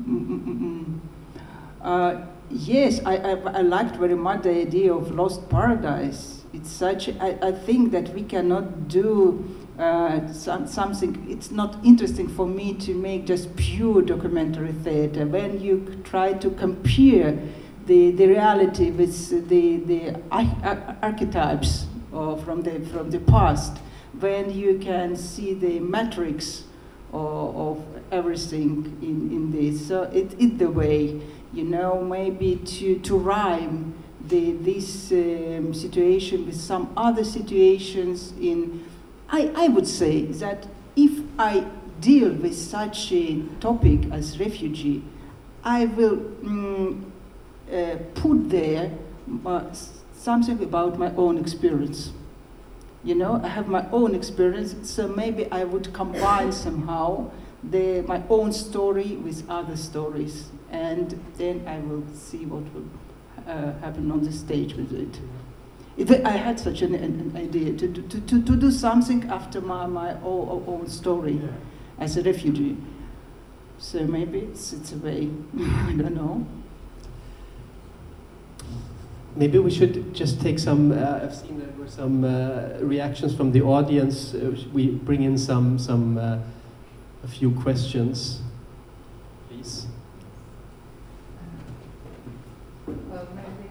uh, 1.81 2.21
yes, 2.49 3.01
I, 3.05 3.17
I, 3.17 3.31
I, 3.31 3.61
liked 3.61 3.97
very 3.97 4.15
much 4.15 4.43
the 4.43 4.61
idea 4.61 4.93
of 4.93 5.11
Lost 5.11 5.49
Paradise. 5.49 6.43
It's 6.53 6.71
such, 6.71 7.09
I, 7.19 7.37
I 7.41 7.51
think 7.51 7.91
that 7.91 8.13
we 8.13 8.23
cannot 8.23 8.87
do 8.87 9.43
uh, 9.79 10.31
some, 10.31 10.67
something, 10.67 11.25
it's 11.29 11.51
not 11.51 11.77
interesting 11.83 12.27
for 12.27 12.45
me 12.45 12.73
to 12.73 12.93
make 12.93 13.25
just 13.25 13.55
pure 13.55 14.01
documentary 14.01 14.73
theater. 14.73 15.25
When 15.25 15.59
you 15.59 16.01
try 16.03 16.33
to 16.33 16.49
compare 16.51 17.37
the, 17.85 18.11
the 18.11 18.27
reality 18.27 18.91
with 18.91 19.49
the, 19.49 19.77
the 19.77 20.19
archetypes 21.01 21.85
or 22.11 22.37
from, 22.37 22.61
the, 22.61 22.79
from 22.91 23.09
the 23.09 23.19
past, 23.19 23.77
when 24.19 24.53
you 24.53 24.77
can 24.77 25.15
see 25.15 25.53
the 25.53 25.79
matrix 25.79 26.63
of, 27.13 27.55
of 27.55 27.85
everything 28.11 28.97
in, 29.01 29.31
in 29.31 29.51
this. 29.51 29.87
So 29.87 30.03
it, 30.03 30.35
it's 30.37 30.57
the 30.57 30.69
way, 30.69 31.21
you 31.53 31.63
know, 31.63 32.03
maybe 32.03 32.57
to, 32.57 32.99
to 32.99 33.17
rhyme 33.17 33.95
the, 34.27 34.51
this 34.51 35.11
um, 35.11 35.73
situation 35.73 36.45
with 36.45 36.59
some 36.59 36.93
other 36.95 37.23
situations 37.23 38.33
in, 38.39 38.85
I, 39.31 39.49
I 39.55 39.67
would 39.69 39.87
say 39.87 40.25
that 40.25 40.67
if 40.97 41.23
I 41.39 41.65
deal 42.01 42.33
with 42.33 42.55
such 42.55 43.13
a 43.13 43.41
topic 43.61 44.11
as 44.11 44.37
refugee, 44.39 45.03
I 45.63 45.85
will 45.85 46.19
um, 46.45 47.13
uh, 47.71 47.95
put 48.13 48.49
there 48.49 48.91
uh, 49.45 49.63
something 50.13 50.61
about 50.61 50.99
my 50.99 51.15
own 51.15 51.37
experience. 51.37 52.11
You 53.05 53.15
know, 53.15 53.39
I 53.41 53.47
have 53.47 53.67
my 53.69 53.89
own 53.91 54.13
experience, 54.13 54.89
so 54.89 55.07
maybe 55.07 55.49
I 55.49 55.63
would 55.63 55.93
combine 55.93 56.51
somehow 56.65 57.31
the, 57.63 58.01
my 58.01 58.21
own 58.29 58.51
story 58.51 59.15
with 59.15 59.49
other 59.49 59.77
stories, 59.77 60.49
and 60.71 61.23
then 61.37 61.65
I 61.67 61.79
will 61.79 62.03
see 62.13 62.45
what 62.45 62.63
will 62.73 62.85
uh, 63.47 63.79
happen 63.79 64.11
on 64.11 64.23
the 64.23 64.31
stage 64.33 64.73
with 64.73 64.91
it. 64.91 65.19
It 65.97 66.25
I 66.25 66.31
had 66.31 66.59
such 66.59 66.81
an, 66.81 66.95
an, 66.95 67.33
idea 67.35 67.73
to, 67.73 67.87
to, 67.91 68.21
to, 68.21 68.41
to 68.41 68.55
do 68.55 68.71
something 68.71 69.29
after 69.29 69.61
my, 69.61 69.85
my 69.85 70.13
own, 70.21 70.63
own 70.67 70.87
story 70.87 71.33
yeah. 71.33 71.49
as 71.99 72.17
a 72.17 72.23
refugee. 72.23 72.77
So 73.77 74.05
maybe 74.05 74.39
it's, 74.39 74.73
it's 74.73 74.91
a 74.93 74.97
way, 74.97 75.29
I 75.59 75.93
don't 75.93 76.15
know. 76.15 76.45
Maybe 79.35 79.59
we 79.59 79.71
should 79.71 80.13
just 80.13 80.41
take 80.41 80.59
some. 80.59 80.91
Uh, 80.91 81.21
I've 81.23 81.33
seen 81.33 81.57
there 81.57 81.69
were 81.79 81.87
some 81.87 82.25
uh, 82.25 82.77
reactions 82.81 83.33
from 83.33 83.53
the 83.53 83.61
audience. 83.61 84.33
Uh, 84.33 84.53
we 84.73 84.89
bring 84.89 85.23
in 85.23 85.37
some 85.37 85.79
some 85.79 86.17
uh, 86.17 86.39
a 87.23 87.27
few 87.29 87.51
questions, 87.51 88.41
please. 89.47 89.87
Well, 92.85 93.27
maybe 93.33 93.69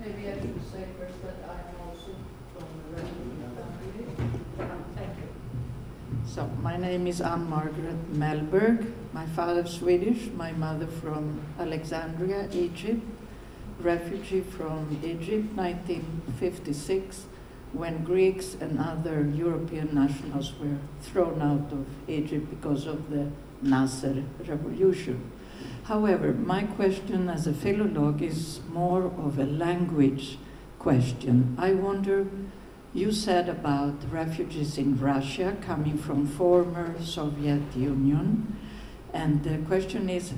maybe 0.00 0.28
I 0.30 0.40
should 0.40 0.72
say 0.72 0.86
first 0.98 1.22
that 1.22 1.36
I'm 1.44 1.86
also 1.86 2.12
from 2.54 2.66
the 2.80 3.02
refugee 3.02 3.36
family. 4.56 4.86
Thank 4.96 5.18
you. 5.18 6.25
So 6.36 6.50
my 6.60 6.76
name 6.76 7.06
is 7.06 7.22
Anne 7.22 7.48
Margaret 7.48 8.12
Melberg. 8.12 8.92
My 9.14 9.24
father 9.24 9.62
is 9.62 9.70
Swedish. 9.70 10.28
My 10.36 10.52
mother 10.52 10.86
from 10.86 11.40
Alexandria, 11.58 12.50
Egypt 12.52 13.00
refugee 13.80 14.42
from 14.42 15.00
Egypt, 15.02 15.56
1956, 15.56 17.24
when 17.72 18.04
Greeks 18.04 18.54
and 18.60 18.78
other 18.78 19.22
European 19.22 19.94
nationals 19.94 20.52
were 20.60 20.76
thrown 21.00 21.40
out 21.40 21.72
of 21.72 21.86
Egypt 22.06 22.50
because 22.50 22.84
of 22.84 23.08
the 23.08 23.30
Nasser 23.62 24.22
revolution. 24.46 25.32
However, 25.84 26.34
my 26.34 26.64
question 26.64 27.30
as 27.30 27.46
a 27.46 27.52
philolog 27.52 28.20
is 28.20 28.60
more 28.70 29.04
of 29.04 29.38
a 29.38 29.46
language 29.46 30.36
question. 30.78 31.56
I 31.58 31.72
wonder, 31.72 32.26
you 32.96 33.12
said 33.12 33.48
about 33.48 33.94
refugees 34.10 34.78
in 34.78 34.98
Russia 34.98 35.56
coming 35.60 35.98
from 35.98 36.26
former 36.26 36.94
Soviet 37.02 37.76
Union, 37.76 38.56
and 39.12 39.44
the 39.44 39.58
question 39.66 40.08
is, 40.08 40.32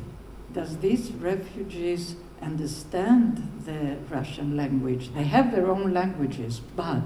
does 0.53 0.79
these 0.79 1.13
refugees 1.13 2.17
understand 2.43 3.63
the 3.65 3.97
Russian 4.11 4.57
language. 4.57 5.13
They 5.15 5.25
have 5.25 5.53
their 5.53 5.71
own 5.71 5.93
languages, 5.93 6.61
but 6.77 7.03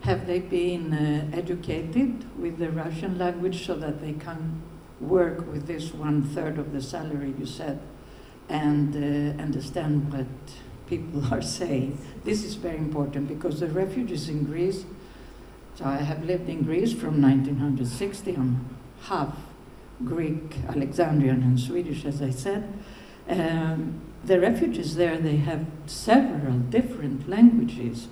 have 0.00 0.26
they 0.26 0.40
been 0.40 0.92
uh, 0.92 1.36
educated 1.36 2.24
with 2.38 2.58
the 2.58 2.70
Russian 2.70 3.18
language 3.18 3.66
so 3.66 3.74
that 3.76 4.00
they 4.00 4.12
can 4.12 4.62
work 5.00 5.50
with 5.50 5.66
this 5.66 5.92
one 5.92 6.22
third 6.22 6.58
of 6.58 6.72
the 6.72 6.82
salary 6.82 7.34
you 7.38 7.46
said 7.46 7.80
and 8.48 8.94
uh, 8.94 9.42
understand 9.42 10.12
what 10.12 10.26
people 10.86 11.22
are 11.32 11.42
saying? 11.42 11.98
This 12.24 12.44
is 12.44 12.54
very 12.54 12.78
important 12.78 13.28
because 13.28 13.60
the 13.60 13.68
refugees 13.68 14.28
in 14.28 14.44
Greece, 14.44 14.84
so 15.74 15.84
I 15.84 15.96
have 15.96 16.24
lived 16.24 16.48
in 16.48 16.62
Greece 16.62 16.92
from 16.92 17.20
1960, 17.20 18.34
I'm 18.34 18.76
half 19.02 19.36
Greek, 20.04 20.56
Alexandrian, 20.68 21.42
and 21.42 21.58
Swedish, 21.58 22.04
as 22.04 22.22
I 22.22 22.30
said. 22.30 22.72
Um, 23.28 24.00
the 24.24 24.40
refugees 24.40 24.96
there, 24.96 25.16
they 25.16 25.36
have 25.36 25.66
several 25.86 26.58
different 26.58 27.28
languages. 27.28 28.08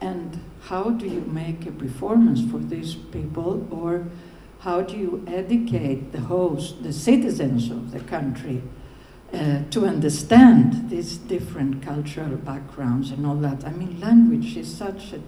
And 0.00 0.40
how 0.62 0.90
do 0.90 1.06
you 1.06 1.20
make 1.20 1.66
a 1.66 1.72
performance 1.72 2.40
for 2.50 2.58
these 2.58 2.94
people, 2.94 3.66
or 3.70 4.06
how 4.60 4.82
do 4.82 4.96
you 4.96 5.24
educate 5.26 6.12
the 6.12 6.20
host, 6.20 6.82
the 6.82 6.92
citizens 6.92 7.70
of 7.70 7.92
the 7.92 8.00
country, 8.00 8.62
uh, 9.32 9.62
to 9.70 9.86
understand 9.86 10.90
these 10.90 11.16
different 11.16 11.82
cultural 11.82 12.36
backgrounds 12.36 13.10
and 13.10 13.26
all 13.26 13.36
that? 13.36 13.64
I 13.64 13.70
mean, 13.70 14.00
language 14.00 14.56
is 14.56 14.74
such 14.74 15.12
a 15.12 15.20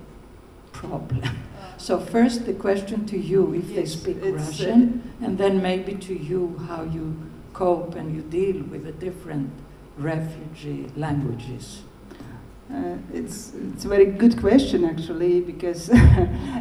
problem. 0.72 1.22
So 1.78 1.98
first, 1.98 2.46
the 2.46 2.53
question 2.53 3.07
to 3.07 3.18
you, 3.18 3.55
if 3.55 3.64
yes, 3.64 3.74
they 3.74 3.86
speak 3.86 4.18
Russian, 4.22 5.03
uh, 5.20 5.24
and 5.24 5.36
then 5.36 5.61
maybe 5.61 5.94
to 5.94 6.14
you, 6.14 6.57
how 6.68 6.84
you 6.84 7.16
cope 7.55 7.96
and 7.96 8.14
you 8.14 8.22
deal 8.22 8.62
with 8.62 8.84
the 8.84 8.92
different 8.92 9.50
refugee 9.98 10.86
languages? 10.96 11.82
Uh, 12.72 12.96
it's, 13.12 13.53
it's 13.74 13.84
a 13.84 13.88
very 13.88 14.07
good 14.07 14.38
question 14.38 14.84
actually 14.84 15.40
because 15.40 15.90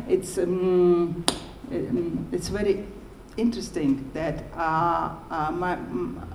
it's, 0.08 0.38
um, 0.38 1.24
um, 1.72 2.28
it's 2.32 2.50
very 2.50 2.86
interesting 3.38 4.10
that 4.14 4.44
uh, 4.56 5.14
uh, 5.30 5.52
my, 5.52 5.78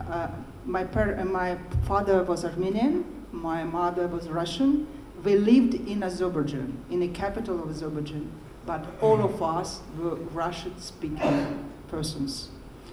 uh, 0.09 0.29
my, 0.67 0.85
par- 0.85 1.17
uh, 1.19 1.25
my 1.25 1.57
father 1.87 2.23
was 2.23 2.45
Armenian, 2.45 3.05
my 3.33 3.65
mother 3.65 4.07
was 4.09 4.29
Russian. 4.29 4.87
We 5.23 5.37
lived 5.37 5.75
in 5.75 6.03
Azerbaijan, 6.03 6.85
in 6.91 7.01
the 7.01 7.09
capital 7.09 7.63
of 7.63 7.71
Azerbaijan, 7.71 8.31
but 8.67 8.85
all 9.01 9.25
of 9.25 9.43
us 9.43 9.81
were 9.99 10.17
Russian 10.17 10.79
speaking 10.81 11.71
persons. 11.89 12.49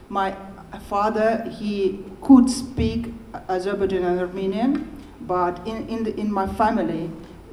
My 0.10 0.36
father, 0.88 1.50
he 1.60 2.04
could 2.22 2.50
speak 2.50 3.14
Azerbaijan 3.50 4.04
and 4.04 4.20
Armenian, 4.20 4.90
but 5.22 5.66
in, 5.68 5.88
in, 5.90 6.04
the, 6.04 6.20
in 6.20 6.32
my 6.32 6.48
family, 6.48 7.10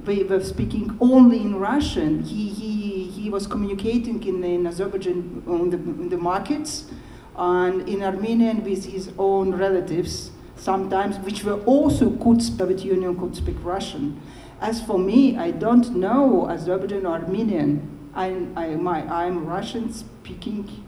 we 0.07 0.25
were 0.25 0.43
speaking 0.43 0.97
only 1.01 1.41
in 1.41 1.57
Russian. 1.57 2.23
He, 2.23 2.49
he, 2.49 3.05
he 3.05 3.31
was 3.31 3.47
communicating 3.47 4.23
in, 4.25 4.43
in 4.45 4.67
Azerbaijan 4.67 5.43
on 5.47 5.71
the, 5.71 5.77
in 5.77 6.09
the 6.09 6.17
markets 6.17 6.87
and 7.37 7.89
in 7.89 8.03
Armenian 8.03 8.65
with 8.65 8.85
his 8.87 9.11
own 9.19 9.55
relatives 9.55 10.31
sometimes, 10.57 11.19
which 11.19 11.45
were 11.45 11.61
also 11.65 12.11
could 12.11 12.43
Soviet 12.43 12.85
Union 12.85 13.19
could 13.19 13.35
speak 13.35 13.57
Russian. 13.63 14.21
As 14.61 14.83
for 14.83 14.99
me, 14.99 15.37
I 15.37 15.51
don't 15.51 15.97
know 15.97 16.49
Azerbaijan 16.51 17.07
or 17.07 17.15
Armenian. 17.15 17.99
I, 18.15 18.47
I, 18.57 18.75
my, 18.75 19.03
I'm 19.05 19.47
Russian 19.47 19.93
speaking 19.93 20.85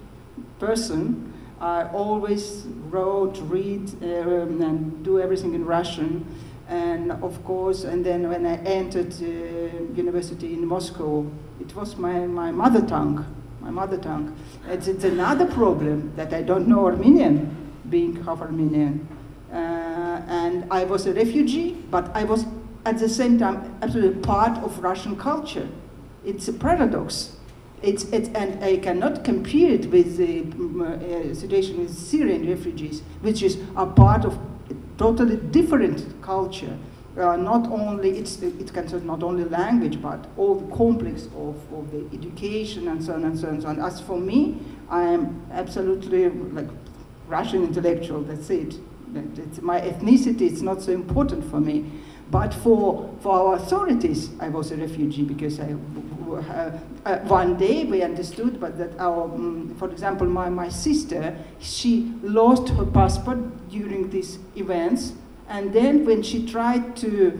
person. 0.59 1.33
I 1.61 1.85
always 1.89 2.67
wrote, 2.91 3.39
read, 3.43 3.89
um, 4.03 4.61
and 4.61 5.05
do 5.05 5.21
everything 5.21 5.55
in 5.55 5.65
Russian 5.65 6.27
and 6.73 7.13
of 7.13 7.45
course, 7.45 7.85
and 7.85 8.05
then 8.05 8.29
when 8.29 8.47
I 8.47 8.57
entered 8.65 9.13
uh, 9.21 9.95
university 9.95 10.55
in 10.55 10.67
Moscow, 10.67 11.31
it 11.61 11.75
was 11.77 11.97
my, 11.97 12.27
my 12.27 12.51
mother 12.51 12.81
tongue, 12.87 13.27
my 13.63 13.71
mother 13.71 13.97
tongue. 13.97 14.37
It's, 14.69 14.89
it's 14.89 15.05
another 15.05 15.47
problem 15.47 16.13
that 16.17 16.35
I 16.35 16.43
don't 16.43 16.67
know 16.67 16.87
Armenian, 16.87 17.73
being 17.89 18.17
half 18.25 18.41
Armenian. 18.41 19.07
Uh, 19.53 19.57
and 20.27 20.67
I 20.71 20.85
was 20.85 21.07
a 21.07 21.13
refugee, 21.13 21.77
but 21.91 22.15
I 22.15 22.25
was 22.25 22.45
at 22.85 22.99
the 22.99 23.09
same 23.09 23.39
time 23.39 23.77
absolutely 23.81 24.21
part 24.21 24.59
of 24.65 24.79
Russian 24.83 25.17
culture. 25.17 25.69
It's 26.25 26.49
a 26.49 26.53
paradox. 26.53 27.37
It's, 27.83 28.05
it's, 28.05 28.29
and 28.31 28.63
I 28.63 28.77
cannot 28.79 29.25
compare 29.25 29.71
it 29.73 29.91
with 29.91 30.17
the 30.17 30.43
uh, 30.85 31.35
situation 31.35 31.79
with 31.79 31.95
Syrian 31.95 32.49
refugees, 32.49 33.03
which 33.21 33.43
is 33.43 33.59
a 33.77 33.87
part 33.87 34.25
of 34.25 34.39
totally 34.99 35.37
different 35.37 36.23
culture. 36.23 36.79
Uh, 37.19 37.37
not 37.37 37.71
only 37.71 38.11
it's 38.19 38.41
it 38.41 38.73
concerns 38.73 39.05
not 39.05 39.23
only 39.23 39.45
language 39.45 40.01
but 40.01 40.27
all 40.39 40.55
the 40.55 40.75
complex 40.75 41.27
of, 41.37 41.57
of 41.75 41.91
the 41.91 42.07
education 42.17 42.89
and 42.89 43.05
so 43.05 43.13
on 43.13 43.25
and 43.25 43.39
so 43.39 43.49
on 43.49 43.55
and 43.55 43.63
so 43.63 43.69
on. 43.69 43.81
As 43.81 44.01
for 44.01 44.19
me, 44.19 44.59
I 44.89 45.03
am 45.03 45.47
absolutely 45.53 46.31
like 46.31 46.69
Russian 47.29 47.65
intellectual. 47.65 48.23
That's 48.23 48.49
it. 48.49 48.77
It's 49.15 49.61
my 49.61 49.81
ethnicity 49.81 50.43
is 50.43 50.63
not 50.63 50.81
so 50.81 50.93
important 50.93 51.45
for 51.51 51.61
me. 51.61 51.85
But 52.33 52.55
for, 52.55 53.15
for 53.21 53.33
our 53.33 53.57
authorities, 53.57 54.31
I 54.41 54.49
was 54.49 54.73
a 54.73 54.77
refugee 54.79 55.23
because 55.23 55.61
I, 55.61 55.75
uh, 55.75 56.79
uh, 57.05 57.19
one 57.19 57.59
day 57.59 57.85
we 57.85 58.03
understood 58.03 58.59
but 58.59 58.79
that 58.79 58.99
our, 58.99 59.25
um, 59.25 59.75
for 59.79 59.91
example, 59.91 60.27
my, 60.27 60.49
my 60.49 60.71
sister, 60.71 61.37
she 61.61 62.15
lost 62.23 62.71
her 62.71 62.87
passport 62.87 63.69
during 63.69 64.09
these 64.09 64.39
events. 64.57 65.13
And 65.53 65.71
then 65.75 66.07
when 66.07 66.23
she 66.23 66.47
tried 66.47 66.97
to, 66.97 67.39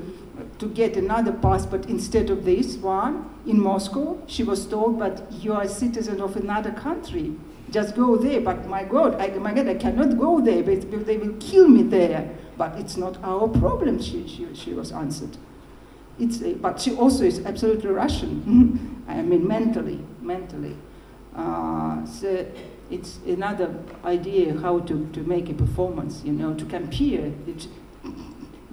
to 0.59 0.69
get 0.69 0.99
another 0.99 1.33
passport 1.33 1.87
instead 1.87 2.29
of 2.29 2.45
this 2.45 2.77
one 2.77 3.25
in 3.47 3.59
Moscow, 3.59 4.21
she 4.27 4.45
was 4.45 4.67
told, 4.67 4.99
but 4.99 5.33
you 5.33 5.55
are 5.55 5.63
a 5.63 5.69
citizen 5.69 6.21
of 6.21 6.37
another 6.37 6.73
country. 6.73 7.35
Just 7.71 7.97
go 7.97 8.17
there. 8.17 8.43
But 8.43 8.69
my 8.69 8.85
God, 8.85 9.19
I, 9.19 9.29
my 9.39 9.55
God, 9.55 9.67
I 9.67 9.77
cannot 9.77 10.19
go 10.19 10.43
there 10.43 10.63
they 10.63 11.17
will 11.17 11.37
kill 11.41 11.69
me 11.69 11.85
there. 11.85 12.37
But 12.59 12.79
it's 12.79 12.99
not 12.99 13.17
our 13.25 13.49
problem, 13.49 13.99
she, 13.99 14.29
she, 14.29 14.47
she 14.55 14.75
was 14.75 14.93
answered. 14.93 15.39
It's 16.19 16.37
but 16.37 16.83
she 16.83 16.95
also 16.95 17.25
is 17.25 17.43
absolutely 17.47 17.89
Russian. 17.89 19.03
I 19.09 19.23
mean, 19.23 19.49
mentally, 19.49 20.05
mentally. 20.21 20.77
Uh, 21.35 22.05
so 22.05 22.47
it's 22.91 23.21
another 23.27 23.75
idea 24.05 24.55
how 24.59 24.81
to, 24.81 25.09
to 25.15 25.21
make 25.21 25.49
a 25.49 25.55
performance, 25.55 26.23
you 26.27 26.33
know, 26.33 26.53
to 26.53 26.67
compare 26.67 27.33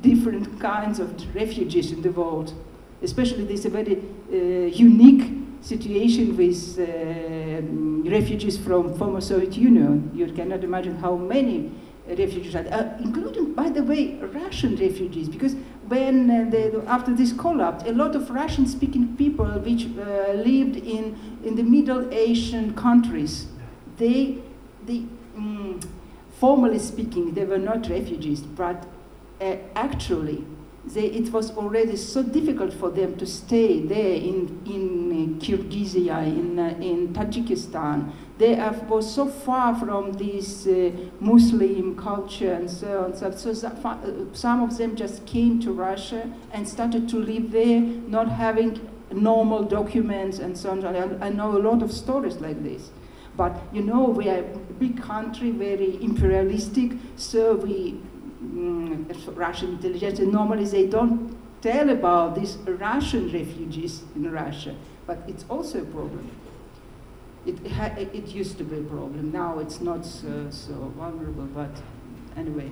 different 0.02 0.60
kinds 0.60 1.00
of 1.00 1.36
refugees 1.36 1.92
in 1.92 2.02
the 2.02 2.12
world. 2.12 2.54
Especially 3.02 3.46
this 3.46 3.66
a 3.66 3.70
very 3.70 3.98
uh, 3.98 4.36
unique 4.68 5.32
situation 5.62 6.36
with 6.36 6.80
uh, 6.80 8.10
refugees 8.10 8.58
from 8.58 8.94
former 8.98 9.22
Soviet 9.22 9.56
Union. 9.56 10.12
You 10.14 10.28
cannot 10.34 10.64
imagine 10.64 10.98
how 10.98 11.16
many 11.16 11.72
refugees, 12.08 12.56
uh, 12.56 12.98
including, 13.04 13.54
by 13.54 13.70
the 13.70 13.84
way, 13.84 14.16
Russian 14.16 14.76
refugees, 14.76 15.30
because 15.30 15.56
when 15.88 16.30
uh, 16.30 16.82
after 16.88 17.14
this 17.16 17.34
collapse, 17.34 17.84
a 17.86 17.94
lot 17.94 18.16
of 18.16 18.30
Russian-speaking 18.30 19.16
people 19.18 19.46
which 19.46 19.86
uh, 19.86 20.34
lived 20.34 20.78
in, 20.78 21.18
in 21.44 21.56
the 21.56 21.64
Middle 21.64 22.12
Asian 22.14 22.74
countries, 22.74 23.48
they, 23.98 24.38
they 24.86 25.06
um, 25.36 25.80
formally 26.40 26.80
speaking, 26.80 27.34
they 27.34 27.46
were 27.46 27.58
not 27.58 27.90
refugees, 27.90 28.42
but 28.42 28.86
uh, 29.42 29.56
actually, 29.76 30.46
they, 30.86 31.06
it 31.06 31.32
was 31.32 31.52
already 31.52 31.96
so 31.96 32.24
difficult 32.24 32.74
for 32.74 32.90
them 32.90 33.16
to 33.18 33.26
stay 33.26 33.82
there 33.82 34.16
in, 34.16 34.62
in 34.66 35.12
uh, 35.12 35.46
Kyrgyzia, 35.46 36.26
in, 36.26 36.58
uh, 36.58 36.76
in 36.80 37.14
Tajikistan, 37.14 38.12
they 38.38 38.56
were 38.88 39.02
so 39.02 39.28
far 39.28 39.76
from 39.78 40.14
this 40.14 40.66
uh, 40.66 40.92
Muslim 41.20 41.96
culture 41.98 42.54
and 42.54 42.72
so 42.72 43.04
on. 43.04 43.16
So, 43.16 43.32
so 43.32 43.68
uh, 43.68 43.98
some 44.34 44.64
of 44.64 44.78
them 44.78 44.96
just 44.96 45.26
came 45.26 45.60
to 45.62 45.74
Russia 45.74 46.32
and 46.52 46.68
started 46.68 47.10
to 47.10 47.18
live 47.18 47.52
there, 47.52 47.82
not 47.82 48.30
having 48.30 48.90
normal 49.12 49.64
documents 49.64 50.40
and 50.40 50.58
so 50.58 50.72
on. 50.72 50.86
I, 50.86 51.28
I 51.28 51.30
know 51.30 51.58
a 51.58 51.60
lot 51.60 51.84
of 51.84 51.92
stories 51.92 52.38
like 52.38 52.64
this. 52.64 52.92
But 53.36 53.58
you 53.74 53.82
know, 53.82 54.04
we 54.04 54.28
are 54.30 54.40
a 54.40 54.58
big 54.80 55.02
country, 55.02 55.52
very 55.52 56.02
imperialistic, 56.04 56.92
so 57.16 57.56
we, 57.56 58.02
mm, 58.44 59.38
Russian 59.38 59.70
intelligence, 59.74 60.20
And 60.20 60.32
normally 60.32 60.66
they 60.66 60.88
don't 60.88 61.38
tell 61.62 61.90
about 61.90 62.36
these 62.36 62.58
Russian 62.58 63.32
refugees 63.32 64.04
in 64.16 64.32
Russia, 64.32 64.76
but 65.06 65.20
it's 65.28 65.46
also 65.50 65.82
a 65.82 65.86
problem. 65.86 66.30
It, 67.46 67.58
it 67.64 68.28
used 68.28 68.58
to 68.58 68.64
be 68.64 68.78
a 68.78 68.84
problem. 68.84 69.32
Now 69.32 69.60
it's 69.60 69.82
not 69.82 70.06
so, 70.06 70.48
so 70.52 70.74
vulnerable, 70.98 71.46
but 71.46 71.72
anyway. 72.36 72.70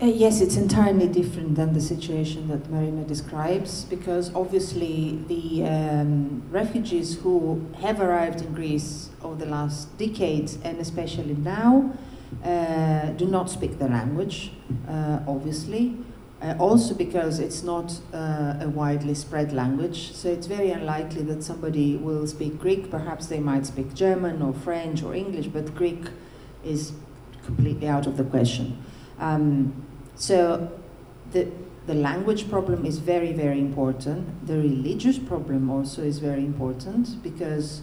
Uh, 0.00 0.06
yes, 0.06 0.40
it's 0.40 0.56
entirely 0.56 1.08
different 1.08 1.56
than 1.56 1.72
the 1.72 1.80
situation 1.80 2.46
that 2.46 2.70
Marina 2.70 3.02
describes 3.02 3.84
because 3.86 4.32
obviously 4.32 5.18
the 5.26 5.64
um, 5.64 6.40
refugees 6.52 7.16
who 7.16 7.66
have 7.80 8.00
arrived 8.00 8.40
in 8.40 8.54
Greece 8.54 9.10
over 9.22 9.34
the 9.34 9.50
last 9.50 9.98
decades 9.98 10.56
and 10.62 10.78
especially 10.78 11.34
now 11.34 11.92
uh, 12.44 13.10
do 13.12 13.26
not 13.26 13.50
speak 13.50 13.78
the 13.78 13.88
language, 13.88 14.52
uh, 14.88 15.20
obviously. 15.26 15.96
Uh, 16.40 16.54
also 16.60 16.94
because 16.94 17.40
it's 17.40 17.64
not 17.64 18.00
uh, 18.14 18.54
a 18.60 18.68
widely 18.68 19.14
spread 19.14 19.52
language, 19.52 20.12
so 20.12 20.28
it's 20.28 20.46
very 20.46 20.70
unlikely 20.70 21.22
that 21.22 21.42
somebody 21.42 21.96
will 21.96 22.28
speak 22.28 22.60
Greek. 22.60 22.92
Perhaps 22.92 23.26
they 23.26 23.40
might 23.40 23.66
speak 23.66 23.92
German 23.92 24.40
or 24.40 24.52
French 24.52 25.02
or 25.02 25.16
English, 25.16 25.48
but 25.48 25.74
Greek 25.74 26.04
is 26.64 26.92
completely 27.44 27.88
out 27.88 28.06
of 28.06 28.16
the 28.16 28.22
question. 28.22 28.78
Um, 29.18 29.84
so 30.14 30.70
the, 31.32 31.48
the 31.86 31.94
language 31.94 32.48
problem 32.48 32.86
is 32.86 32.98
very, 32.98 33.32
very 33.32 33.58
important. 33.58 34.46
The 34.46 34.58
religious 34.58 35.18
problem 35.18 35.70
also 35.70 36.02
is 36.02 36.20
very 36.20 36.44
important 36.44 37.20
because 37.20 37.82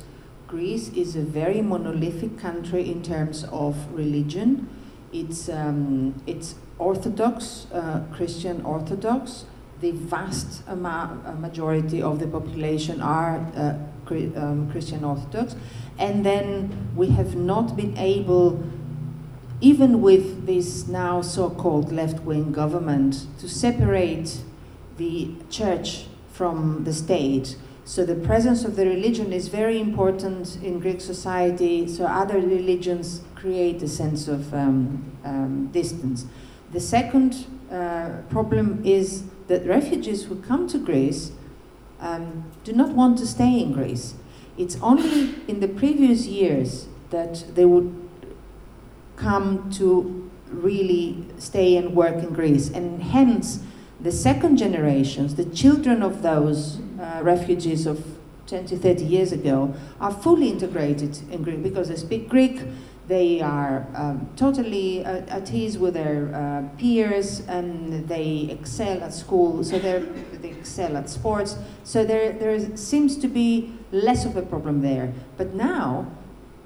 Greece 0.56 0.88
is 0.96 1.18
a 1.18 1.22
very 1.22 1.62
monolithic 1.62 2.40
country 2.40 2.90
in 2.90 3.04
terms 3.04 3.44
of 3.52 3.76
religion. 3.92 4.70
It's, 5.12 5.50
um, 5.50 6.24
it's 6.26 6.56
Orthodox, 6.80 7.68
uh, 7.74 8.06
Christian 8.14 8.62
Orthodox. 8.64 9.44
The 9.82 9.92
vast 9.92 10.64
uh, 10.66 10.76
majority 10.78 12.02
of 12.02 12.20
the 12.20 12.28
population 12.28 13.02
are 13.02 13.46
uh, 13.58 13.76
um, 14.38 14.70
Christian 14.72 15.04
Orthodox. 15.04 15.58
And 16.00 16.26
then 16.26 16.94
we 16.96 17.10
have 17.10 17.36
not 17.36 17.76
been 17.76 17.98
able, 17.98 18.64
even 19.60 20.02
with 20.02 20.46
this 20.46 20.88
now 20.88 21.22
so 21.22 21.50
called 21.50 21.92
left 21.92 22.22
wing 22.22 22.54
government, 22.54 23.28
to 23.40 23.50
separate 23.50 24.38
the 24.96 25.32
church 25.50 26.06
from 26.32 26.86
the 26.86 26.94
state. 26.94 27.58
So 27.88 28.04
the 28.04 28.16
presence 28.16 28.66
of 28.66 28.76
the 28.76 28.88
religion 28.88 29.32
is 29.32 29.48
very 29.48 29.80
important 29.80 30.58
in 30.64 30.80
Greek 30.80 31.00
society, 31.00 31.88
so 31.88 32.06
other 32.06 32.40
religions 32.40 33.22
create 33.36 33.84
a 33.84 33.88
sense 33.88 34.28
of 34.28 34.52
um, 34.56 35.16
um, 35.24 35.68
distance. 35.68 36.26
The 36.72 36.80
second 36.80 37.46
uh, 37.72 38.10
problem 38.32 38.82
is 38.84 39.26
that 39.48 39.68
refugees 39.68 40.24
who 40.24 40.42
come 40.42 40.68
to 40.70 40.80
Greece 40.80 41.32
um, 42.00 42.52
do 42.64 42.74
not 42.74 42.90
want 42.90 43.20
to 43.20 43.28
stay 43.28 43.60
in 43.60 43.72
Greece. 43.72 44.16
It's 44.58 44.78
only 44.82 45.36
in 45.48 45.60
the 45.60 45.68
previous 45.68 46.26
years 46.26 46.88
that 47.12 47.46
they 47.54 47.66
would 47.66 47.94
come 49.16 49.70
to 49.74 50.32
really 50.50 51.24
stay 51.38 51.78
and 51.78 51.96
work 51.96 52.16
in 52.16 52.34
Greece. 52.34 52.70
And 52.70 53.04
hence, 53.04 53.60
the 54.06 54.12
second 54.12 54.58
generations, 54.58 55.34
the 55.34 55.46
children 55.46 56.04
of 56.04 56.22
those 56.22 56.78
uh, 57.02 57.22
refugees 57.24 57.88
of 57.88 58.06
20, 58.46 58.76
30 58.78 59.04
years 59.04 59.32
ago, 59.32 59.74
are 60.00 60.12
fully 60.12 60.48
integrated 60.50 61.18
in 61.32 61.42
Greek 61.42 61.64
because 61.64 61.90
they 61.90 61.96
speak 61.96 62.30
Greek, 62.30 62.62
they 63.08 63.42
are 63.42 63.88
um, 63.96 64.30
totally 64.36 65.04
at 65.04 65.52
ease 65.52 65.80
with 65.80 65.96
their 65.96 66.34
uh, 66.36 66.78
peers 66.78 67.40
and 67.48 68.08
they 68.08 68.48
excel 68.52 69.04
at 69.04 69.12
school, 69.12 69.64
so 69.64 69.80
they 69.80 70.04
excel 70.44 70.96
at 70.98 71.10
sports. 71.10 71.58
So 71.84 72.06
there, 72.06 72.32
there 72.32 72.78
seems 72.78 73.18
to 73.18 73.28
be 73.28 73.74
less 73.92 74.24
of 74.24 74.38
a 74.38 74.44
problem 74.44 74.82
there. 74.82 75.14
But 75.36 75.56
now, 75.56 76.12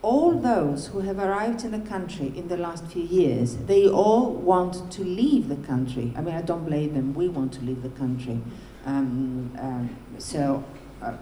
all 0.02 0.40
those 0.40 0.88
who 0.88 1.02
have 1.02 1.20
arrived 1.20 1.64
in 1.64 1.72
the 1.72 1.90
country 1.90 2.32
in 2.36 2.48
the 2.48 2.58
last 2.58 2.86
few 2.86 3.04
years, 3.04 3.58
they 3.58 3.88
all 3.88 4.32
want 4.32 4.92
to 4.92 5.04
leave 5.04 5.50
the 5.50 5.68
country. 5.68 6.14
I 6.16 6.22
mean, 6.22 6.36
I 6.36 6.42
don't 6.42 6.66
blame 6.66 6.94
them. 6.94 7.14
We 7.14 7.28
want 7.28 7.54
to 7.54 7.62
leave 7.62 7.84
the 7.84 7.90
country. 7.90 8.40
Um, 8.86 9.52
um, 9.60 9.96
so, 10.18 10.64
uh, 11.02 11.14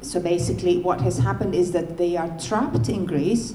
so 0.00 0.20
basically, 0.20 0.78
what 0.78 1.00
has 1.00 1.18
happened 1.18 1.54
is 1.54 1.72
that 1.72 1.96
they 1.96 2.16
are 2.16 2.38
trapped 2.38 2.88
in 2.88 3.04
Greece. 3.04 3.54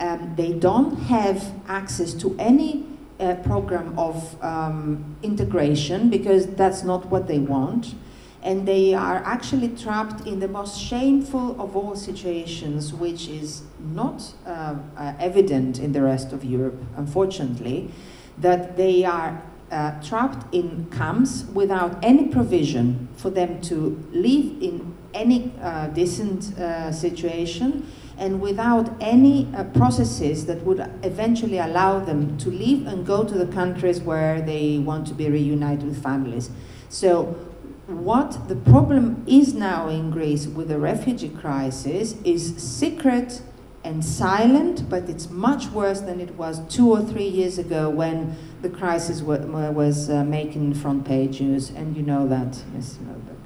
Um, 0.00 0.34
they 0.36 0.52
don't 0.52 0.96
have 1.04 1.52
access 1.66 2.12
to 2.14 2.36
any 2.38 2.84
uh, 3.18 3.36
program 3.36 3.98
of 3.98 4.42
um, 4.42 5.16
integration 5.22 6.10
because 6.10 6.46
that's 6.46 6.82
not 6.82 7.06
what 7.06 7.26
they 7.26 7.38
want 7.38 7.94
and 8.44 8.68
they 8.68 8.92
are 8.92 9.22
actually 9.24 9.70
trapped 9.70 10.26
in 10.26 10.38
the 10.38 10.46
most 10.46 10.78
shameful 10.78 11.58
of 11.60 11.74
all 11.74 11.96
situations, 11.96 12.92
which 12.92 13.26
is 13.26 13.62
not 13.80 14.34
uh, 14.46 14.76
uh, 14.98 15.14
evident 15.18 15.78
in 15.78 15.92
the 15.92 16.02
rest 16.02 16.32
of 16.32 16.44
Europe, 16.44 16.78
unfortunately, 16.96 17.90
that 18.36 18.76
they 18.76 19.02
are 19.02 19.42
uh, 19.70 19.98
trapped 20.02 20.54
in 20.54 20.86
camps 20.90 21.46
without 21.54 21.98
any 22.02 22.26
provision 22.28 23.08
for 23.16 23.30
them 23.30 23.62
to 23.62 23.98
live 24.12 24.62
in 24.62 24.94
any 25.14 25.50
uh, 25.62 25.86
decent 25.88 26.56
uh, 26.58 26.92
situation 26.92 27.90
and 28.18 28.40
without 28.42 28.90
any 29.00 29.48
uh, 29.54 29.64
processes 29.64 30.44
that 30.46 30.60
would 30.64 30.78
eventually 31.02 31.58
allow 31.58 31.98
them 31.98 32.36
to 32.36 32.50
leave 32.50 32.86
and 32.86 33.06
go 33.06 33.24
to 33.24 33.34
the 33.34 33.46
countries 33.46 34.00
where 34.02 34.42
they 34.42 34.78
want 34.78 35.06
to 35.06 35.14
be 35.14 35.30
reunited 35.30 35.84
with 35.84 36.00
families. 36.02 36.50
So 36.90 37.53
what 37.86 38.48
the 38.48 38.56
problem 38.56 39.24
is 39.26 39.52
now 39.52 39.88
in 39.88 40.10
Greece 40.10 40.46
with 40.46 40.68
the 40.68 40.78
refugee 40.78 41.28
crisis 41.28 42.16
is 42.24 42.56
secret 42.56 43.42
and 43.84 44.02
silent, 44.02 44.88
but 44.88 45.10
it's 45.10 45.28
much 45.28 45.66
worse 45.66 46.00
than 46.00 46.18
it 46.18 46.34
was 46.36 46.66
two 46.74 46.90
or 46.90 47.02
three 47.02 47.28
years 47.28 47.58
ago 47.58 47.90
when 47.90 48.36
the 48.62 48.70
crisis 48.70 49.20
was 49.20 50.08
uh, 50.08 50.24
making 50.24 50.72
front 50.72 51.04
pages, 51.04 51.68
and 51.68 51.94
you 51.94 52.02
know 52.02 52.26
that, 52.26 52.62
Ms. 52.72 52.98
Melberg. 53.02 53.36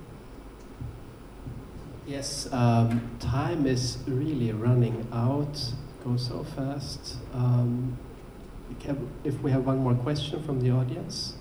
Yes, 2.06 2.48
um, 2.52 3.10
time 3.18 3.66
is 3.66 3.98
really 4.06 4.52
running 4.52 5.08
out, 5.12 5.72
goes 6.04 6.28
so 6.28 6.44
fast. 6.44 7.16
Um, 7.34 7.98
if 9.24 9.40
we 9.40 9.50
have 9.50 9.66
one 9.66 9.78
more 9.78 9.94
question 9.94 10.40
from 10.44 10.60
the 10.60 10.70
audience 10.70 11.37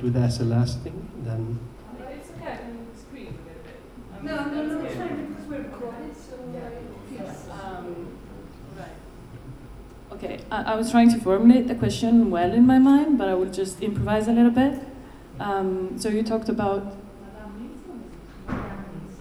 do 0.00 0.10
that 0.10 0.24
as 0.24 0.40
a 0.40 0.44
last 0.44 0.80
thing, 0.80 1.08
then. 1.24 1.58
No, 1.98 2.06
it's 2.06 2.30
okay. 2.30 2.52
I 2.52 2.56
can 2.56 2.86
scream 2.96 3.26
a 3.26 3.48
little 3.48 3.62
bit. 3.64 4.22
No, 4.22 4.44
no, 4.44 4.78
no, 4.78 4.84
it's 4.84 4.96
fine 4.96 5.26
because 5.26 5.46
we're 5.46 5.58
recorded, 5.58 6.16
so 6.16 6.36
yeah. 7.12 7.32
Um, 7.52 8.16
right. 8.76 8.88
Okay, 10.12 10.40
I, 10.50 10.62
I, 10.62 10.74
was 10.76 10.90
trying 10.90 11.10
to 11.12 11.18
formulate 11.20 11.68
the 11.68 11.74
question 11.74 12.30
well 12.30 12.52
in 12.52 12.66
my 12.66 12.78
mind, 12.78 13.18
but 13.18 13.28
I 13.28 13.34
will 13.34 13.50
just 13.50 13.82
improvise 13.82 14.28
a 14.28 14.32
little 14.32 14.50
bit. 14.50 14.80
Um, 15.40 15.98
so 15.98 16.08
you 16.08 16.22
talked 16.22 16.48
about 16.48 16.96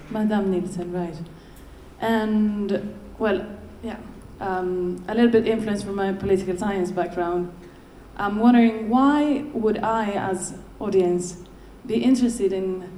Madame 0.09 0.51
Nielsen, 0.51 0.91
right? 0.91 1.15
And 1.99 2.95
well, 3.17 3.45
yeah, 3.83 3.97
um, 4.39 5.03
a 5.07 5.15
little 5.15 5.31
bit 5.31 5.47
influenced 5.47 5.85
from 5.85 5.95
my 5.95 6.13
political 6.13 6.57
science 6.57 6.91
background. 6.91 7.51
I'm 8.17 8.39
wondering 8.39 8.89
why 8.89 9.45
would 9.53 9.77
I, 9.77 10.11
as 10.11 10.55
audience, 10.79 11.37
be 11.85 12.03
interested 12.03 12.51
in 12.51 12.89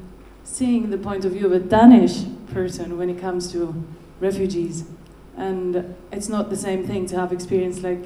seeing 0.43 0.89
the 0.89 0.97
point 0.97 1.25
of 1.25 1.33
view 1.33 1.45
of 1.45 1.51
a 1.51 1.59
Danish 1.59 2.23
person 2.51 2.97
when 2.97 3.09
it 3.09 3.19
comes 3.19 3.51
to 3.51 3.83
refugees? 4.21 4.85
And 5.35 5.95
it's 6.11 6.29
not 6.29 6.49
the 6.49 6.55
same 6.55 6.87
thing 6.87 7.05
to 7.07 7.17
have 7.17 7.33
experience 7.33 7.83
like, 7.83 8.05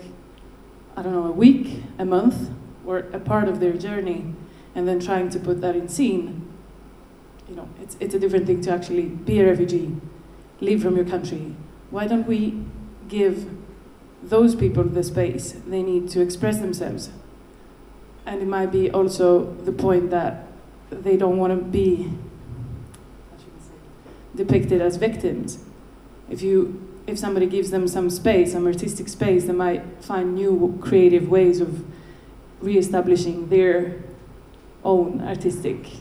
I 0.98 1.04
don't 1.04 1.14
know, 1.14 1.28
a 1.28 1.32
week, 1.32 1.84
a 2.00 2.06
month, 2.06 2.50
or 2.86 3.00
a 3.14 3.20
part 3.20 3.48
of 3.48 3.60
their 3.60 3.74
journey, 3.74 4.34
and 4.76 4.88
then 4.88 5.00
trying 5.00 5.30
to 5.30 5.40
put 5.40 5.62
that 5.62 5.76
in 5.76 5.88
scene. 5.88 6.48
You 7.48 7.56
know, 7.56 7.70
it's, 7.80 7.96
it's 8.00 8.16
a 8.16 8.20
different 8.20 8.48
thing 8.48 8.62
to 8.62 8.72
actually 8.72 9.06
be 9.06 9.40
a 9.40 9.48
refugee, 9.48 9.96
leave 10.62 10.82
from 10.82 10.96
your 10.96 11.06
country. 11.06 11.56
Why 11.92 12.08
don't 12.08 12.28
we 12.28 12.64
give 13.08 13.48
those 14.24 14.56
people 14.56 14.84
the 14.84 15.04
space. 15.04 15.54
They 15.68 15.84
need 15.84 16.10
to 16.10 16.22
express 16.22 16.60
themselves. 16.60 17.10
And 18.26 18.42
it 18.42 18.48
might 18.48 18.72
be 18.72 18.90
also 18.90 19.54
the 19.66 19.72
point 19.72 20.10
that 20.12 20.48
they 20.90 21.18
don't 21.18 21.38
want 21.38 21.58
to 21.58 21.64
be 21.64 22.14
depicted 24.36 24.82
as 24.82 24.96
victims. 24.98 25.64
If 26.30 26.42
you 26.42 26.90
if 27.06 27.20
somebody 27.20 27.48
gives 27.48 27.70
them 27.70 27.86
some 27.88 28.10
space, 28.10 28.54
some 28.54 28.66
artistic 28.66 29.10
space, 29.10 29.46
they 29.46 29.54
might 29.54 29.84
find 30.02 30.36
new 30.36 30.80
creative 30.82 31.28
ways 31.28 31.60
of 31.60 31.84
reestablishing 32.62 33.50
their 33.50 34.02
own 34.86 35.22
artistic 35.22 35.98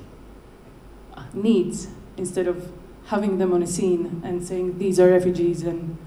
needs 1.33 1.89
instead 2.17 2.47
of 2.47 2.71
having 3.07 3.39
them 3.39 3.53
on 3.53 3.63
a 3.63 3.67
scene 3.67 4.23
and 4.25 4.47
saying 4.47 4.79
these 4.79 5.01
are 5.01 5.11
refugees 5.11 5.63
and 5.63 5.99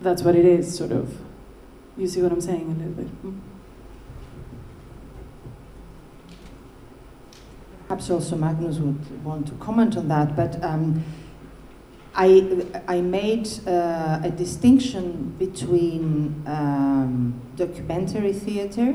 that's 0.00 0.22
what 0.22 0.34
it 0.36 0.44
is, 0.44 0.76
sort 0.76 0.92
of. 0.92 1.18
You 1.96 2.06
see 2.06 2.22
what 2.22 2.32
I'm 2.32 2.40
saying 2.40 2.62
a 2.62 2.74
little 2.78 2.92
bit? 2.92 3.06
Hmm? 3.06 3.38
Perhaps 7.88 8.10
also 8.10 8.36
Magnus 8.36 8.78
would 8.78 9.24
want 9.24 9.46
to 9.48 9.54
comment 9.54 9.96
on 9.96 10.08
that, 10.08 10.34
but 10.34 10.62
um, 10.64 11.04
I, 12.14 12.64
I 12.88 13.00
made 13.00 13.48
uh, 13.66 14.20
a 14.22 14.30
distinction 14.30 15.34
between 15.38 16.42
um, 16.46 17.40
documentary 17.56 18.32
theater 18.32 18.94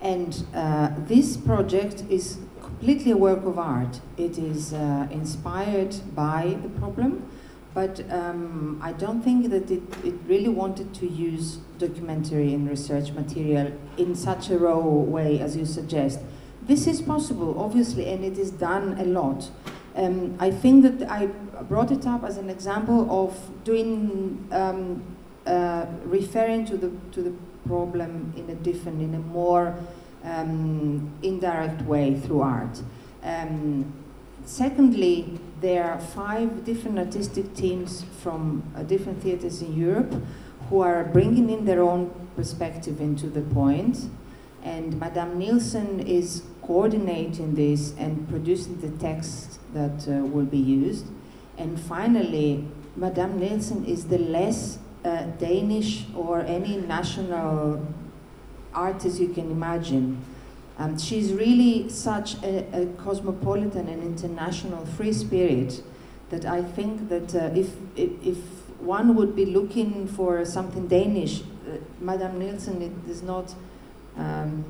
and 0.00 0.44
uh, 0.54 0.90
this 0.98 1.36
project 1.36 2.04
is 2.10 2.38
completely 2.60 3.12
a 3.12 3.16
work 3.16 3.44
of 3.44 3.58
art. 3.58 4.00
It 4.16 4.38
is 4.38 4.72
uh, 4.72 5.08
inspired 5.10 5.96
by 6.14 6.58
the 6.62 6.68
problem 6.68 7.28
but 7.76 8.00
um, 8.10 8.80
I 8.82 8.92
don't 8.92 9.20
think 9.20 9.50
that 9.50 9.70
it, 9.70 9.82
it 10.02 10.14
really 10.26 10.48
wanted 10.48 10.94
to 10.94 11.06
use 11.06 11.58
documentary 11.76 12.54
and 12.54 12.66
research 12.70 13.10
material 13.10 13.70
in 13.98 14.14
such 14.14 14.48
a 14.48 14.56
raw 14.56 14.78
way 14.78 15.40
as 15.40 15.58
you 15.58 15.66
suggest. 15.66 16.20
This 16.62 16.86
is 16.86 17.02
possible, 17.02 17.60
obviously, 17.60 18.08
and 18.08 18.24
it 18.24 18.38
is 18.38 18.50
done 18.50 18.98
a 18.98 19.04
lot. 19.04 19.50
Um, 19.94 20.38
I 20.40 20.50
think 20.52 20.84
that 20.84 21.10
I 21.10 21.26
brought 21.68 21.90
it 21.90 22.06
up 22.06 22.24
as 22.24 22.38
an 22.38 22.48
example 22.48 23.06
of 23.10 23.36
doing, 23.62 24.48
um, 24.52 25.02
uh, 25.46 25.84
referring 26.06 26.64
to 26.68 26.78
the, 26.78 26.90
to 27.12 27.20
the 27.20 27.34
problem 27.66 28.32
in 28.38 28.48
a 28.48 28.54
different, 28.54 29.02
in 29.02 29.14
a 29.14 29.18
more 29.18 29.76
um, 30.24 31.12
indirect 31.22 31.82
way 31.82 32.18
through 32.18 32.40
art. 32.40 32.80
Um, 33.22 33.92
secondly, 34.46 35.38
there 35.60 35.84
are 35.84 35.98
five 35.98 36.64
different 36.64 36.98
artistic 36.98 37.54
teams 37.54 38.04
from 38.22 38.62
uh, 38.76 38.82
different 38.82 39.22
theaters 39.22 39.62
in 39.62 39.74
Europe 39.74 40.14
who 40.68 40.80
are 40.80 41.04
bringing 41.04 41.48
in 41.50 41.64
their 41.64 41.82
own 41.82 42.10
perspective 42.36 43.00
into 43.00 43.28
the 43.28 43.40
point. 43.40 44.10
And 44.62 44.98
Madame 44.98 45.38
Nielsen 45.38 46.00
is 46.00 46.42
coordinating 46.62 47.54
this 47.54 47.94
and 47.96 48.28
producing 48.28 48.80
the 48.80 48.90
text 48.98 49.60
that 49.72 50.08
uh, 50.08 50.24
will 50.26 50.44
be 50.44 50.58
used. 50.58 51.06
And 51.56 51.80
finally, 51.80 52.66
Madame 52.96 53.38
Nielsen 53.38 53.84
is 53.84 54.06
the 54.08 54.18
less 54.18 54.78
uh, 55.04 55.24
Danish 55.38 56.04
or 56.14 56.40
any 56.40 56.76
national 56.78 57.86
artist 58.74 59.20
you 59.20 59.28
can 59.28 59.50
imagine. 59.50 60.22
Um, 60.78 60.98
she's 60.98 61.32
really 61.32 61.88
such 61.88 62.34
a, 62.42 62.82
a, 62.82 62.86
cosmopolitan 62.98 63.88
and 63.88 64.02
international 64.02 64.84
free 64.84 65.12
spirit 65.12 65.82
that 66.28 66.44
I 66.44 66.62
think 66.62 67.08
that 67.08 67.34
uh, 67.34 67.50
if, 67.54 67.70
if, 67.96 68.10
if, 68.22 68.38
one 68.78 69.14
would 69.14 69.34
be 69.34 69.46
looking 69.46 70.06
for 70.06 70.44
something 70.44 70.86
Danish, 70.86 71.40
uh, 71.40 71.78
Madame 71.98 72.38
Nielsen 72.38 73.02
is 73.08 73.22
not, 73.22 73.54
um, 74.18 74.64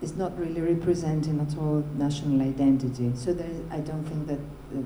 is 0.00 0.16
not 0.16 0.36
really 0.38 0.62
representing 0.62 1.38
at 1.40 1.58
all 1.58 1.84
national 1.98 2.40
identity. 2.40 3.12
So 3.14 3.34
there, 3.34 3.50
I 3.70 3.80
don't 3.80 4.04
think 4.04 4.26
that 4.28 4.40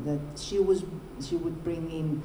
that 0.04 0.20
she 0.36 0.58
was 0.58 0.84
she 1.24 1.36
would 1.36 1.62
bring 1.64 1.90
in 1.90 2.22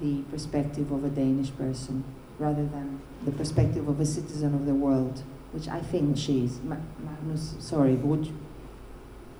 the 0.00 0.22
perspective 0.30 0.90
of 0.90 1.04
a 1.04 1.08
Danish 1.10 1.54
person 1.56 2.04
rather 2.38 2.64
than 2.66 3.00
the 3.24 3.32
perspective 3.32 3.88
of 3.88 4.00
a 4.00 4.06
citizen 4.06 4.54
of 4.54 4.66
the 4.66 4.74
world, 4.74 5.22
which 5.52 5.68
I 5.68 5.80
think 5.80 6.16
she 6.16 6.44
is. 6.44 6.60
Magnus, 6.62 7.54
sorry, 7.58 7.94
would 7.94 8.32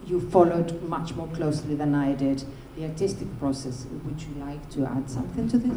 you, 0.07 0.21
followed 0.21 0.83
much 0.83 1.15
more 1.15 1.29
closely 1.29 1.75
than 1.75 1.95
I 1.95 2.13
did 2.13 2.45
the 2.77 2.85
artistic 2.85 3.29
process. 3.39 3.87
Would 4.05 4.23
you 4.23 4.35
like 4.41 4.69
to 4.71 4.87
add 4.87 5.09
something 5.11 5.49
to 5.49 5.59
this? 5.59 5.77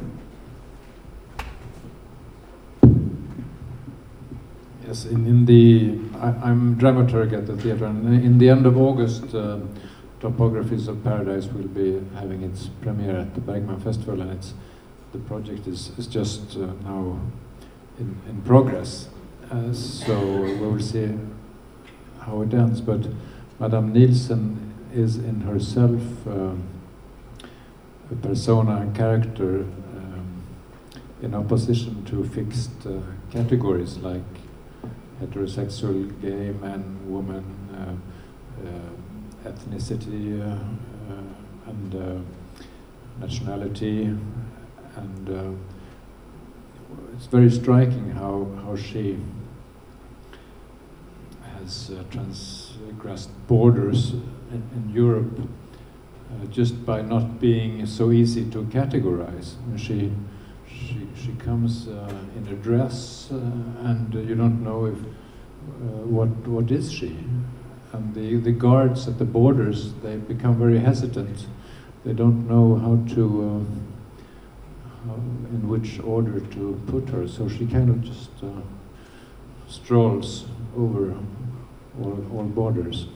Yes, 4.85 5.05
in, 5.05 5.25
in 5.25 5.45
the 5.45 5.99
I, 6.19 6.51
am 6.51 6.75
dramaturg 6.75 7.33
at 7.33 7.47
the 7.47 7.57
theatre, 7.57 7.85
and 7.85 8.23
in 8.23 8.37
the 8.37 8.49
end 8.49 8.65
of 8.65 8.77
August, 8.77 9.33
uh, 9.33 9.59
Topographies 10.21 10.87
of 10.87 11.03
Paradise 11.03 11.47
will 11.47 11.67
be 11.67 12.01
having 12.15 12.43
its 12.43 12.67
premiere 12.81 13.17
at 13.17 13.33
the 13.35 13.41
Bergman 13.41 13.79
Festival, 13.79 14.21
and 14.21 14.31
it's 14.31 14.53
the 15.11 15.19
project 15.19 15.67
is, 15.67 15.91
is 15.97 16.07
just 16.07 16.55
uh, 16.55 16.67
now 16.83 17.19
in, 17.99 18.15
in 18.29 18.41
progress. 18.43 19.09
Uh, 19.51 19.71
so 19.71 20.19
we 20.41 20.55
will 20.55 20.79
see 20.79 21.13
how 22.19 22.41
it 22.41 22.53
ends. 22.53 22.81
But 22.81 23.07
Madame 23.59 23.93
Nielsen 23.93 24.73
is 24.91 25.17
in 25.17 25.41
herself 25.41 26.01
um, 26.27 26.63
a 28.11 28.15
persona 28.15 28.77
and 28.77 28.95
character 28.95 29.59
um, 29.59 30.43
in 31.21 31.35
opposition 31.35 32.03
to 32.05 32.23
fixed 32.23 32.87
uh, 32.87 32.99
categories 33.31 33.97
like 33.97 34.23
heterosexual, 35.21 36.09
gay 36.21 36.51
man, 36.59 36.97
woman, 37.07 37.45
uh, 37.71 38.67
uh, 38.67 39.49
ethnicity, 39.49 40.41
uh, 40.41 40.55
uh, 41.13 41.69
and 41.69 42.25
nationality, 43.19 44.03
and 44.95 45.59
it's 47.15 47.27
very 47.27 47.49
striking 47.49 48.11
how, 48.11 48.47
how 48.63 48.75
she 48.75 49.17
has 51.57 51.91
uh, 51.91 52.03
transgressed 52.11 53.29
borders 53.47 54.11
in, 54.51 54.63
in 54.75 54.91
Europe 54.93 55.39
uh, 55.39 56.45
just 56.47 56.85
by 56.85 57.01
not 57.01 57.39
being 57.39 57.85
so 57.85 58.11
easy 58.11 58.49
to 58.49 58.63
categorize. 58.63 59.53
She, 59.77 60.11
she, 60.67 61.07
she 61.15 61.31
comes 61.39 61.87
uh, 61.87 62.13
in 62.35 62.47
a 62.47 62.55
dress 62.55 63.29
uh, 63.31 63.35
and 63.35 64.13
you 64.13 64.35
don't 64.35 64.61
know 64.61 64.85
if 64.85 64.97
uh, 64.97 66.03
what, 66.05 66.29
what 66.47 66.69
is 66.69 66.91
she. 66.91 67.17
And 67.93 68.13
the, 68.13 68.35
the 68.37 68.51
guards 68.51 69.07
at 69.07 69.19
the 69.19 69.25
borders, 69.25 69.93
they 70.03 70.17
become 70.17 70.59
very 70.59 70.79
hesitant. 70.79 71.47
They 72.03 72.11
don't 72.11 72.45
know 72.47 72.75
how 72.75 73.15
to 73.15 73.23
um, 73.23 73.94
in 75.13 75.67
which 75.67 75.99
order 75.99 76.39
to 76.39 76.81
put 76.87 77.09
her. 77.09 77.27
So 77.27 77.47
she 77.47 77.65
kind 77.65 77.89
of 77.89 78.01
just 78.01 78.31
uh, 78.43 78.61
strolls 79.67 80.45
over 80.75 81.17
all, 82.01 82.25
all 82.33 82.43
borders. 82.43 83.07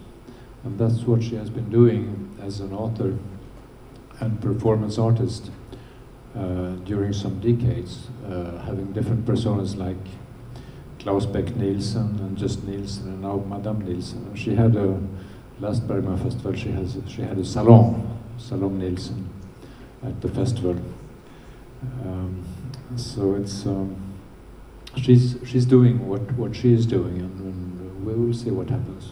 And 0.64 0.78
that's 0.78 1.04
what 1.04 1.24
she 1.24 1.36
has 1.36 1.50
been 1.50 1.70
doing 1.70 2.38
as 2.42 2.60
an 2.60 2.74
author 2.74 3.18
and 4.20 4.42
performance 4.42 4.98
artist 4.98 5.52
uh, 6.36 6.72
during 6.86 7.14
some 7.14 7.40
decades, 7.40 8.08
uh, 8.26 8.58
having 8.60 8.92
different 8.94 9.26
personas 9.26 9.78
like 9.78 9.98
Claus 11.00 11.26
Beck 11.26 11.56
Nielsen 11.56 12.20
and 12.20 12.38
just 12.38 12.64
Nielsen 12.66 13.08
and 13.08 13.22
now 13.22 13.38
Madame 13.48 13.82
Nielsen. 13.82 14.36
She 14.36 14.54
had 14.56 14.76
a 14.76 15.00
last 15.60 15.88
Bergman 15.88 16.18
Festival. 16.18 16.54
She 16.54 16.72
has 16.72 16.98
she 17.08 17.22
had 17.22 17.38
a 17.38 17.46
salon, 17.46 18.20
Salon 18.38 18.78
Nielsen, 18.80 19.30
at 20.04 20.20
the 20.22 20.28
festival. 20.28 20.78
Um, 21.82 22.46
so 22.98 23.36
it's 23.36 23.66
um, 23.66 23.96
she's 24.98 25.38
she's 25.46 25.66
doing 25.66 26.08
what 26.08 26.22
what 26.34 26.56
she 26.56 26.74
is 26.74 26.86
doing, 26.86 27.20
and, 27.20 27.40
and 27.40 28.06
we 28.06 28.14
will 28.14 28.34
see 28.34 28.52
what 28.52 28.70
happens. 28.70 29.12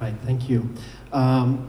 Right, 0.00 0.14
thank 0.24 0.48
you. 0.48 0.70
Um, 1.12 1.68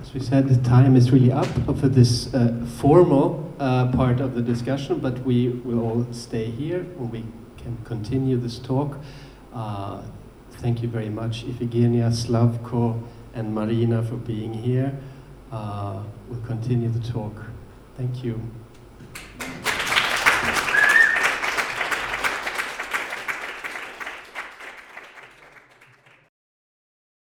as 0.00 0.14
we 0.14 0.20
said, 0.20 0.48
the 0.48 0.62
time 0.68 0.96
is 0.96 1.10
really 1.10 1.32
up 1.32 1.46
for 1.46 1.88
this 1.88 2.32
uh, 2.32 2.64
formal 2.78 3.52
uh, 3.58 3.90
part 3.90 4.20
of 4.20 4.34
the 4.34 4.42
discussion, 4.42 5.00
but 5.00 5.18
we 5.24 5.48
will 5.48 5.80
all 5.80 6.06
stay 6.12 6.44
here 6.50 6.80
and 6.80 7.10
we 7.10 7.24
can 7.56 7.76
continue 7.84 8.36
this 8.36 8.58
talk. 8.60 8.98
Uh, 9.52 10.02
thank 10.52 10.82
you 10.82 10.88
very 10.88 11.08
much, 11.08 11.44
Iphigenia, 11.46 12.10
Slavko, 12.12 13.02
and 13.34 13.52
Marina 13.52 14.02
for 14.04 14.16
being 14.16 14.54
here 14.54 14.96
uh, 15.54 16.02
we'll 16.28 16.40
continue 16.40 16.88
the 16.88 17.12
talk. 17.12 17.32
Thank 17.96 18.24
you. 18.24 18.40